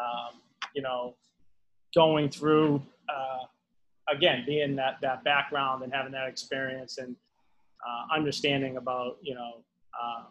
Um, 0.00 0.40
you 0.74 0.82
know, 0.82 1.14
going 1.94 2.28
through 2.28 2.82
again 4.08 4.44
being 4.46 4.76
that 4.76 4.98
that 5.02 5.24
background 5.24 5.82
and 5.82 5.92
having 5.92 6.12
that 6.12 6.28
experience 6.28 6.98
and 6.98 7.16
understanding 8.14 8.76
about 8.76 9.16
you 9.20 9.34
know 9.34 9.64
um, 10.00 10.26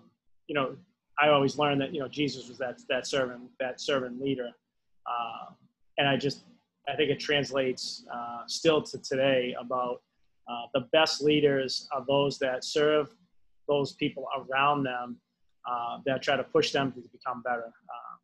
you 0.47 0.55
know 0.55 0.75
I 1.19 1.29
always 1.29 1.57
learned 1.57 1.81
that 1.81 1.93
you 1.93 1.99
know 1.99 2.07
Jesus 2.07 2.47
was 2.49 2.57
that 2.57 2.79
that 2.89 3.07
servant 3.07 3.49
that 3.59 3.79
servant 3.79 4.21
leader, 4.21 4.49
uh, 5.05 5.51
and 5.97 6.07
I 6.07 6.17
just 6.17 6.43
I 6.87 6.95
think 6.95 7.09
it 7.09 7.19
translates 7.19 8.05
uh, 8.13 8.41
still 8.47 8.81
to 8.83 8.97
today 8.99 9.55
about 9.59 10.01
uh, 10.49 10.67
the 10.73 10.81
best 10.91 11.21
leaders 11.21 11.87
are 11.91 12.03
those 12.07 12.37
that 12.39 12.63
serve 12.63 13.09
those 13.67 13.93
people 13.93 14.27
around 14.37 14.83
them 14.83 15.17
uh, 15.67 15.99
that 16.05 16.21
try 16.21 16.35
to 16.35 16.43
push 16.43 16.71
them 16.71 16.91
to 16.91 17.01
become 17.11 17.41
better. 17.41 17.65
Uh, 17.67 18.15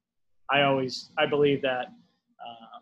I 0.49 0.63
always 0.63 1.09
I 1.17 1.25
believe 1.25 1.61
that 1.61 1.87
um, 1.87 2.81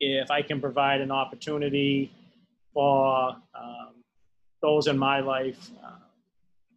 if 0.00 0.30
I 0.30 0.42
can 0.42 0.60
provide 0.60 1.00
an 1.00 1.10
opportunity 1.10 2.12
for 2.72 3.36
um, 3.54 3.94
those 4.62 4.86
in 4.86 4.98
my 4.98 5.20
life 5.20 5.70
uh, 5.84 5.90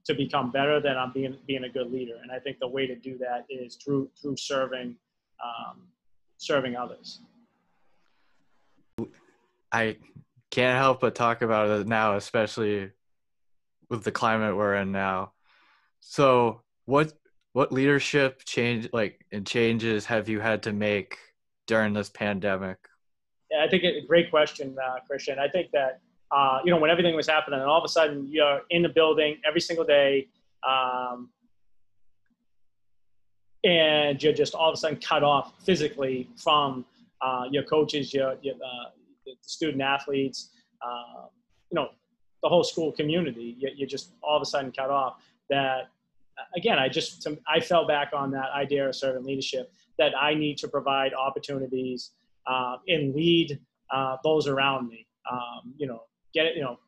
to 0.05 0.13
become 0.13 0.51
better, 0.51 0.79
then 0.79 0.97
I'm 0.97 1.12
being 1.12 1.38
being 1.47 1.63
a 1.63 1.69
good 1.69 1.91
leader. 1.91 2.17
And 2.21 2.31
I 2.31 2.39
think 2.39 2.60
the 2.60 2.67
way 2.67 2.88
to 2.88 2.95
do 2.95 3.17
that 3.19 3.45
is 3.49 3.75
through 3.75 4.10
through 4.21 4.38
serving 4.38 4.95
um, 5.43 5.88
serving 6.38 6.75
others. 6.75 7.19
I 9.71 9.97
can't 10.49 10.77
help 10.77 11.01
but 11.01 11.15
talk 11.15 11.41
about 11.41 11.69
it 11.69 11.88
now, 11.88 12.17
especially 12.17 12.91
with 13.89 14.03
the 14.03 14.12
climate 14.12 14.55
we're 14.55 14.75
in 14.75 14.91
now. 14.91 15.31
So, 16.01 16.61
what 16.85 17.13
what 17.53 17.71
leadership 17.71 18.43
change 18.45 18.89
like 18.91 19.25
and 19.31 19.45
changes 19.45 20.05
have 20.05 20.27
you 20.27 20.39
had 20.39 20.63
to 20.63 20.73
make 20.73 21.17
during 21.67 21.93
this 21.93 22.09
pandemic? 22.09 22.77
Yeah, 23.49 23.63
I 23.63 23.69
think 23.69 23.83
it's 23.83 24.03
a 24.03 24.07
great 24.07 24.29
question, 24.29 24.75
uh, 24.83 24.99
Christian. 25.07 25.39
I 25.39 25.47
think 25.47 25.71
that 25.71 26.01
uh, 26.31 26.59
you 26.63 26.71
know, 26.71 26.77
when 26.77 26.89
everything 26.89 27.15
was 27.15 27.27
happening, 27.27 27.59
and 27.59 27.69
all 27.69 27.77
of 27.77 27.85
a 27.85 27.89
sudden 27.89 28.27
you're 28.27 28.61
in 28.69 28.81
the 28.81 28.89
building 28.89 29.37
every 29.47 29.61
single 29.61 29.85
day, 29.85 30.27
um, 30.67 31.29
and 33.63 34.21
you're 34.23 34.33
just 34.33 34.55
all 34.55 34.69
of 34.69 34.73
a 34.73 34.77
sudden 34.77 34.97
cut 34.97 35.23
off 35.23 35.53
physically 35.63 36.29
from 36.37 36.85
uh, 37.21 37.43
your 37.51 37.63
coaches, 37.63 38.13
your, 38.13 38.35
your 38.41 38.55
uh, 38.55 38.89
student 39.41 39.81
athletes, 39.81 40.51
uh, 40.81 41.25
you 41.69 41.75
know, 41.75 41.89
the 42.41 42.49
whole 42.49 42.63
school 42.63 42.91
community. 42.91 43.55
You, 43.59 43.69
you're 43.75 43.89
just 43.89 44.13
all 44.23 44.35
of 44.35 44.41
a 44.41 44.45
sudden 44.45 44.71
cut 44.71 44.89
off. 44.89 45.21
That 45.51 45.91
again, 46.55 46.79
I 46.79 46.89
just 46.89 47.27
I 47.47 47.59
fell 47.59 47.85
back 47.85 48.11
on 48.13 48.31
that 48.31 48.49
idea 48.55 48.87
of 48.87 48.95
servant 48.95 49.25
leadership 49.25 49.71
that 49.99 50.13
I 50.19 50.33
need 50.33 50.57
to 50.59 50.67
provide 50.67 51.13
opportunities 51.13 52.11
uh, 52.47 52.77
and 52.87 53.13
lead 53.13 53.59
uh, 53.93 54.17
those 54.23 54.47
around 54.47 54.87
me. 54.87 55.05
Um, 55.31 55.73
you 55.77 55.85
know, 55.85 56.01
get 56.33 56.47
it, 56.47 56.55
you 56.55 56.63
know, 56.63 56.79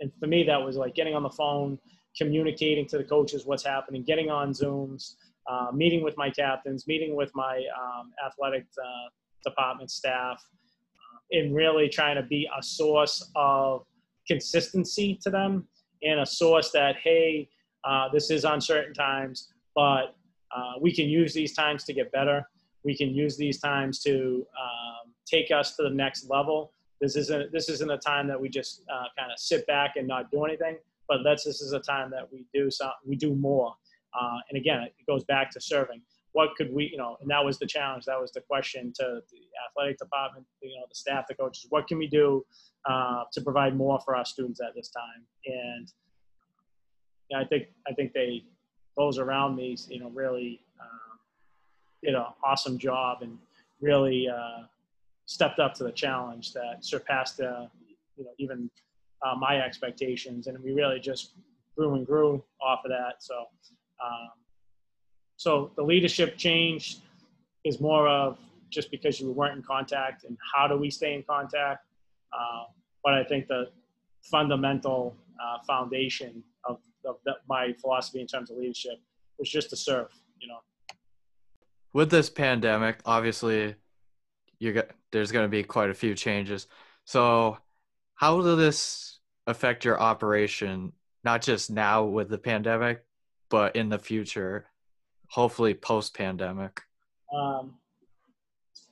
and 0.00 0.12
for 0.20 0.26
me, 0.26 0.44
that 0.44 0.62
was 0.62 0.76
like 0.76 0.94
getting 0.94 1.14
on 1.14 1.22
the 1.22 1.30
phone, 1.30 1.78
communicating 2.16 2.86
to 2.88 2.98
the 2.98 3.04
coaches 3.04 3.46
what's 3.46 3.64
happening, 3.64 4.02
getting 4.02 4.30
on 4.30 4.52
Zooms, 4.52 5.14
uh, 5.50 5.68
meeting 5.72 6.04
with 6.04 6.16
my 6.16 6.30
captains, 6.30 6.86
meeting 6.86 7.16
with 7.16 7.30
my 7.34 7.64
um, 7.80 8.12
athletic 8.24 8.66
uh, 8.78 9.08
department 9.44 9.90
staff, 9.90 10.38
uh, 10.38 11.38
and 11.38 11.54
really 11.54 11.88
trying 11.88 12.16
to 12.16 12.22
be 12.22 12.48
a 12.58 12.62
source 12.62 13.30
of 13.34 13.84
consistency 14.26 15.18
to 15.22 15.30
them 15.30 15.66
and 16.02 16.20
a 16.20 16.26
source 16.26 16.70
that, 16.70 16.96
hey, 17.02 17.48
uh, 17.84 18.08
this 18.12 18.30
is 18.30 18.44
uncertain 18.44 18.94
times, 18.94 19.52
but 19.74 20.14
uh, 20.54 20.74
we 20.80 20.94
can 20.94 21.08
use 21.08 21.32
these 21.34 21.54
times 21.54 21.84
to 21.84 21.92
get 21.92 22.12
better. 22.12 22.48
We 22.84 22.96
can 22.96 23.10
use 23.10 23.36
these 23.36 23.58
times 23.58 24.00
to 24.02 24.46
um, 24.60 25.12
take 25.26 25.50
us 25.50 25.76
to 25.76 25.84
the 25.84 25.90
next 25.90 26.28
level. 26.28 26.72
This 27.00 27.16
isn't 27.16 27.52
this 27.52 27.68
isn't 27.68 27.90
a 27.90 27.98
time 27.98 28.28
that 28.28 28.40
we 28.40 28.48
just 28.48 28.82
uh, 28.92 29.06
kind 29.18 29.32
of 29.32 29.38
sit 29.38 29.66
back 29.66 29.96
and 29.96 30.06
not 30.06 30.30
do 30.30 30.44
anything, 30.44 30.76
but 31.08 31.18
that's 31.24 31.44
this 31.44 31.60
is 31.60 31.72
a 31.72 31.80
time 31.80 32.10
that 32.10 32.30
we 32.32 32.46
do 32.54 32.70
some 32.70 32.92
we 33.04 33.16
do 33.16 33.34
more. 33.34 33.74
Uh, 34.18 34.38
and 34.50 34.60
again, 34.60 34.82
it 34.82 34.92
goes 35.06 35.24
back 35.24 35.50
to 35.50 35.60
serving. 35.60 36.00
What 36.32 36.50
could 36.56 36.72
we, 36.72 36.88
you 36.90 36.96
know, 36.96 37.16
and 37.20 37.30
that 37.30 37.44
was 37.44 37.58
the 37.58 37.66
challenge. 37.66 38.04
That 38.06 38.20
was 38.20 38.32
the 38.32 38.40
question 38.40 38.92
to 38.96 39.20
the 39.30 39.40
athletic 39.68 39.98
department, 39.98 40.46
you 40.62 40.70
know, 40.70 40.86
the 40.88 40.94
staff, 40.94 41.26
the 41.28 41.34
coaches. 41.34 41.66
What 41.68 41.86
can 41.88 41.98
we 41.98 42.06
do 42.06 42.44
uh, 42.88 43.24
to 43.32 43.40
provide 43.42 43.76
more 43.76 44.00
for 44.00 44.16
our 44.16 44.24
students 44.24 44.60
at 44.60 44.74
this 44.74 44.88
time? 44.88 45.26
And 45.46 45.92
I 47.34 47.44
think 47.44 47.68
I 47.88 47.92
think 47.92 48.12
they 48.12 48.44
those 48.96 49.18
around 49.18 49.56
me, 49.56 49.76
you 49.88 50.00
know, 50.00 50.10
really 50.10 50.60
um, 50.80 51.18
did 52.02 52.14
an 52.14 52.24
awesome 52.44 52.78
job 52.78 53.22
and 53.22 53.38
really 53.80 54.28
uh, 54.28 54.64
stepped 55.26 55.58
up 55.58 55.74
to 55.74 55.84
the 55.84 55.92
challenge 55.92 56.52
that 56.52 56.84
surpassed 56.84 57.40
uh, 57.40 57.66
you 58.16 58.24
know 58.24 58.30
even 58.38 58.70
uh, 59.24 59.34
my 59.36 59.60
expectations, 59.60 60.46
and 60.46 60.58
we 60.62 60.72
really 60.72 61.00
just 61.00 61.32
grew 61.76 61.94
and 61.94 62.06
grew 62.06 62.42
off 62.60 62.80
of 62.84 62.90
that. 62.90 63.22
So, 63.22 63.34
um, 64.04 64.30
so 65.36 65.70
the 65.76 65.82
leadership 65.82 66.36
change 66.36 66.98
is 67.64 67.80
more 67.80 68.08
of 68.08 68.38
just 68.70 68.90
because 68.90 69.20
you 69.20 69.30
weren't 69.30 69.56
in 69.56 69.62
contact, 69.62 70.24
and 70.24 70.36
how 70.54 70.66
do 70.66 70.76
we 70.76 70.90
stay 70.90 71.14
in 71.14 71.22
contact? 71.22 71.86
Uh, 72.32 72.64
but 73.04 73.14
I 73.14 73.24
think 73.24 73.48
the 73.48 73.70
fundamental 74.22 75.16
uh, 75.42 75.58
foundation 75.66 76.42
of, 77.06 77.16
the, 77.24 77.34
my 77.48 77.72
philosophy 77.80 78.20
in 78.20 78.26
terms 78.26 78.50
of 78.50 78.56
leadership 78.56 79.00
was 79.38 79.50
just 79.50 79.70
to 79.70 79.76
serve. 79.76 80.08
You 80.40 80.48
know, 80.48 80.58
with 81.92 82.10
this 82.10 82.30
pandemic, 82.30 82.98
obviously 83.04 83.74
you 84.58 84.82
there's 85.10 85.32
going 85.32 85.44
to 85.44 85.48
be 85.48 85.62
quite 85.62 85.90
a 85.90 85.94
few 85.94 86.14
changes. 86.14 86.66
So, 87.04 87.58
how 88.14 88.36
will 88.36 88.56
this 88.56 89.18
affect 89.46 89.84
your 89.84 90.00
operation, 90.00 90.92
not 91.24 91.42
just 91.42 91.70
now 91.70 92.04
with 92.04 92.28
the 92.28 92.38
pandemic, 92.38 93.04
but 93.50 93.74
in 93.74 93.88
the 93.88 93.98
future, 93.98 94.66
hopefully 95.28 95.74
post 95.74 96.16
pandemic? 96.16 96.80
Um, 97.34 97.74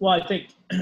well, 0.01 0.21
I 0.21 0.27
think 0.27 0.49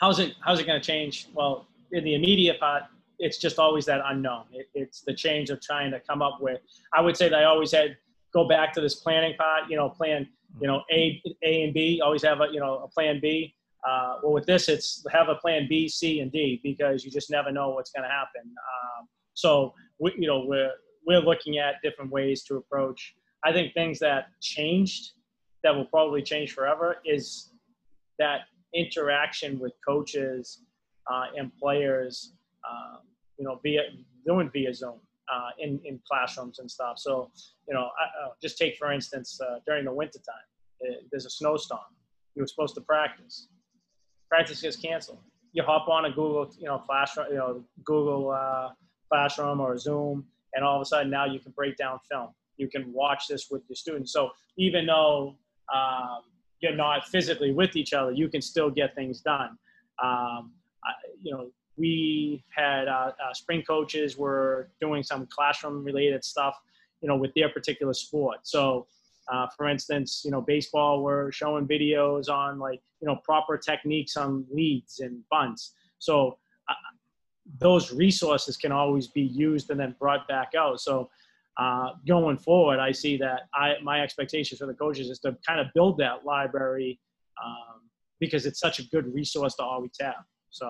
how's 0.00 0.18
it 0.18 0.34
how's 0.40 0.58
it 0.58 0.66
going 0.66 0.80
to 0.80 0.86
change? 0.86 1.28
Well, 1.32 1.68
in 1.92 2.02
the 2.02 2.14
immediate 2.14 2.58
part, 2.58 2.84
it's 3.22 3.38
just 3.38 3.58
always 3.58 3.84
that 3.86 4.00
unknown. 4.12 4.44
It, 4.52 4.66
it's 4.74 5.00
the 5.00 5.14
change 5.14 5.48
of 5.50 5.60
trying 5.60 5.90
to 5.92 6.00
come 6.00 6.20
up 6.20 6.38
with. 6.40 6.60
I 6.92 7.00
would 7.00 7.16
say 7.16 7.28
that 7.30 7.38
I 7.42 7.44
always 7.44 7.72
had 7.72 7.96
go 8.34 8.46
back 8.46 8.72
to 8.74 8.80
this 8.80 8.96
planning 8.96 9.34
part. 9.36 9.70
You 9.70 9.76
know, 9.76 9.88
plan 9.88 10.28
you 10.60 10.66
know, 10.66 10.82
A, 10.90 11.22
A 11.42 11.64
and 11.64 11.74
B, 11.74 12.00
always 12.04 12.22
have 12.22 12.40
a, 12.40 12.48
you 12.52 12.60
know, 12.60 12.78
a 12.78 12.88
plan 12.88 13.20
B. 13.20 13.54
Uh, 13.88 14.18
well, 14.22 14.32
with 14.32 14.46
this, 14.46 14.68
it's 14.68 15.04
have 15.10 15.28
a 15.28 15.34
plan 15.36 15.66
B, 15.68 15.88
C, 15.88 16.20
and 16.20 16.30
D 16.30 16.60
because 16.62 17.04
you 17.04 17.10
just 17.10 17.30
never 17.30 17.50
know 17.50 17.70
what's 17.70 17.90
going 17.90 18.04
to 18.04 18.08
happen. 18.08 18.42
Um, 18.44 19.08
so, 19.34 19.74
we, 19.98 20.12
you 20.16 20.28
know, 20.28 20.44
we're, 20.46 20.72
we're 21.06 21.20
looking 21.20 21.58
at 21.58 21.76
different 21.82 22.10
ways 22.10 22.44
to 22.44 22.56
approach. 22.56 23.14
I 23.44 23.52
think 23.52 23.74
things 23.74 23.98
that 24.00 24.26
changed 24.40 25.12
that 25.64 25.74
will 25.74 25.86
probably 25.86 26.22
change 26.22 26.52
forever 26.52 26.98
is 27.04 27.50
that 28.18 28.42
interaction 28.74 29.58
with 29.58 29.72
coaches 29.86 30.60
uh, 31.12 31.26
and 31.36 31.50
players, 31.58 32.34
um, 32.68 32.98
you 33.38 33.44
know, 33.44 33.60
via 33.62 33.82
doing 34.26 34.50
via 34.52 34.72
Zoom 34.72 35.00
uh, 35.32 35.50
in, 35.58 35.80
in 35.84 36.00
classrooms 36.08 36.58
and 36.58 36.70
stuff. 36.70 36.98
So, 36.98 37.30
you 37.68 37.74
know, 37.74 37.82
I, 38.00 38.26
uh, 38.26 38.30
just 38.40 38.58
take 38.58 38.76
for 38.76 38.92
instance, 38.92 39.40
uh, 39.40 39.58
during 39.66 39.84
the 39.84 39.92
wintertime, 39.92 40.34
uh, 40.82 40.94
there's 41.10 41.26
a 41.26 41.30
snowstorm. 41.30 41.80
You 42.34 42.42
were 42.42 42.46
supposed 42.46 42.74
to 42.76 42.80
practice. 42.80 43.48
Practice 44.28 44.62
gets 44.62 44.76
canceled. 44.76 45.18
You 45.52 45.62
hop 45.62 45.88
on 45.88 46.06
a 46.06 46.10
Google, 46.10 46.50
you 46.58 46.66
know, 46.66 46.78
classroom, 46.78 47.26
you 47.30 47.36
know, 47.36 47.64
Google 47.84 48.30
uh, 48.30 48.70
Classroom 49.10 49.60
or 49.60 49.76
Zoom, 49.76 50.24
and 50.54 50.64
all 50.64 50.76
of 50.76 50.82
a 50.82 50.86
sudden 50.86 51.10
now 51.10 51.26
you 51.26 51.38
can 51.38 51.52
break 51.52 51.76
down 51.76 51.98
film. 52.10 52.30
You 52.56 52.68
can 52.68 52.92
watch 52.92 53.28
this 53.28 53.48
with 53.50 53.62
your 53.68 53.76
students. 53.76 54.12
So 54.12 54.30
even 54.56 54.86
though 54.86 55.36
um, 55.74 56.20
you're 56.60 56.74
not 56.74 57.06
physically 57.08 57.52
with 57.52 57.76
each 57.76 57.92
other, 57.92 58.12
you 58.12 58.28
can 58.28 58.40
still 58.40 58.70
get 58.70 58.94
things 58.94 59.20
done. 59.20 59.58
Um, 60.02 60.52
I, 60.84 60.92
you 61.20 61.32
know, 61.32 61.50
we 61.76 62.44
had 62.54 62.88
uh, 62.88 63.12
uh, 63.12 63.34
spring 63.34 63.62
coaches 63.62 64.16
were 64.16 64.70
doing 64.80 65.02
some 65.02 65.26
classroom 65.26 65.82
related 65.84 66.24
stuff, 66.24 66.60
you 67.00 67.08
know, 67.08 67.16
with 67.16 67.32
their 67.34 67.48
particular 67.48 67.94
sport. 67.94 68.40
So, 68.42 68.86
uh, 69.32 69.46
for 69.56 69.68
instance, 69.68 70.22
you 70.24 70.30
know, 70.30 70.40
baseball 70.40 71.02
were 71.02 71.32
showing 71.32 71.66
videos 71.66 72.28
on 72.28 72.58
like, 72.58 72.82
you 73.00 73.06
know, 73.06 73.16
proper 73.24 73.56
techniques 73.56 74.16
on 74.16 74.44
leads 74.50 75.00
and 75.00 75.22
bunts. 75.30 75.74
So 75.98 76.38
uh, 76.68 76.74
those 77.58 77.92
resources 77.92 78.56
can 78.56 78.72
always 78.72 79.08
be 79.08 79.22
used 79.22 79.70
and 79.70 79.80
then 79.80 79.94
brought 79.98 80.28
back 80.28 80.52
out. 80.56 80.80
So 80.80 81.08
uh, 81.56 81.90
going 82.06 82.36
forward, 82.38 82.80
I 82.80 82.92
see 82.92 83.16
that 83.18 83.42
I, 83.54 83.74
my 83.82 84.02
expectations 84.02 84.58
for 84.58 84.66
the 84.66 84.74
coaches 84.74 85.08
is 85.08 85.18
to 85.20 85.36
kind 85.46 85.60
of 85.60 85.68
build 85.74 85.98
that 85.98 86.24
library 86.24 86.98
um, 87.42 87.82
because 88.20 88.46
it's 88.46 88.60
such 88.60 88.78
a 88.78 88.84
good 88.84 89.12
resource 89.12 89.54
to 89.56 89.62
always 89.62 89.92
have. 90.00 90.24
So 90.50 90.68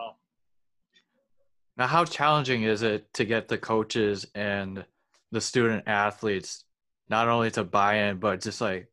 now, 1.83 1.89
how 1.89 2.05
challenging 2.05 2.63
is 2.63 2.83
it 2.83 3.13
to 3.15 3.25
get 3.25 3.49
the 3.49 3.59
coaches 3.59 4.25
and 4.37 4.85
the 5.33 5.41
student 5.41 5.83
athletes 5.89 6.63
not 7.09 7.27
only 7.27 7.51
to 7.51 7.65
buy 7.65 7.95
in, 8.05 8.19
but 8.19 8.41
just 8.41 8.61
like 8.61 8.87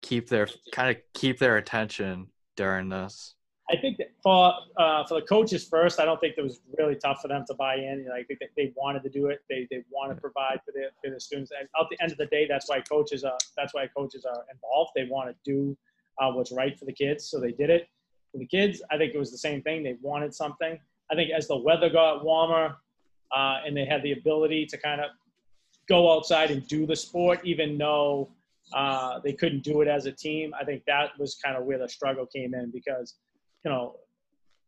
keep 0.00 0.28
their 0.28 0.46
kind 0.70 0.96
of 0.96 1.02
keep 1.12 1.40
their 1.40 1.56
attention 1.56 2.28
during 2.54 2.88
this? 2.88 3.34
I 3.68 3.74
think 3.78 3.96
that 3.98 4.12
for 4.22 4.54
uh, 4.78 5.04
for 5.08 5.14
the 5.20 5.26
coaches 5.26 5.66
first, 5.68 5.98
I 5.98 6.04
don't 6.04 6.20
think 6.20 6.36
it 6.38 6.42
was 6.42 6.60
really 6.78 6.94
tough 6.94 7.20
for 7.20 7.26
them 7.26 7.44
to 7.48 7.54
buy 7.54 7.74
in. 7.74 8.04
You 8.04 8.10
know, 8.10 8.14
I 8.14 8.22
think 8.22 8.38
that 8.38 8.50
they 8.56 8.72
wanted 8.76 9.02
to 9.02 9.08
do 9.08 9.26
it. 9.26 9.40
They 9.48 9.66
they 9.68 9.82
want 9.90 10.14
to 10.14 10.20
provide 10.20 10.60
for 10.64 10.70
the 10.70 10.90
for 11.02 11.12
the 11.12 11.18
students. 11.18 11.50
And 11.58 11.68
at 11.80 11.86
the 11.90 12.00
end 12.00 12.12
of 12.12 12.18
the 12.18 12.26
day, 12.26 12.46
that's 12.48 12.68
why 12.68 12.80
coaches 12.82 13.24
are 13.24 13.38
that's 13.56 13.74
why 13.74 13.88
coaches 13.88 14.24
are 14.24 14.44
involved. 14.54 14.92
They 14.94 15.08
want 15.10 15.30
to 15.30 15.34
do 15.44 15.76
uh, 16.18 16.30
what's 16.30 16.52
right 16.52 16.78
for 16.78 16.84
the 16.84 16.92
kids, 16.92 17.28
so 17.28 17.40
they 17.40 17.50
did 17.50 17.70
it 17.70 17.88
for 18.30 18.38
the 18.38 18.46
kids. 18.46 18.82
I 18.88 18.98
think 18.98 19.16
it 19.16 19.18
was 19.18 19.32
the 19.32 19.38
same 19.38 19.62
thing. 19.62 19.82
They 19.82 19.96
wanted 20.00 20.32
something. 20.32 20.78
I 21.10 21.14
think 21.14 21.30
as 21.30 21.48
the 21.48 21.56
weather 21.56 21.90
got 21.90 22.24
warmer 22.24 22.76
uh, 23.34 23.58
and 23.66 23.76
they 23.76 23.84
had 23.84 24.02
the 24.02 24.12
ability 24.12 24.66
to 24.66 24.78
kind 24.78 25.00
of 25.00 25.10
go 25.88 26.12
outside 26.12 26.50
and 26.50 26.66
do 26.68 26.86
the 26.86 26.96
sport, 26.96 27.40
even 27.44 27.76
though 27.76 28.30
uh, 28.72 29.18
they 29.24 29.32
couldn't 29.32 29.64
do 29.64 29.80
it 29.80 29.88
as 29.88 30.06
a 30.06 30.12
team, 30.12 30.54
I 30.58 30.64
think 30.64 30.84
that 30.86 31.10
was 31.18 31.36
kind 31.44 31.56
of 31.56 31.64
where 31.64 31.78
the 31.78 31.88
struggle 31.88 32.26
came 32.26 32.54
in 32.54 32.70
because, 32.70 33.16
you 33.64 33.70
know, 33.70 33.96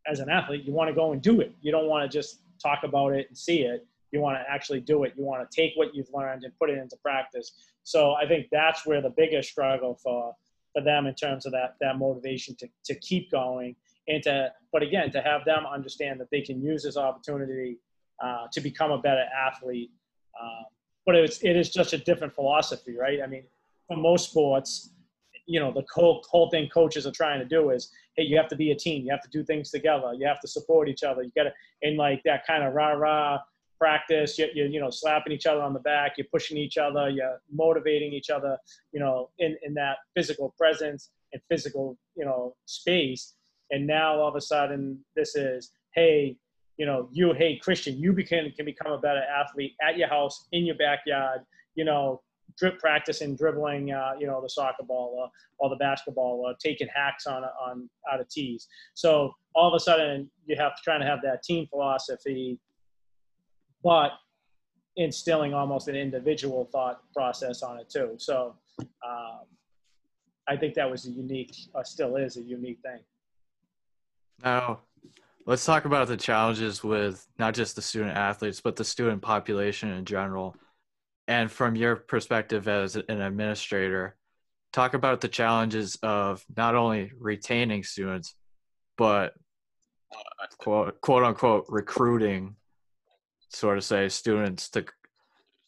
as 0.05 0.19
an 0.19 0.29
athlete, 0.29 0.65
you 0.65 0.73
want 0.73 0.89
to 0.89 0.93
go 0.93 1.13
and 1.13 1.21
do 1.21 1.39
it. 1.39 1.53
You 1.61 1.71
don't 1.71 1.87
want 1.87 2.09
to 2.09 2.17
just 2.17 2.41
talk 2.61 2.79
about 2.83 3.13
it 3.13 3.27
and 3.29 3.37
see 3.37 3.61
it. 3.61 3.85
You 4.11 4.19
want 4.19 4.37
to 4.37 4.43
actually 4.51 4.81
do 4.81 5.03
it. 5.03 5.13
You 5.17 5.23
want 5.23 5.49
to 5.49 5.55
take 5.55 5.71
what 5.75 5.95
you've 5.95 6.09
learned 6.13 6.43
and 6.43 6.53
put 6.59 6.69
it 6.69 6.77
into 6.77 6.97
practice. 6.97 7.53
So 7.83 8.13
I 8.13 8.27
think 8.27 8.47
that's 8.51 8.85
where 8.85 9.01
the 9.01 9.09
biggest 9.09 9.49
struggle 9.49 9.97
for 10.01 10.35
for 10.73 10.81
them 10.81 11.05
in 11.05 11.13
terms 11.13 11.45
of 11.45 11.51
that 11.51 11.75
that 11.81 11.97
motivation 11.97 12.55
to, 12.55 12.67
to 12.85 12.95
keep 12.95 13.31
going 13.31 13.75
and 14.07 14.21
to 14.23 14.51
but 14.71 14.83
again 14.83 15.11
to 15.11 15.21
have 15.21 15.45
them 15.45 15.65
understand 15.65 16.19
that 16.19 16.29
they 16.31 16.41
can 16.41 16.61
use 16.61 16.83
this 16.83 16.97
opportunity 16.97 17.77
uh, 18.23 18.47
to 18.51 18.61
become 18.61 18.91
a 18.91 18.97
better 18.97 19.25
athlete 19.47 19.91
uh, 20.41 20.63
but 21.05 21.15
it's 21.15 21.43
it 21.43 21.55
is 21.55 21.69
just 21.69 21.93
a 21.93 21.97
different 21.97 22.33
philosophy 22.33 22.95
right? 22.97 23.19
I 23.23 23.27
mean 23.27 23.43
for 23.87 23.97
most 23.97 24.29
sports 24.29 24.91
you 25.45 25.59
know 25.59 25.71
the 25.73 25.83
whole, 25.93 26.23
whole 26.29 26.49
thing 26.49 26.69
coaches 26.69 27.05
are 27.05 27.11
trying 27.11 27.39
to 27.39 27.45
do 27.45 27.71
is 27.71 27.91
hey 28.15 28.23
you 28.23 28.37
have 28.37 28.47
to 28.47 28.55
be 28.55 28.71
a 28.71 28.75
team. 28.75 29.03
You 29.03 29.11
have 29.11 29.21
to 29.23 29.29
do 29.29 29.43
things 29.43 29.71
together. 29.71 30.13
You 30.13 30.25
have 30.27 30.39
to 30.41 30.47
support 30.47 30.87
each 30.87 31.03
other. 31.03 31.23
You 31.23 31.31
got 31.35 31.43
to 31.43 31.53
in 31.81 31.97
like 31.97 32.21
that 32.23 32.45
kind 32.47 32.63
of 32.63 32.73
rah 32.73 32.93
rah 32.93 33.39
practice 33.83 34.37
you're, 34.39 34.47
you're, 34.53 34.67
you 34.67 34.79
know 34.79 34.89
slapping 34.89 35.33
each 35.33 35.45
other 35.45 35.61
on 35.61 35.73
the 35.73 35.79
back 35.79 36.13
you're 36.17 36.27
pushing 36.31 36.57
each 36.57 36.77
other 36.77 37.09
you're 37.09 37.41
motivating 37.51 38.13
each 38.13 38.29
other 38.29 38.57
you 38.93 38.99
know 38.99 39.29
in 39.39 39.57
in 39.63 39.73
that 39.73 39.97
physical 40.15 40.53
presence 40.57 41.09
and 41.33 41.41
physical 41.49 41.97
you 42.15 42.23
know 42.23 42.55
space 42.65 43.33
and 43.73 43.85
now 43.85 44.19
all 44.19 44.27
of 44.27 44.35
a 44.35 44.41
sudden 44.41 44.97
this 45.15 45.35
is 45.35 45.71
hey 45.93 46.37
you 46.77 46.85
know 46.85 47.09
you 47.11 47.33
hey 47.33 47.57
christian 47.57 47.97
you 47.97 48.13
can 48.13 48.51
can 48.51 48.65
become 48.65 48.91
a 48.91 48.97
better 48.97 49.21
athlete 49.21 49.73
at 49.81 49.97
your 49.97 50.07
house 50.07 50.47
in 50.53 50.65
your 50.65 50.75
backyard 50.75 51.41
you 51.75 51.83
know 51.83 52.21
drip 52.57 52.79
practicing 52.79 53.35
dribbling 53.35 53.91
uh, 53.91 54.11
you 54.19 54.27
know 54.27 54.41
the 54.41 54.49
soccer 54.49 54.83
ball 54.83 55.15
or, 55.17 55.29
or 55.59 55.69
the 55.69 55.75
basketball 55.77 56.43
or 56.45 56.53
taking 56.61 56.87
hacks 56.93 57.25
on 57.25 57.43
on 57.43 57.89
out 58.11 58.19
of 58.19 58.29
tees. 58.29 58.67
So 58.93 59.33
all 59.55 59.67
of 59.67 59.73
a 59.75 59.79
sudden 59.79 60.29
you 60.45 60.55
have 60.57 60.75
to 60.75 60.81
try 60.83 60.97
to 60.97 61.05
have 61.05 61.19
that 61.23 61.43
team 61.43 61.67
philosophy 61.67 62.59
but 63.83 64.11
instilling 64.95 65.53
almost 65.53 65.87
an 65.87 65.95
individual 65.95 66.69
thought 66.71 67.01
process 67.13 67.63
on 67.63 67.79
it 67.79 67.89
too. 67.89 68.13
So 68.17 68.55
um, 68.79 69.45
i 70.47 70.57
think 70.57 70.73
that 70.73 70.89
was 70.89 71.05
a 71.05 71.09
unique 71.09 71.55
uh, 71.73 71.83
still 71.83 72.15
is 72.17 72.37
a 72.37 72.41
unique 72.41 72.79
thing 72.81 72.99
now, 74.43 74.81
let's 75.45 75.65
talk 75.65 75.85
about 75.85 76.07
the 76.07 76.17
challenges 76.17 76.83
with 76.83 77.25
not 77.37 77.53
just 77.53 77.75
the 77.75 77.81
student 77.81 78.17
athletes, 78.17 78.61
but 78.61 78.75
the 78.75 78.83
student 78.83 79.21
population 79.21 79.91
in 79.91 80.05
general. 80.05 80.55
And 81.27 81.51
from 81.51 81.75
your 81.75 81.95
perspective 81.95 82.67
as 82.67 82.95
an 82.95 83.21
administrator, 83.21 84.15
talk 84.73 84.93
about 84.93 85.21
the 85.21 85.27
challenges 85.27 85.97
of 86.03 86.43
not 86.55 86.75
only 86.75 87.11
retaining 87.17 87.83
students, 87.83 88.35
but 88.97 89.33
quote, 90.57 90.99
quote 91.01 91.23
unquote 91.23 91.65
recruiting, 91.69 92.55
sort 93.49 93.77
of 93.77 93.83
say, 93.83 94.09
students 94.09 94.69
to 94.69 94.85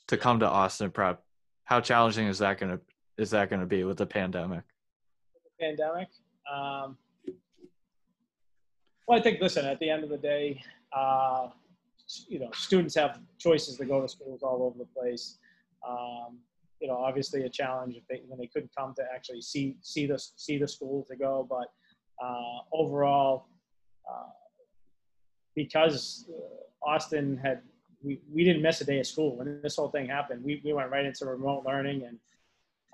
to 0.07 0.17
come 0.17 0.39
to 0.39 0.47
Austin 0.47 0.91
Prep. 0.91 1.23
How 1.63 1.81
challenging 1.81 2.27
is 2.27 2.39
that 2.39 2.59
going 2.59 2.77
to 2.77 2.81
is 3.17 3.31
that 3.31 3.49
going 3.49 3.61
to 3.61 3.65
be 3.65 3.83
with 3.83 3.97
the 3.97 4.05
pandemic? 4.05 4.63
Pandemic. 5.59 6.09
Um, 6.53 6.97
well, 9.07 9.19
I 9.19 9.21
think, 9.21 9.39
listen, 9.41 9.65
at 9.65 9.79
the 9.79 9.89
end 9.89 10.03
of 10.03 10.09
the 10.09 10.17
day, 10.17 10.61
uh, 10.91 11.49
you 12.27 12.39
know, 12.39 12.49
students 12.53 12.95
have 12.95 13.19
choices 13.37 13.77
to 13.77 13.85
go 13.85 14.01
to 14.01 14.07
schools 14.07 14.41
all 14.43 14.63
over 14.63 14.77
the 14.77 14.85
place. 14.85 15.37
Um, 15.87 16.39
you 16.79 16.87
know, 16.87 16.97
obviously 16.97 17.43
a 17.43 17.49
challenge 17.49 17.95
if 17.95 18.03
they, 18.07 18.21
when 18.27 18.39
they 18.39 18.47
couldn't 18.47 18.71
come 18.77 18.93
to 18.95 19.03
actually 19.13 19.41
see, 19.41 19.77
see 19.81 20.07
the, 20.07 20.19
see 20.35 20.57
the 20.57 20.67
school 20.67 21.05
to 21.09 21.15
go. 21.15 21.45
But 21.47 21.71
uh, 22.23 22.59
overall, 22.73 23.47
uh, 24.09 24.29
because 25.55 26.29
uh, 26.29 26.89
Austin 26.89 27.37
had, 27.37 27.61
we, 28.03 28.19
we 28.31 28.43
didn't 28.43 28.61
miss 28.61 28.81
a 28.81 28.85
day 28.85 28.99
of 28.99 29.07
school 29.07 29.37
when 29.37 29.61
this 29.61 29.75
whole 29.75 29.89
thing 29.89 30.07
happened. 30.07 30.43
We, 30.43 30.61
we 30.65 30.73
went 30.73 30.91
right 30.91 31.05
into 31.05 31.25
remote 31.25 31.63
learning 31.65 32.03
and 32.03 32.17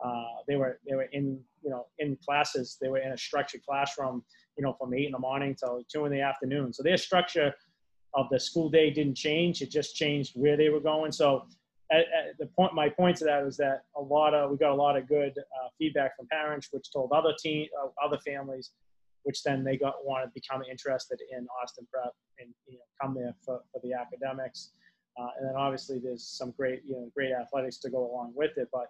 uh, 0.04 0.42
they 0.48 0.56
were, 0.56 0.80
they 0.88 0.96
were 0.96 1.10
in, 1.12 1.40
you 1.64 1.70
know, 1.70 1.88
in 2.00 2.18
classes, 2.26 2.78
they 2.82 2.88
were 2.90 3.00
in 3.00 3.12
a 3.12 3.18
structured 3.18 3.66
classroom 3.66 4.24
you 4.58 4.64
know, 4.64 4.76
from 4.80 4.94
eight 4.94 5.06
in 5.06 5.12
the 5.12 5.20
morning 5.20 5.56
till 5.56 5.82
two 5.92 6.06
in 6.06 6.12
the 6.12 6.22
afternoon. 6.22 6.74
So 6.74 6.84
their 6.84 6.98
structure 6.98 7.54
of 8.14 8.28
the 8.30 8.40
school 8.40 8.70
day 8.70 8.90
didn't 8.90 9.16
change. 9.16 9.62
It 9.62 9.72
just 9.72 9.96
changed 9.96 10.34
where 10.36 10.58
they 10.58 10.70
were 10.70 10.82
going. 10.82 11.12
So 11.12 11.46
at, 11.92 12.00
at 12.02 12.38
the 12.40 12.48
point, 12.48 12.74
my 12.74 12.90
point 12.90 13.18
to 13.18 13.26
that 13.26 13.44
is 13.44 13.58
that 13.58 13.84
a 13.96 14.02
lot 14.02 14.34
of, 14.34 14.52
we 14.52 14.58
got 14.58 14.72
a 14.72 14.76
lot 14.76 14.98
of 14.98 15.08
good 15.08 15.34
uh, 15.38 15.70
feedback 15.78 16.18
from 16.18 16.28
parents, 16.28 16.68
which 16.72 16.92
told 16.92 17.12
other 17.12 17.34
teen, 17.42 17.68
uh, 17.82 17.88
other 18.06 18.18
families, 18.26 18.72
which 19.24 19.44
then 19.44 19.64
they 19.64 19.78
got, 19.78 19.96
want 20.04 20.26
to 20.26 20.32
become 20.34 20.62
interested 20.70 21.20
in 21.32 21.48
Austin 21.62 21.88
Prep 21.92 22.14
and, 22.40 22.50
you 22.68 22.76
know, 22.76 22.84
come 23.02 23.14
there 23.14 23.34
for, 23.46 23.62
for 23.72 23.80
the 23.84 23.94
academics. 23.94 24.72
Uh, 25.20 25.28
and 25.38 25.48
then 25.48 25.56
obviously 25.56 26.00
there's 26.00 26.26
some 26.26 26.52
great, 26.58 26.82
you 26.88 26.94
know, 26.94 27.12
great 27.16 27.32
athletics 27.32 27.78
to 27.78 27.90
go 27.90 28.10
along 28.12 28.34
with 28.36 28.58
it. 28.58 28.68
But, 28.74 28.88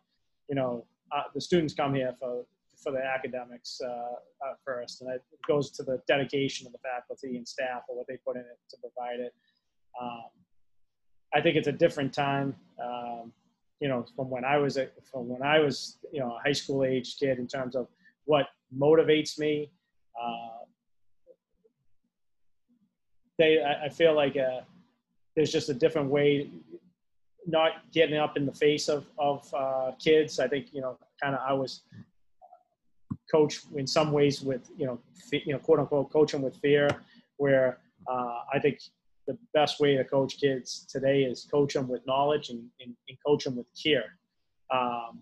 you 0.47 0.55
know, 0.55 0.85
uh, 1.11 1.23
the 1.33 1.41
students 1.41 1.73
come 1.73 1.93
here 1.93 2.15
for 2.19 2.45
for 2.81 2.91
the 2.91 3.03
academics 3.03 3.79
uh, 3.83 3.89
uh, 3.89 4.53
first, 4.65 5.01
and 5.01 5.11
it 5.11 5.21
goes 5.47 5.71
to 5.71 5.83
the 5.83 6.01
dedication 6.07 6.67
of 6.67 6.73
the 6.73 6.79
faculty 6.79 7.37
and 7.37 7.47
staff 7.47 7.83
and 7.89 7.97
what 7.97 8.07
they 8.07 8.17
put 8.25 8.35
in 8.35 8.41
it 8.41 8.59
to 8.69 8.77
provide 8.77 9.19
it. 9.19 9.33
Um, 10.01 10.29
I 11.33 11.41
think 11.41 11.55
it's 11.55 11.67
a 11.67 11.71
different 11.71 12.13
time, 12.13 12.55
um, 12.83 13.31
you 13.79 13.87
know, 13.87 14.05
from 14.15 14.29
when 14.29 14.43
I 14.43 14.57
was 14.57 14.77
a, 14.77 14.89
from 15.09 15.29
when 15.29 15.43
I 15.43 15.59
was 15.59 15.97
you 16.11 16.19
know 16.19 16.35
a 16.35 16.39
high 16.43 16.53
school 16.53 16.83
age 16.83 17.17
kid 17.19 17.39
in 17.39 17.47
terms 17.47 17.75
of 17.75 17.87
what 18.25 18.47
motivates 18.77 19.39
me. 19.39 19.71
Uh, 20.21 20.65
they, 23.37 23.61
I, 23.61 23.85
I 23.85 23.89
feel 23.89 24.13
like 24.13 24.37
uh, 24.37 24.61
there's 25.35 25.51
just 25.51 25.69
a 25.69 25.73
different 25.73 26.09
way 26.09 26.49
not 27.47 27.71
getting 27.91 28.17
up 28.17 28.37
in 28.37 28.45
the 28.45 28.53
face 28.53 28.87
of 28.89 29.05
of 29.17 29.51
uh, 29.53 29.91
kids. 30.03 30.39
I 30.39 30.47
think 30.47 30.67
you 30.73 30.81
know, 30.81 30.97
kind 31.21 31.35
of 31.35 31.41
I 31.47 31.53
was 31.53 31.81
coach 33.31 33.61
in 33.75 33.87
some 33.87 34.11
ways 34.11 34.41
with 34.41 34.69
you 34.77 34.85
know 34.85 34.99
you 35.31 35.53
know 35.53 35.59
quote 35.59 35.79
unquote 35.79 36.11
coach 36.11 36.31
them 36.31 36.41
with 36.41 36.55
fear 36.57 36.89
where 37.37 37.79
uh, 38.07 38.39
i 38.53 38.59
think 38.59 38.79
the 39.27 39.37
best 39.53 39.79
way 39.79 39.95
to 39.95 40.03
coach 40.03 40.39
kids 40.39 40.85
today 40.89 41.23
is 41.23 41.47
coach 41.49 41.73
them 41.73 41.87
with 41.87 42.05
knowledge 42.07 42.49
and, 42.49 42.63
and, 42.81 42.95
and 43.07 43.17
coach 43.25 43.43
them 43.43 43.55
with 43.55 43.67
care. 43.81 44.17
Um, 44.73 45.19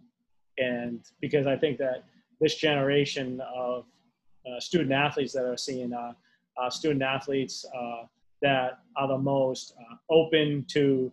and 0.57 1.01
because 1.21 1.47
i 1.47 1.55
think 1.55 1.77
that 1.77 2.03
this 2.41 2.55
generation 2.55 3.41
of 3.55 3.85
uh, 4.47 4.59
student 4.59 4.91
athletes 4.91 5.33
that 5.33 5.45
are 5.45 5.57
seeing 5.57 5.93
uh, 5.93 6.13
uh 6.61 6.69
student 6.69 7.01
athletes 7.01 7.65
uh, 7.75 8.03
that 8.41 8.79
are 8.95 9.07
the 9.07 9.17
most 9.17 9.73
uh, 9.79 9.95
open 10.09 10.65
to 10.69 11.11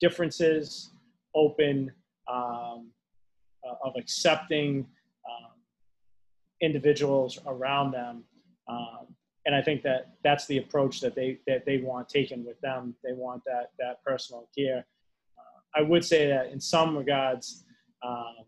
differences 0.00 0.90
open 1.34 1.92
um, 2.32 2.90
of 3.84 3.92
accepting 3.96 4.86
individuals 6.60 7.38
around 7.46 7.92
them. 7.92 8.24
Um, 8.68 9.14
and 9.46 9.54
I 9.54 9.62
think 9.62 9.82
that 9.82 10.10
that's 10.22 10.46
the 10.46 10.58
approach 10.58 11.00
that 11.00 11.14
they 11.14 11.38
that 11.46 11.64
they 11.64 11.78
want 11.78 12.08
taken 12.08 12.44
with 12.44 12.60
them. 12.60 12.94
They 13.02 13.12
want 13.12 13.42
that 13.46 13.70
that 13.78 14.04
personal 14.04 14.48
care. 14.56 14.86
Uh, 15.38 15.80
I 15.80 15.82
would 15.82 16.04
say 16.04 16.28
that 16.28 16.52
in 16.52 16.60
some 16.60 16.96
regards, 16.96 17.64
um, 18.06 18.44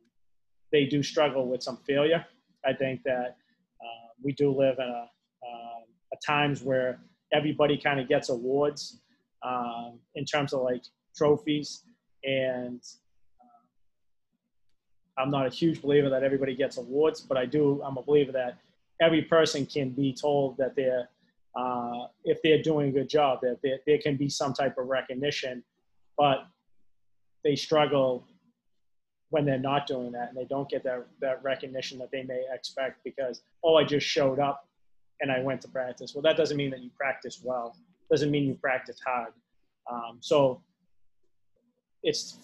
they 0.70 0.84
do 0.84 1.02
struggle 1.02 1.48
with 1.48 1.62
some 1.62 1.78
failure. 1.86 2.24
I 2.64 2.72
think 2.72 3.02
that 3.04 3.36
uh, 3.80 4.08
we 4.22 4.32
do 4.32 4.52
live 4.52 4.76
in 4.78 4.88
a, 4.88 5.08
uh, 5.42 5.80
a 6.12 6.16
times 6.24 6.62
where 6.62 7.00
everybody 7.32 7.76
kind 7.76 7.98
of 7.98 8.08
gets 8.08 8.28
awards 8.28 9.00
um, 9.42 9.98
in 10.14 10.24
terms 10.24 10.52
of 10.52 10.62
like 10.62 10.82
trophies 11.16 11.84
and 12.24 12.80
I'm 15.18 15.30
not 15.30 15.46
a 15.46 15.50
huge 15.50 15.82
believer 15.82 16.08
that 16.10 16.22
everybody 16.22 16.54
gets 16.54 16.78
awards, 16.78 17.20
but 17.20 17.36
I 17.36 17.44
do. 17.44 17.82
I'm 17.84 17.96
a 17.96 18.02
believer 18.02 18.32
that 18.32 18.58
every 19.00 19.22
person 19.22 19.66
can 19.66 19.90
be 19.90 20.12
told 20.12 20.56
that 20.56 20.74
they're 20.74 21.08
uh, 21.54 22.06
if 22.24 22.40
they're 22.42 22.62
doing 22.62 22.88
a 22.88 22.92
good 22.92 23.08
job, 23.08 23.40
that 23.42 23.58
there, 23.62 23.78
there 23.86 23.98
can 23.98 24.16
be 24.16 24.28
some 24.28 24.54
type 24.54 24.78
of 24.78 24.86
recognition, 24.86 25.62
but 26.16 26.46
they 27.44 27.54
struggle 27.54 28.26
when 29.30 29.44
they're 29.44 29.58
not 29.58 29.86
doing 29.86 30.12
that 30.12 30.28
and 30.28 30.36
they 30.36 30.44
don't 30.44 30.68
get 30.68 30.82
that, 30.84 31.06
that 31.20 31.42
recognition 31.42 31.98
that 31.98 32.10
they 32.10 32.22
may 32.22 32.44
expect 32.52 33.02
because, 33.04 33.42
oh, 33.64 33.76
I 33.76 33.84
just 33.84 34.06
showed 34.06 34.38
up 34.38 34.68
and 35.20 35.30
I 35.30 35.40
went 35.40 35.60
to 35.62 35.68
practice. 35.68 36.14
Well, 36.14 36.22
that 36.22 36.36
doesn't 36.36 36.56
mean 36.56 36.70
that 36.70 36.82
you 36.82 36.90
practice 36.98 37.40
well. 37.42 37.76
Doesn't 38.10 38.30
mean 38.30 38.44
you 38.44 38.54
practice 38.54 38.98
hard. 39.04 39.32
Um, 39.90 40.18
so 40.20 40.62
it's, 42.02 42.36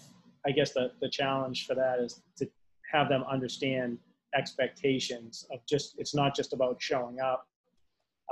I 0.46 0.50
guess 0.50 0.72
the, 0.72 0.92
the 1.00 1.08
challenge 1.08 1.66
for 1.66 1.74
that 1.74 1.98
is 2.00 2.22
to 2.38 2.48
have 2.90 3.08
them 3.08 3.24
understand 3.30 3.98
expectations 4.34 5.46
of 5.50 5.60
just 5.66 5.94
it's 5.98 6.14
not 6.14 6.34
just 6.34 6.52
about 6.52 6.76
showing 6.80 7.20
up. 7.20 7.46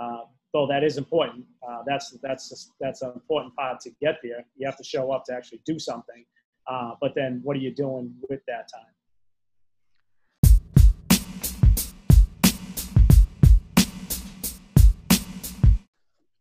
Uh, 0.00 0.24
though 0.52 0.66
that 0.66 0.84
is 0.84 0.98
important 0.98 1.44
uh, 1.66 1.82
that's 1.86 2.16
that's 2.22 2.72
that's 2.80 3.02
an 3.02 3.12
important 3.14 3.54
part 3.56 3.80
to 3.80 3.90
get 4.00 4.16
there. 4.22 4.44
You 4.56 4.66
have 4.66 4.76
to 4.76 4.84
show 4.84 5.10
up 5.12 5.24
to 5.26 5.34
actually 5.34 5.60
do 5.64 5.78
something 5.78 6.24
uh, 6.66 6.92
but 7.00 7.14
then 7.14 7.40
what 7.44 7.56
are 7.56 7.60
you 7.60 7.70
doing 7.70 8.14
with 8.28 8.40
that 8.46 8.68
time? 8.72 8.92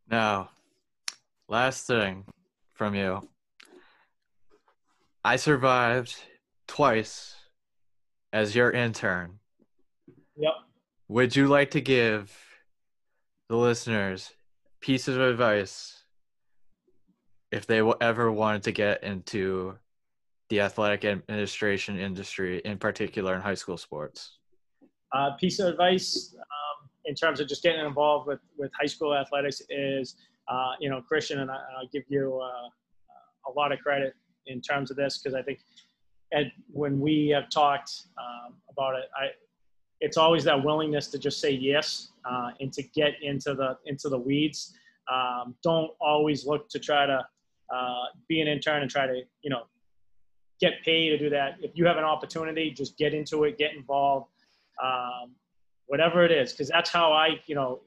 Now 0.10 0.50
last 1.48 1.86
thing 1.86 2.26
from 2.74 2.96
you. 2.96 3.28
I 5.24 5.36
survived 5.36 6.16
twice 6.68 7.35
as 8.34 8.56
your 8.56 8.72
intern. 8.72 9.40
Yep. 10.38 10.54
Would 11.08 11.36
you 11.36 11.48
like 11.48 11.72
to 11.72 11.82
give 11.82 12.36
the 13.50 13.56
listeners 13.56 14.32
pieces 14.82 15.16
of 15.16 15.22
advice 15.22 16.04
if 17.52 17.66
they 17.66 17.82
ever 18.02 18.32
wanted 18.32 18.64
to 18.64 18.72
get 18.72 19.04
into 19.04 19.78
the 20.50 20.62
athletic 20.62 21.06
administration 21.06 22.00
industry, 22.00 22.60
in 22.66 22.78
particular 22.78 23.36
in 23.36 23.42
high 23.42 23.56
school 23.56 23.78
sports? 23.78 24.38
Uh, 25.14 25.32
piece 25.40 25.60
of 25.60 25.68
advice 25.68 26.36
um, 26.38 26.90
in 27.06 27.16
terms 27.16 27.40
of 27.40 27.48
just 27.48 27.64
getting 27.64 27.86
involved 27.86 28.28
with, 28.28 28.40
with 28.58 28.72
high 28.80 28.86
school 28.86 29.16
athletics 29.16 29.62
is, 29.70 30.16
uh, 30.48 30.72
you 30.80 30.90
know, 30.90 31.02
Christian, 31.02 31.40
and 31.40 31.50
I, 31.50 31.56
will 31.80 31.90
give 31.94 32.04
you 32.10 32.40
uh, 32.42 33.50
a 33.50 33.52
lot 33.56 33.72
of 33.72 33.80
credit 33.80 34.14
in 34.48 34.62
terms 34.62 34.92
of 34.92 34.98
this 34.98 35.18
because 35.18 35.36
I 35.36 35.42
think 35.42 35.60
Ed, 36.32 36.52
when 36.72 37.00
we 37.00 37.30
have 37.30 37.50
talked 37.50 37.92
um, 38.18 38.54
about 38.70 38.96
it, 38.96 39.06
I, 39.16 39.28
it's 40.02 40.18
always 40.18 40.44
that 40.44 40.64
willingness 40.64 41.08
to 41.08 41.20
just 41.20 41.40
say 41.40 41.52
yes 41.52 42.10
uh, 42.30 42.52
and 42.60 42.72
to 42.74 42.84
get 42.84 43.14
into 43.22 43.54
the 43.54 43.78
into 43.86 44.10
the 44.10 44.18
weeds. 44.18 44.74
Um, 45.12 45.56
don't 45.64 45.92
always 46.02 46.46
look 46.46 46.68
to 46.70 46.80
try 46.80 47.06
to 47.06 47.26
uh, 47.74 48.04
be 48.28 48.42
an 48.42 48.48
intern 48.48 48.82
and 48.82 48.92
try 48.92 49.08
to 49.08 49.22
you 49.42 49.50
know 49.50 49.64
get 50.60 50.74
paid 50.84 51.10
to 51.10 51.18
do 51.18 51.30
that. 51.30 51.58
If 51.62 51.72
you 51.76 51.86
have 51.86 51.98
an 51.98 52.04
opportunity, 52.04 52.72
just 52.72 52.98
get 52.98 53.14
into 53.14 53.44
it, 53.44 53.58
get 53.58 53.74
involved, 53.74 54.28
um, 54.84 55.32
whatever 55.88 56.24
it 56.24 56.32
is, 56.32 56.52
because 56.52 56.70
that's 56.70 56.90
how 56.90 57.12
I 57.12 57.40
you 57.46 57.56
know 57.56 57.82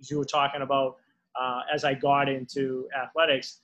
you 0.00 0.18
were 0.18 0.24
talking 0.24 0.62
about 0.62 0.96
uh, 1.40 1.60
as 1.72 1.84
I 1.84 1.94
got 1.94 2.28
into 2.28 2.88
athletics, 3.00 3.60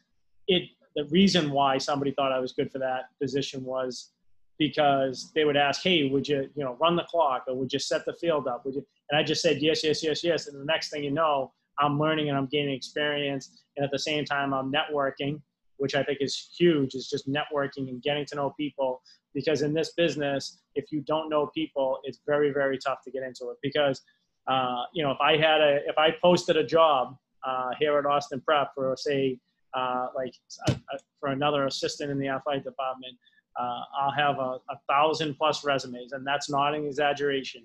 it 0.48 0.70
the 0.96 1.04
reason 1.10 1.50
why 1.50 1.78
somebody 1.78 2.12
thought 2.12 2.32
I 2.32 2.40
was 2.40 2.52
good 2.52 2.70
for 2.70 2.78
that 2.78 3.04
position 3.20 3.64
was 3.64 4.12
because 4.58 5.32
they 5.34 5.44
would 5.44 5.56
ask, 5.56 5.82
"Hey, 5.82 6.08
would 6.08 6.28
you, 6.28 6.50
you 6.54 6.64
know, 6.64 6.76
run 6.80 6.96
the 6.96 7.04
clock, 7.04 7.44
or 7.48 7.54
would 7.54 7.72
you 7.72 7.78
set 7.78 8.04
the 8.04 8.12
field 8.14 8.46
up? 8.46 8.64
Would 8.64 8.74
you?" 8.74 8.86
And 9.10 9.18
I 9.18 9.22
just 9.22 9.42
said 9.42 9.62
yes, 9.62 9.82
yes, 9.82 10.02
yes, 10.02 10.22
yes. 10.22 10.48
And 10.48 10.60
the 10.60 10.64
next 10.64 10.90
thing 10.90 11.02
you 11.02 11.10
know, 11.10 11.52
I'm 11.78 11.98
learning 11.98 12.28
and 12.28 12.36
I'm 12.36 12.46
gaining 12.46 12.74
experience, 12.74 13.62
and 13.76 13.84
at 13.84 13.90
the 13.90 13.98
same 13.98 14.24
time, 14.24 14.52
I'm 14.52 14.72
networking, 14.72 15.40
which 15.78 15.94
I 15.94 16.02
think 16.02 16.18
is 16.20 16.50
huge. 16.58 16.94
Is 16.94 17.08
just 17.08 17.28
networking 17.28 17.88
and 17.88 18.02
getting 18.02 18.26
to 18.26 18.36
know 18.36 18.54
people. 18.58 19.02
Because 19.32 19.62
in 19.62 19.72
this 19.72 19.92
business, 19.92 20.60
if 20.74 20.90
you 20.90 21.02
don't 21.02 21.30
know 21.30 21.46
people, 21.54 21.98
it's 22.02 22.18
very, 22.26 22.52
very 22.52 22.78
tough 22.78 22.98
to 23.04 23.12
get 23.12 23.22
into 23.22 23.48
it. 23.50 23.58
Because 23.62 24.02
uh, 24.46 24.82
you 24.92 25.02
know, 25.02 25.10
if 25.10 25.20
I 25.20 25.36
had 25.36 25.60
a, 25.60 25.78
if 25.86 25.96
I 25.96 26.10
posted 26.22 26.56
a 26.56 26.64
job 26.64 27.16
uh, 27.46 27.70
here 27.78 27.98
at 27.98 28.06
Austin 28.06 28.40
Prep 28.40 28.74
for 28.74 28.94
say 28.98 29.38
uh, 29.74 30.08
like 30.14 30.34
uh, 30.68 30.72
uh, 30.72 30.98
for 31.20 31.28
another 31.28 31.66
assistant 31.66 32.10
in 32.10 32.18
the 32.18 32.28
athletic 32.28 32.64
department, 32.64 33.16
uh, 33.58 33.82
I'll 33.98 34.12
have 34.12 34.38
a, 34.38 34.58
a, 34.70 34.78
thousand 34.88 35.34
plus 35.34 35.64
resumes, 35.64 36.12
and 36.12 36.26
that's 36.26 36.50
not 36.50 36.74
an 36.74 36.86
exaggeration. 36.86 37.62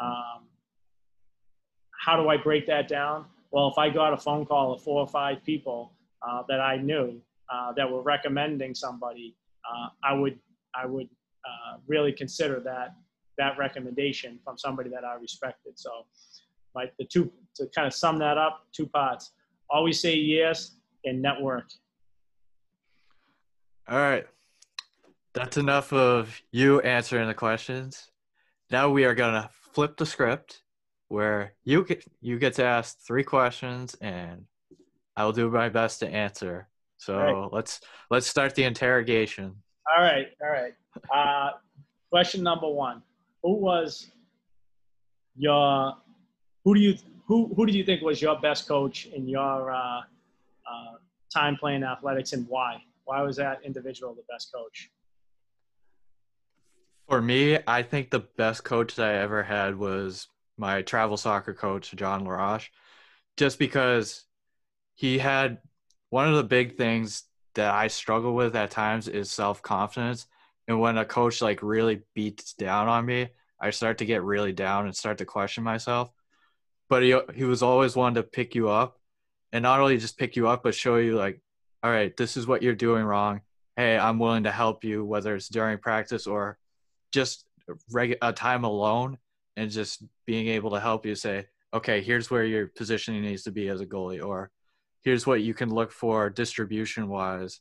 Um, 0.00 0.46
how 2.04 2.20
do 2.20 2.28
I 2.28 2.36
break 2.36 2.66
that 2.66 2.88
down? 2.88 3.26
Well, 3.50 3.68
if 3.68 3.78
I 3.78 3.90
got 3.90 4.12
a 4.12 4.16
phone 4.16 4.44
call 4.44 4.72
of 4.72 4.82
four 4.82 5.00
or 5.00 5.08
five 5.08 5.42
people 5.44 5.92
uh, 6.26 6.42
that 6.48 6.60
I 6.60 6.76
knew 6.76 7.20
that 7.76 7.90
were 7.90 8.02
recommending 8.02 8.74
somebody, 8.74 9.36
I 10.04 10.12
would 10.12 10.38
I 10.74 10.86
would 10.86 11.08
really 11.86 12.12
consider 12.12 12.60
that 12.60 12.94
that 13.38 13.58
recommendation 13.58 14.38
from 14.44 14.56
somebody 14.58 14.90
that 14.90 15.04
I 15.04 15.14
respected. 15.14 15.78
So, 15.78 15.90
like 16.74 16.92
the 16.98 17.04
two 17.04 17.30
to 17.56 17.66
kind 17.74 17.86
of 17.86 17.94
sum 17.94 18.18
that 18.18 18.38
up, 18.38 18.66
two 18.72 18.86
parts. 18.86 19.32
Always 19.68 20.00
say 20.00 20.14
yes 20.14 20.75
and 21.06 21.22
network. 21.22 21.64
All 23.88 23.98
right. 23.98 24.26
That's 25.34 25.56
enough 25.56 25.92
of 25.92 26.40
you 26.50 26.80
answering 26.80 27.28
the 27.28 27.34
questions. 27.34 28.10
Now 28.70 28.90
we 28.90 29.04
are 29.04 29.14
going 29.14 29.34
to 29.34 29.48
flip 29.72 29.96
the 29.96 30.06
script 30.06 30.62
where 31.08 31.52
you 31.64 31.84
get 31.84 32.04
you 32.20 32.38
get 32.38 32.54
to 32.54 32.64
ask 32.64 32.98
three 33.06 33.22
questions 33.22 33.94
and 34.00 34.46
I 35.16 35.24
will 35.24 35.32
do 35.32 35.48
my 35.50 35.68
best 35.68 36.00
to 36.00 36.08
answer. 36.08 36.68
So 36.98 37.16
right. 37.16 37.48
let's 37.52 37.80
let's 38.10 38.26
start 38.26 38.54
the 38.54 38.64
interrogation. 38.64 39.54
All 39.96 40.02
right, 40.02 40.26
all 40.42 40.50
right. 40.50 40.72
Uh, 41.14 41.50
question 42.10 42.42
number 42.42 42.68
one: 42.68 43.02
Who 43.42 43.54
was 43.54 44.10
your 45.36 45.94
who 46.64 46.74
do 46.74 46.80
you 46.80 46.94
who 47.26 47.52
who 47.54 47.66
do 47.66 47.72
you 47.72 47.84
think 47.84 48.02
was 48.02 48.20
your 48.20 48.38
best 48.40 48.66
coach 48.66 49.06
in 49.06 49.28
your 49.28 49.70
uh, 49.70 50.00
uh, 50.70 50.96
time 51.32 51.56
playing 51.56 51.82
athletics 51.82 52.32
and 52.32 52.46
why? 52.48 52.82
Why 53.04 53.22
was 53.22 53.36
that 53.36 53.60
individual 53.64 54.14
the 54.14 54.24
best 54.28 54.52
coach? 54.52 54.90
For 57.08 57.22
me, 57.22 57.58
I 57.66 57.82
think 57.82 58.10
the 58.10 58.26
best 58.36 58.64
coach 58.64 58.96
that 58.96 59.06
I 59.06 59.14
ever 59.18 59.42
had 59.42 59.76
was 59.76 60.28
my 60.58 60.82
travel 60.82 61.16
soccer 61.16 61.54
coach, 61.54 61.94
John 61.94 62.24
LaRoche, 62.24 62.68
just 63.36 63.58
because 63.58 64.24
he 64.94 65.18
had 65.18 65.58
one 66.10 66.28
of 66.28 66.34
the 66.34 66.42
big 66.42 66.76
things 66.76 67.24
that 67.54 67.72
I 67.72 67.86
struggle 67.88 68.34
with 68.34 68.56
at 68.56 68.70
times 68.70 69.08
is 69.08 69.30
self 69.30 69.62
confidence. 69.62 70.26
And 70.66 70.80
when 70.80 70.98
a 70.98 71.04
coach 71.04 71.40
like 71.40 71.62
really 71.62 72.02
beats 72.14 72.54
down 72.54 72.88
on 72.88 73.06
me, 73.06 73.28
I 73.60 73.70
start 73.70 73.98
to 73.98 74.04
get 74.04 74.22
really 74.22 74.52
down 74.52 74.86
and 74.86 74.96
start 74.96 75.18
to 75.18 75.24
question 75.24 75.62
myself. 75.62 76.10
But 76.88 77.02
he 77.02 77.18
he 77.34 77.44
was 77.44 77.62
always 77.62 77.94
one 77.94 78.14
to 78.14 78.22
pick 78.22 78.54
you 78.54 78.68
up 78.68 78.98
and 79.52 79.62
not 79.62 79.80
only 79.80 79.98
just 79.98 80.18
pick 80.18 80.36
you 80.36 80.48
up 80.48 80.62
but 80.62 80.74
show 80.74 80.96
you 80.96 81.16
like 81.16 81.40
all 81.82 81.90
right 81.90 82.16
this 82.16 82.36
is 82.36 82.46
what 82.46 82.62
you're 82.62 82.74
doing 82.74 83.04
wrong. 83.04 83.40
Hey 83.76 83.98
i'm 83.98 84.18
willing 84.18 84.44
to 84.44 84.52
help 84.52 84.84
you 84.84 85.04
whether 85.04 85.34
it's 85.34 85.48
during 85.48 85.78
practice 85.78 86.26
or 86.26 86.58
just 87.12 87.46
reg- 87.90 88.18
a 88.22 88.32
time 88.32 88.64
alone 88.64 89.18
and 89.56 89.70
just 89.70 90.02
being 90.26 90.48
able 90.48 90.70
to 90.70 90.80
help 90.80 91.04
you 91.04 91.14
say 91.14 91.46
okay 91.74 92.00
here's 92.00 92.30
where 92.30 92.44
your 92.44 92.68
positioning 92.68 93.22
needs 93.22 93.42
to 93.42 93.52
be 93.52 93.68
as 93.68 93.80
a 93.80 93.86
goalie 93.86 94.24
or 94.24 94.50
here's 95.02 95.26
what 95.26 95.42
you 95.42 95.52
can 95.52 95.68
look 95.68 95.92
for 95.92 96.30
distribution 96.30 97.08
wise 97.08 97.60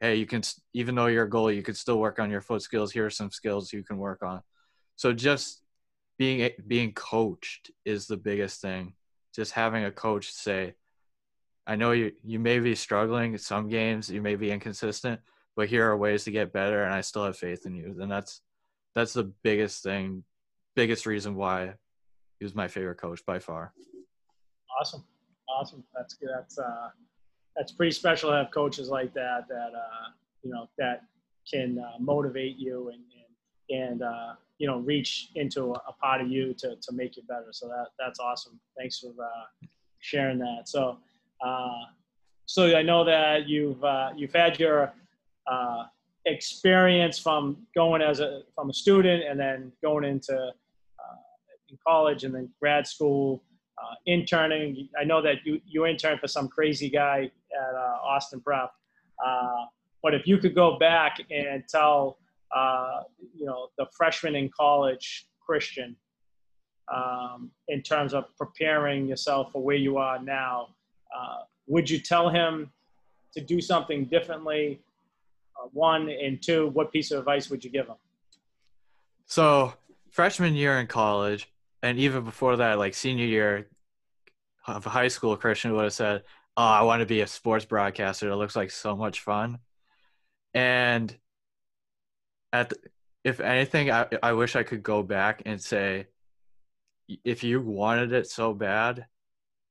hey 0.00 0.16
you 0.16 0.26
can 0.26 0.42
even 0.74 0.94
though 0.94 1.06
you're 1.06 1.24
a 1.24 1.30
goalie 1.30 1.56
you 1.56 1.62
could 1.62 1.76
still 1.76 1.98
work 1.98 2.18
on 2.18 2.30
your 2.30 2.40
foot 2.40 2.62
skills. 2.62 2.92
Here 2.92 3.06
are 3.06 3.10
some 3.10 3.30
skills 3.30 3.72
you 3.72 3.82
can 3.82 3.98
work 3.98 4.22
on. 4.22 4.42
So 4.96 5.12
just 5.12 5.62
being 6.18 6.50
being 6.66 6.92
coached 6.92 7.70
is 7.84 8.06
the 8.06 8.16
biggest 8.16 8.60
thing. 8.60 8.94
Just 9.34 9.52
having 9.52 9.84
a 9.84 9.90
coach 9.90 10.30
say 10.30 10.74
I 11.66 11.76
know 11.76 11.90
you 11.92 12.12
you 12.24 12.38
may 12.38 12.58
be 12.58 12.74
struggling 12.74 13.36
some 13.38 13.68
games, 13.68 14.10
you 14.10 14.22
may 14.22 14.36
be 14.36 14.50
inconsistent, 14.50 15.20
but 15.56 15.68
here 15.68 15.88
are 15.90 15.96
ways 15.96 16.24
to 16.24 16.30
get 16.30 16.52
better, 16.52 16.84
and 16.84 16.94
I 16.94 17.00
still 17.00 17.24
have 17.24 17.36
faith 17.36 17.66
in 17.66 17.74
you. 17.74 17.96
And 18.00 18.10
that's 18.10 18.42
that's 18.94 19.12
the 19.12 19.24
biggest 19.42 19.82
thing, 19.82 20.24
biggest 20.76 21.06
reason 21.06 21.34
why 21.34 21.74
he 22.38 22.44
was 22.44 22.54
my 22.54 22.68
favorite 22.68 22.98
coach 22.98 23.24
by 23.26 23.38
far. 23.38 23.72
Awesome, 24.80 25.04
awesome. 25.48 25.82
That's 25.94 26.14
good. 26.14 26.30
That's 26.32 26.58
uh, 26.58 26.88
that's 27.56 27.72
pretty 27.72 27.92
special 27.92 28.30
to 28.30 28.36
have 28.36 28.50
coaches 28.50 28.88
like 28.88 29.12
that 29.14 29.48
that 29.48 29.72
uh, 29.74 30.10
you 30.42 30.50
know 30.50 30.68
that 30.78 31.02
can 31.50 31.78
uh, 31.78 31.98
motivate 31.98 32.56
you 32.58 32.90
and 32.92 33.02
and, 33.70 33.82
and 33.82 34.02
uh, 34.02 34.34
you 34.58 34.66
know 34.66 34.78
reach 34.78 35.30
into 35.34 35.72
a, 35.72 35.92
part 36.00 36.20
of 36.20 36.28
you 36.28 36.54
to, 36.54 36.76
to 36.76 36.92
make 36.92 37.16
you 37.16 37.22
better. 37.28 37.48
So 37.50 37.66
that 37.68 37.86
that's 37.98 38.20
awesome. 38.20 38.60
Thanks 38.78 39.00
for 39.00 39.08
uh, 39.08 39.66
sharing 40.00 40.38
that. 40.38 40.68
So 40.68 40.98
so 42.46 42.76
I 42.76 42.82
know 42.82 43.04
that 43.04 43.48
you've 43.48 43.82
uh, 43.82 44.10
you've 44.16 44.32
had 44.32 44.58
your 44.58 44.92
uh, 45.50 45.84
experience 46.24 47.18
from 47.18 47.56
going 47.74 48.02
as 48.02 48.20
a 48.20 48.42
from 48.54 48.70
a 48.70 48.74
student 48.74 49.24
and 49.28 49.38
then 49.38 49.72
going 49.82 50.04
into 50.04 50.34
uh, 50.34 51.16
in 51.68 51.78
college 51.86 52.24
and 52.24 52.34
then 52.34 52.48
grad 52.60 52.86
school. 52.86 53.42
Uh, 53.78 53.94
interning, 54.06 54.88
I 54.98 55.04
know 55.04 55.20
that 55.20 55.44
you, 55.44 55.60
you 55.66 55.84
interned 55.84 56.18
for 56.18 56.28
some 56.28 56.48
crazy 56.48 56.88
guy 56.88 57.30
at 57.52 57.74
uh, 57.74 57.98
Austin 58.02 58.40
Prep. 58.40 58.70
but 60.02 60.14
if 60.14 60.26
you 60.26 60.38
could 60.38 60.54
go 60.54 60.78
back 60.78 61.18
and 61.30 61.62
tell 61.68 62.16
uh, 62.54 63.02
you 63.34 63.46
know, 63.46 63.68
the 63.78 63.86
freshman 63.96 64.34
in 64.34 64.50
college 64.56 65.26
Christian 65.40 65.96
um, 66.94 67.50
in 67.68 67.82
terms 67.82 68.14
of 68.14 68.24
preparing 68.36 69.06
yourself 69.06 69.52
for 69.52 69.62
where 69.62 69.76
you 69.76 69.98
are 69.98 70.22
now. 70.22 70.68
Uh, 71.16 71.38
would 71.66 71.88
you 71.88 71.98
tell 71.98 72.28
him 72.28 72.70
to 73.32 73.40
do 73.40 73.60
something 73.60 74.04
differently? 74.04 74.80
Uh, 75.60 75.68
one 75.72 76.08
and 76.08 76.42
two, 76.42 76.68
what 76.68 76.92
piece 76.92 77.10
of 77.10 77.18
advice 77.20 77.48
would 77.50 77.64
you 77.64 77.70
give 77.70 77.86
him? 77.86 77.96
So, 79.26 79.72
freshman 80.10 80.54
year 80.54 80.78
in 80.78 80.86
college, 80.86 81.50
and 81.82 81.98
even 81.98 82.24
before 82.24 82.56
that, 82.56 82.78
like 82.78 82.94
senior 82.94 83.26
year 83.26 83.68
of 84.66 84.84
high 84.84 85.08
school, 85.08 85.36
Christian 85.36 85.72
would 85.74 85.84
have 85.84 85.92
said, 85.92 86.22
"Oh, 86.56 86.62
I 86.62 86.82
want 86.82 87.00
to 87.00 87.06
be 87.06 87.20
a 87.20 87.26
sports 87.26 87.64
broadcaster. 87.64 88.30
It 88.30 88.36
looks 88.36 88.56
like 88.56 88.70
so 88.70 88.96
much 88.96 89.20
fun." 89.20 89.58
And 90.54 91.16
at 92.52 92.70
the, 92.70 92.76
if 93.24 93.40
anything, 93.40 93.90
I, 93.90 94.06
I 94.22 94.32
wish 94.32 94.54
I 94.54 94.62
could 94.62 94.82
go 94.82 95.02
back 95.02 95.42
and 95.46 95.60
say, 95.60 96.06
if 97.24 97.44
you 97.44 97.60
wanted 97.60 98.12
it 98.12 98.28
so 98.28 98.54
bad, 98.54 99.06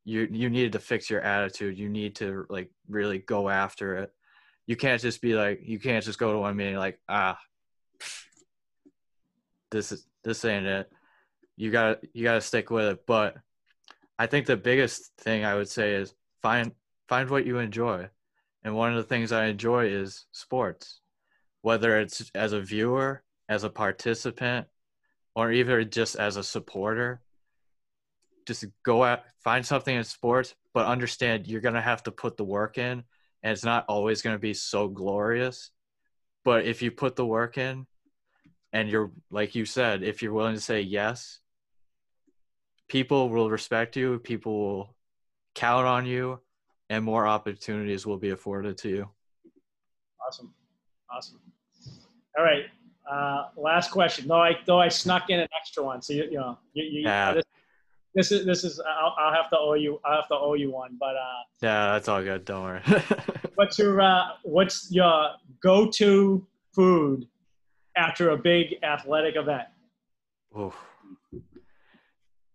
you 0.06 0.28
you 0.32 0.50
needed 0.50 0.74
to 0.74 0.80
fix 0.80 1.10
your 1.10 1.22
attitude. 1.22 1.78
You 1.78 1.90
need 1.90 2.16
to 2.18 2.46
like 2.50 2.72
really 2.88 3.20
go 3.20 3.50
after 3.50 3.98
it. 3.98 4.14
You 4.68 4.76
can't 4.76 5.02
just 5.02 5.22
be 5.22 5.34
like 5.34 5.62
you 5.64 5.80
can't 5.80 6.06
just 6.06 6.20
go 6.20 6.32
to 6.32 6.40
one 6.40 6.56
meeting 6.56 6.78
like 6.78 7.00
ah, 7.10 7.38
this 9.72 9.92
is 9.92 10.06
this 10.24 10.46
ain't 10.46 10.66
it. 10.66 10.90
You 11.58 11.72
got 11.72 12.00
you 12.14 12.24
got 12.24 12.36
to 12.36 12.42
stick 12.42 12.70
with 12.70 12.86
it. 12.86 13.06
But 13.06 13.36
I 14.18 14.28
think 14.28 14.46
the 14.46 14.58
biggest 14.58 15.12
thing 15.18 15.44
I 15.44 15.56
would 15.56 15.70
say 15.70 15.96
is 15.96 16.14
find 16.42 16.72
find 17.10 17.30
what 17.30 17.46
you 17.46 17.60
enjoy. 17.60 18.10
And 18.64 18.76
one 18.76 18.92
of 18.92 18.98
the 18.98 19.04
things 19.04 19.32
I 19.32 19.46
enjoy 19.46 19.88
is 19.88 20.26
sports 20.32 21.02
whether 21.66 22.00
it's 22.00 22.30
as 22.36 22.54
a 22.54 22.62
viewer, 22.62 23.24
as 23.50 23.64
a 23.64 23.70
participant, 23.72 24.68
or 25.36 25.52
even 25.52 25.90
just 25.90 26.16
as 26.16 26.38
a 26.38 26.44
supporter. 26.44 27.24
Just 28.46 28.66
go 28.84 29.04
out, 29.04 29.24
find 29.44 29.66
something 29.66 29.96
in 29.96 30.04
sports, 30.04 30.56
but 30.74 30.86
understand 30.86 31.48
you're 31.48 31.62
going 31.62 31.76
to 31.76 31.82
have 31.82 32.04
to 32.04 32.12
put 32.12 32.38
the 32.38 32.44
work 32.44 32.78
in, 32.78 33.04
and 33.44 33.52
it's 33.52 33.64
not 33.64 33.86
always 33.88 34.22
going 34.22 34.36
to 34.36 34.40
be 34.40 34.54
so 34.54 34.88
glorious. 34.88 35.72
But 36.44 36.66
if 36.66 36.82
you 36.82 36.92
put 36.92 37.16
the 37.16 37.26
work 37.26 37.58
in, 37.58 37.88
and 38.72 38.90
you're, 38.90 39.12
like 39.32 39.56
you 39.56 39.66
said, 39.66 40.04
if 40.04 40.22
you're 40.22 40.34
willing 40.34 40.56
to 40.56 40.62
say 40.62 40.82
yes, 40.82 41.40
people 42.88 43.30
will 43.30 43.50
respect 43.50 43.96
you, 43.96 44.20
people 44.20 44.60
will 44.60 44.96
count 45.56 45.88
on 45.88 46.06
you, 46.06 46.42
and 46.90 47.04
more 47.04 47.26
opportunities 47.26 48.06
will 48.06 48.18
be 48.18 48.30
afforded 48.30 48.78
to 48.80 48.90
you. 48.90 49.10
Awesome. 50.28 50.54
Awesome. 51.10 51.40
All 52.38 52.44
right. 52.44 52.66
Uh, 53.10 53.50
last 53.56 53.92
question. 53.92 54.28
Though 54.28 54.42
I 54.42 54.58
though 54.66 54.80
I 54.80 54.90
snuck 54.90 55.30
in 55.30 55.40
an 55.40 55.48
extra 55.60 55.84
one, 55.84 56.02
so 56.02 56.14
you, 56.14 56.26
you 56.26 56.38
know, 56.38 56.58
you, 56.74 56.84
you, 56.84 57.02
yeah. 57.02 57.34
This, 57.34 57.46
this, 58.16 58.32
is 58.32 58.46
this 58.46 58.64
is 58.64 58.80
I'll, 58.80 59.16
I'll, 59.18 59.34
have 59.34 59.50
to 59.52 59.60
owe 59.60 59.74
you 59.74 60.00
I'll 60.04 60.16
have 60.22 60.28
to 60.30 60.36
owe 60.36 60.54
you 60.54 60.72
one, 60.72 60.98
but 61.00 61.16
uh, 61.16 61.44
yeah, 61.62 61.94
that's 61.94 62.08
all 62.08 62.24
good. 62.24 62.46
Don't 62.46 62.64
worry. 62.64 62.82
what's 63.56 63.78
your 63.78 64.02
uh, 64.02 64.24
what's 64.44 64.92
your 64.92 65.32
go 65.62 65.90
to 65.92 66.46
food 66.74 67.28
after 67.96 68.32
a 68.32 68.38
big 68.38 68.76
athletic 68.84 69.36
event? 69.36 69.68
Oof. 70.58 70.76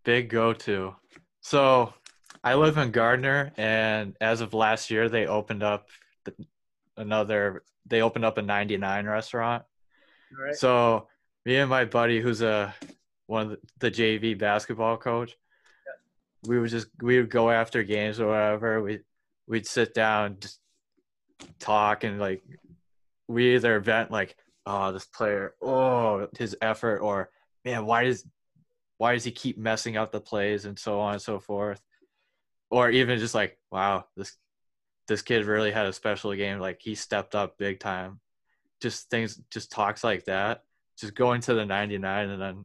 Big 0.04 0.30
go 0.30 0.52
to. 0.52 0.94
So 1.42 1.92
I 2.42 2.54
live 2.54 2.78
in 2.78 2.90
Gardner, 2.90 3.52
and 3.56 4.16
as 4.20 4.40
of 4.40 4.54
last 4.54 4.90
year, 4.90 5.08
they 5.08 5.26
opened 5.26 5.62
up 5.62 5.88
another. 6.96 7.62
They 7.86 8.02
opened 8.02 8.24
up 8.24 8.38
a 8.38 8.42
99 8.42 9.06
restaurant 9.06 9.64
Right. 10.38 10.54
So 10.54 11.08
me 11.44 11.56
and 11.56 11.70
my 11.70 11.84
buddy, 11.84 12.20
who's 12.20 12.42
a 12.42 12.74
one 13.26 13.42
of 13.42 13.50
the, 13.50 13.58
the 13.78 13.90
JV 13.90 14.38
basketball 14.38 14.96
coach. 14.96 15.36
We 16.46 16.58
would 16.58 16.70
just 16.70 16.88
we 17.02 17.18
would 17.18 17.30
go 17.30 17.50
after 17.50 17.82
games 17.82 18.20
or 18.20 18.28
whatever. 18.28 18.82
We 18.82 19.00
we'd 19.46 19.66
sit 19.66 19.94
down, 19.94 20.38
just 20.40 20.60
talk, 21.58 22.04
and 22.04 22.18
like 22.18 22.42
we 23.28 23.54
either 23.54 23.78
vent 23.80 24.10
like, 24.10 24.36
oh, 24.66 24.92
this 24.92 25.06
player, 25.06 25.54
oh, 25.62 26.28
his 26.38 26.56
effort, 26.62 26.98
or 26.98 27.30
man, 27.64 27.86
why 27.86 28.04
does 28.04 28.26
why 28.98 29.14
does 29.14 29.24
he 29.24 29.30
keep 29.30 29.58
messing 29.58 29.96
up 29.96 30.12
the 30.12 30.20
plays 30.20 30.64
and 30.64 30.78
so 30.78 31.00
on 31.00 31.14
and 31.14 31.22
so 31.22 31.38
forth, 31.38 31.80
or 32.70 32.90
even 32.90 33.18
just 33.18 33.34
like, 33.34 33.58
wow, 33.70 34.04
this 34.16 34.36
this 35.08 35.22
kid 35.22 35.44
really 35.46 35.72
had 35.72 35.86
a 35.86 35.92
special 35.92 36.34
game. 36.34 36.58
Like 36.60 36.80
he 36.80 36.94
stepped 36.94 37.34
up 37.34 37.58
big 37.58 37.80
time 37.80 38.20
just 38.80 39.10
things, 39.10 39.40
just 39.50 39.70
talks 39.70 40.02
like 40.02 40.24
that, 40.24 40.64
just 40.98 41.14
going 41.14 41.40
to 41.42 41.54
the 41.54 41.66
99 41.66 42.30
and 42.30 42.42
then 42.42 42.64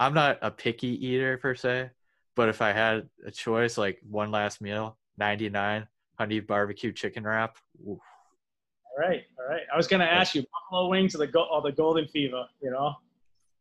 I'm 0.00 0.14
not 0.14 0.38
a 0.42 0.50
picky 0.50 1.06
eater 1.06 1.38
per 1.38 1.54
se, 1.54 1.90
but 2.34 2.48
if 2.48 2.60
I 2.60 2.72
had 2.72 3.08
a 3.26 3.30
choice, 3.30 3.78
like 3.78 3.98
one 4.08 4.30
last 4.30 4.60
meal, 4.60 4.96
99 5.18 5.86
honey 6.18 6.40
barbecue 6.40 6.92
chicken 6.92 7.24
wrap. 7.24 7.56
Oof. 7.82 7.98
All 7.98 8.98
right, 8.98 9.22
all 9.38 9.48
right. 9.48 9.62
I 9.72 9.76
was 9.76 9.86
gonna 9.88 10.04
ask 10.04 10.34
you 10.34 10.44
buffalo 10.52 10.88
wings 10.88 11.14
or 11.14 11.18
the 11.18 11.26
go- 11.26 11.48
or 11.50 11.62
the 11.62 11.72
golden 11.72 12.06
fever, 12.08 12.44
you 12.62 12.70
know. 12.70 12.94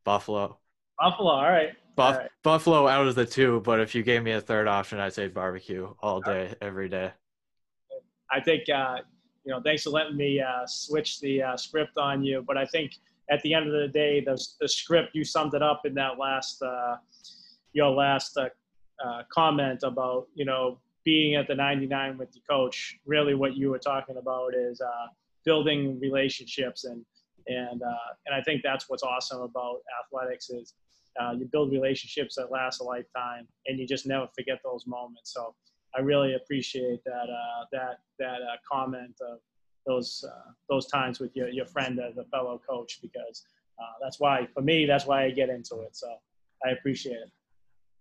Buffalo. 0.03 0.59
Buffalo. 0.99 1.32
All 1.32 1.43
right. 1.49 1.74
Buff- 1.95 2.15
all 2.15 2.21
right. 2.21 2.30
Buffalo 2.43 2.88
out 2.88 3.07
of 3.07 3.15
the 3.15 3.26
two, 3.26 3.61
but 3.61 3.80
if 3.80 3.95
you 3.95 4.03
gave 4.03 4.21
me 4.24 4.32
a 4.32 4.41
third 4.41 4.67
option, 4.67 4.99
I'd 4.99 5.13
say 5.13 5.28
barbecue 5.28 5.93
all 6.01 6.21
day, 6.21 6.53
every 6.61 6.89
day. 6.89 7.11
I 8.32 8.39
think 8.41 8.69
uh, 8.69 8.97
you 9.43 9.51
know, 9.51 9.61
thanks 9.61 9.84
for 9.84 9.89
letting 9.89 10.15
me 10.17 10.39
uh, 10.39 10.65
switch 10.65 11.19
the 11.19 11.41
uh, 11.43 11.57
script 11.57 11.97
on 11.97 12.24
you. 12.24 12.43
But 12.45 12.57
I 12.57 12.65
think 12.65 12.93
at 13.30 13.41
the 13.41 13.53
end 13.53 13.67
of 13.67 13.74
the 13.74 13.88
day, 13.88 14.21
the, 14.21 14.41
the 14.61 14.67
script 14.67 15.09
you 15.13 15.24
summed 15.24 15.53
it 15.53 15.61
up 15.61 15.86
in 15.86 15.93
that 15.95 16.17
last 16.19 16.61
uh, 16.61 16.97
your 17.74 17.89
last 17.89 18.38
uh, 19.04 19.08
uh, 19.08 19.24
comment 19.32 19.84
about 19.84 20.28
you 20.36 20.45
know 20.45 20.80
being 21.06 21.36
at 21.36 21.47
the 21.47 21.56
99 21.56 22.18
with 22.18 22.32
the 22.32 22.39
coach. 22.49 22.97
Really, 23.06 23.34
what 23.36 23.56
you 23.56 23.70
were 23.70 23.80
talking 23.80 24.18
about 24.18 24.56
is 24.56 24.82
uh, 24.82 25.08
building 25.45 25.99
relationships 25.99 26.86
and 26.86 27.06
and 27.47 27.82
and 28.26 28.34
I 28.34 28.41
think 28.41 28.62
that's 28.64 28.89
what's 28.89 29.04
awesome 29.04 29.41
about 29.41 29.82
athletics 30.06 30.49
is. 30.49 30.74
you 31.39 31.45
build 31.51 31.72
relationships 31.72 32.36
that 32.36 32.49
last 32.51 32.82
a 32.82 32.84
lifetime, 32.84 33.47
and 33.68 33.78
you 33.80 33.86
just 33.86 34.06
never 34.08 34.28
forget 34.36 34.60
those 34.64 34.88
moments. 34.88 35.34
So, 35.34 35.54
I 35.95 36.01
really 36.01 36.34
appreciate 36.34 37.04
that 37.06 37.28
uh, 37.30 37.66
that 37.72 37.99
that 38.20 38.41
uh, 38.41 38.58
comment 38.70 39.16
of 39.22 39.39
those 39.86 40.26
uh, 40.28 40.51
those 40.70 40.88
times 40.88 41.20
with 41.20 41.36
your 41.36 41.49
your 41.49 41.66
friend 41.66 41.99
as 41.99 42.18
a 42.18 42.26
fellow 42.26 42.60
coach 42.68 42.99
because 43.01 43.45
uh, 43.80 43.93
that's 44.01 44.20
why 44.20 44.47
for 44.54 44.62
me 44.62 44.86
that's 44.86 45.06
why 45.06 45.26
I 45.26 45.32
get 45.32 45.49
into 45.49 45.82
it. 45.82 45.95
So 45.95 46.08
I 46.66 46.72
appreciate 46.72 47.18
it. 47.18 47.32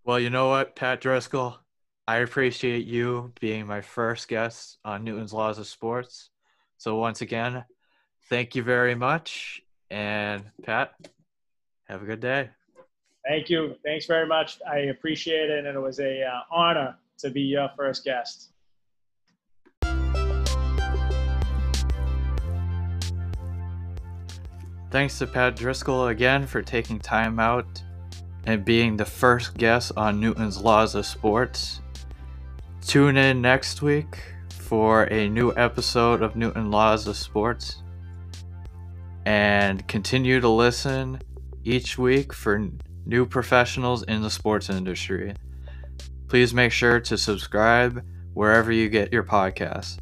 Well, 0.04 0.18
you 0.18 0.30
know 0.30 0.48
what, 0.48 0.74
Pat 0.74 1.00
Driscoll, 1.00 1.56
I 2.08 2.16
appreciate 2.18 2.86
you 2.86 3.32
being 3.40 3.68
my 3.68 3.82
first 3.82 4.26
guest 4.26 4.78
on 4.84 5.04
Newton's 5.04 5.32
Laws 5.32 5.60
of 5.60 5.68
Sports. 5.68 6.30
So 6.76 6.96
once 6.96 7.20
again, 7.20 7.64
thank 8.28 8.56
you 8.56 8.64
very 8.64 8.96
much, 8.96 9.62
and 9.92 10.42
Pat, 10.64 10.94
have 11.84 12.02
a 12.02 12.04
good 12.04 12.18
day. 12.18 12.50
Thank 13.28 13.48
you. 13.48 13.76
Thanks 13.84 14.06
very 14.06 14.26
much. 14.26 14.58
I 14.68 14.78
appreciate 14.78 15.50
it, 15.50 15.64
and 15.66 15.76
it 15.76 15.80
was 15.80 16.00
a 16.00 16.24
uh, 16.24 16.40
honor 16.50 16.96
to 17.18 17.30
be 17.30 17.42
your 17.42 17.70
first 17.76 18.04
guest. 18.04 18.48
Thanks 24.90 25.16
to 25.20 25.28
Pat 25.28 25.54
Driscoll 25.54 26.08
again 26.08 26.44
for 26.48 26.60
taking 26.60 26.98
time 26.98 27.38
out 27.38 27.80
and 28.44 28.64
being 28.64 28.96
the 28.96 29.04
first 29.04 29.56
guest 29.56 29.92
on 29.96 30.20
Newton's 30.20 30.58
Laws 30.58 30.94
of 30.94 31.06
Sports. 31.06 31.80
Tune 32.86 33.16
in 33.16 33.40
next 33.40 33.82
week 33.82 34.18
for 34.58 35.04
a 35.04 35.28
new 35.28 35.52
episode 35.56 36.22
of 36.22 36.36
Newton 36.36 36.70
Laws 36.70 37.06
of 37.06 37.16
Sports 37.16 37.82
and 39.26 39.86
continue 39.86 40.40
to 40.40 40.48
listen 40.48 41.20
each 41.64 41.96
week 41.96 42.32
for 42.32 42.68
new 43.06 43.24
professionals 43.24 44.02
in 44.04 44.22
the 44.22 44.30
sports 44.30 44.68
industry 44.68 45.34
Please 46.32 46.54
make 46.54 46.72
sure 46.72 46.98
to 46.98 47.18
subscribe 47.18 48.02
wherever 48.32 48.72
you 48.72 48.88
get 48.88 49.12
your 49.12 49.22
podcasts. 49.22 49.98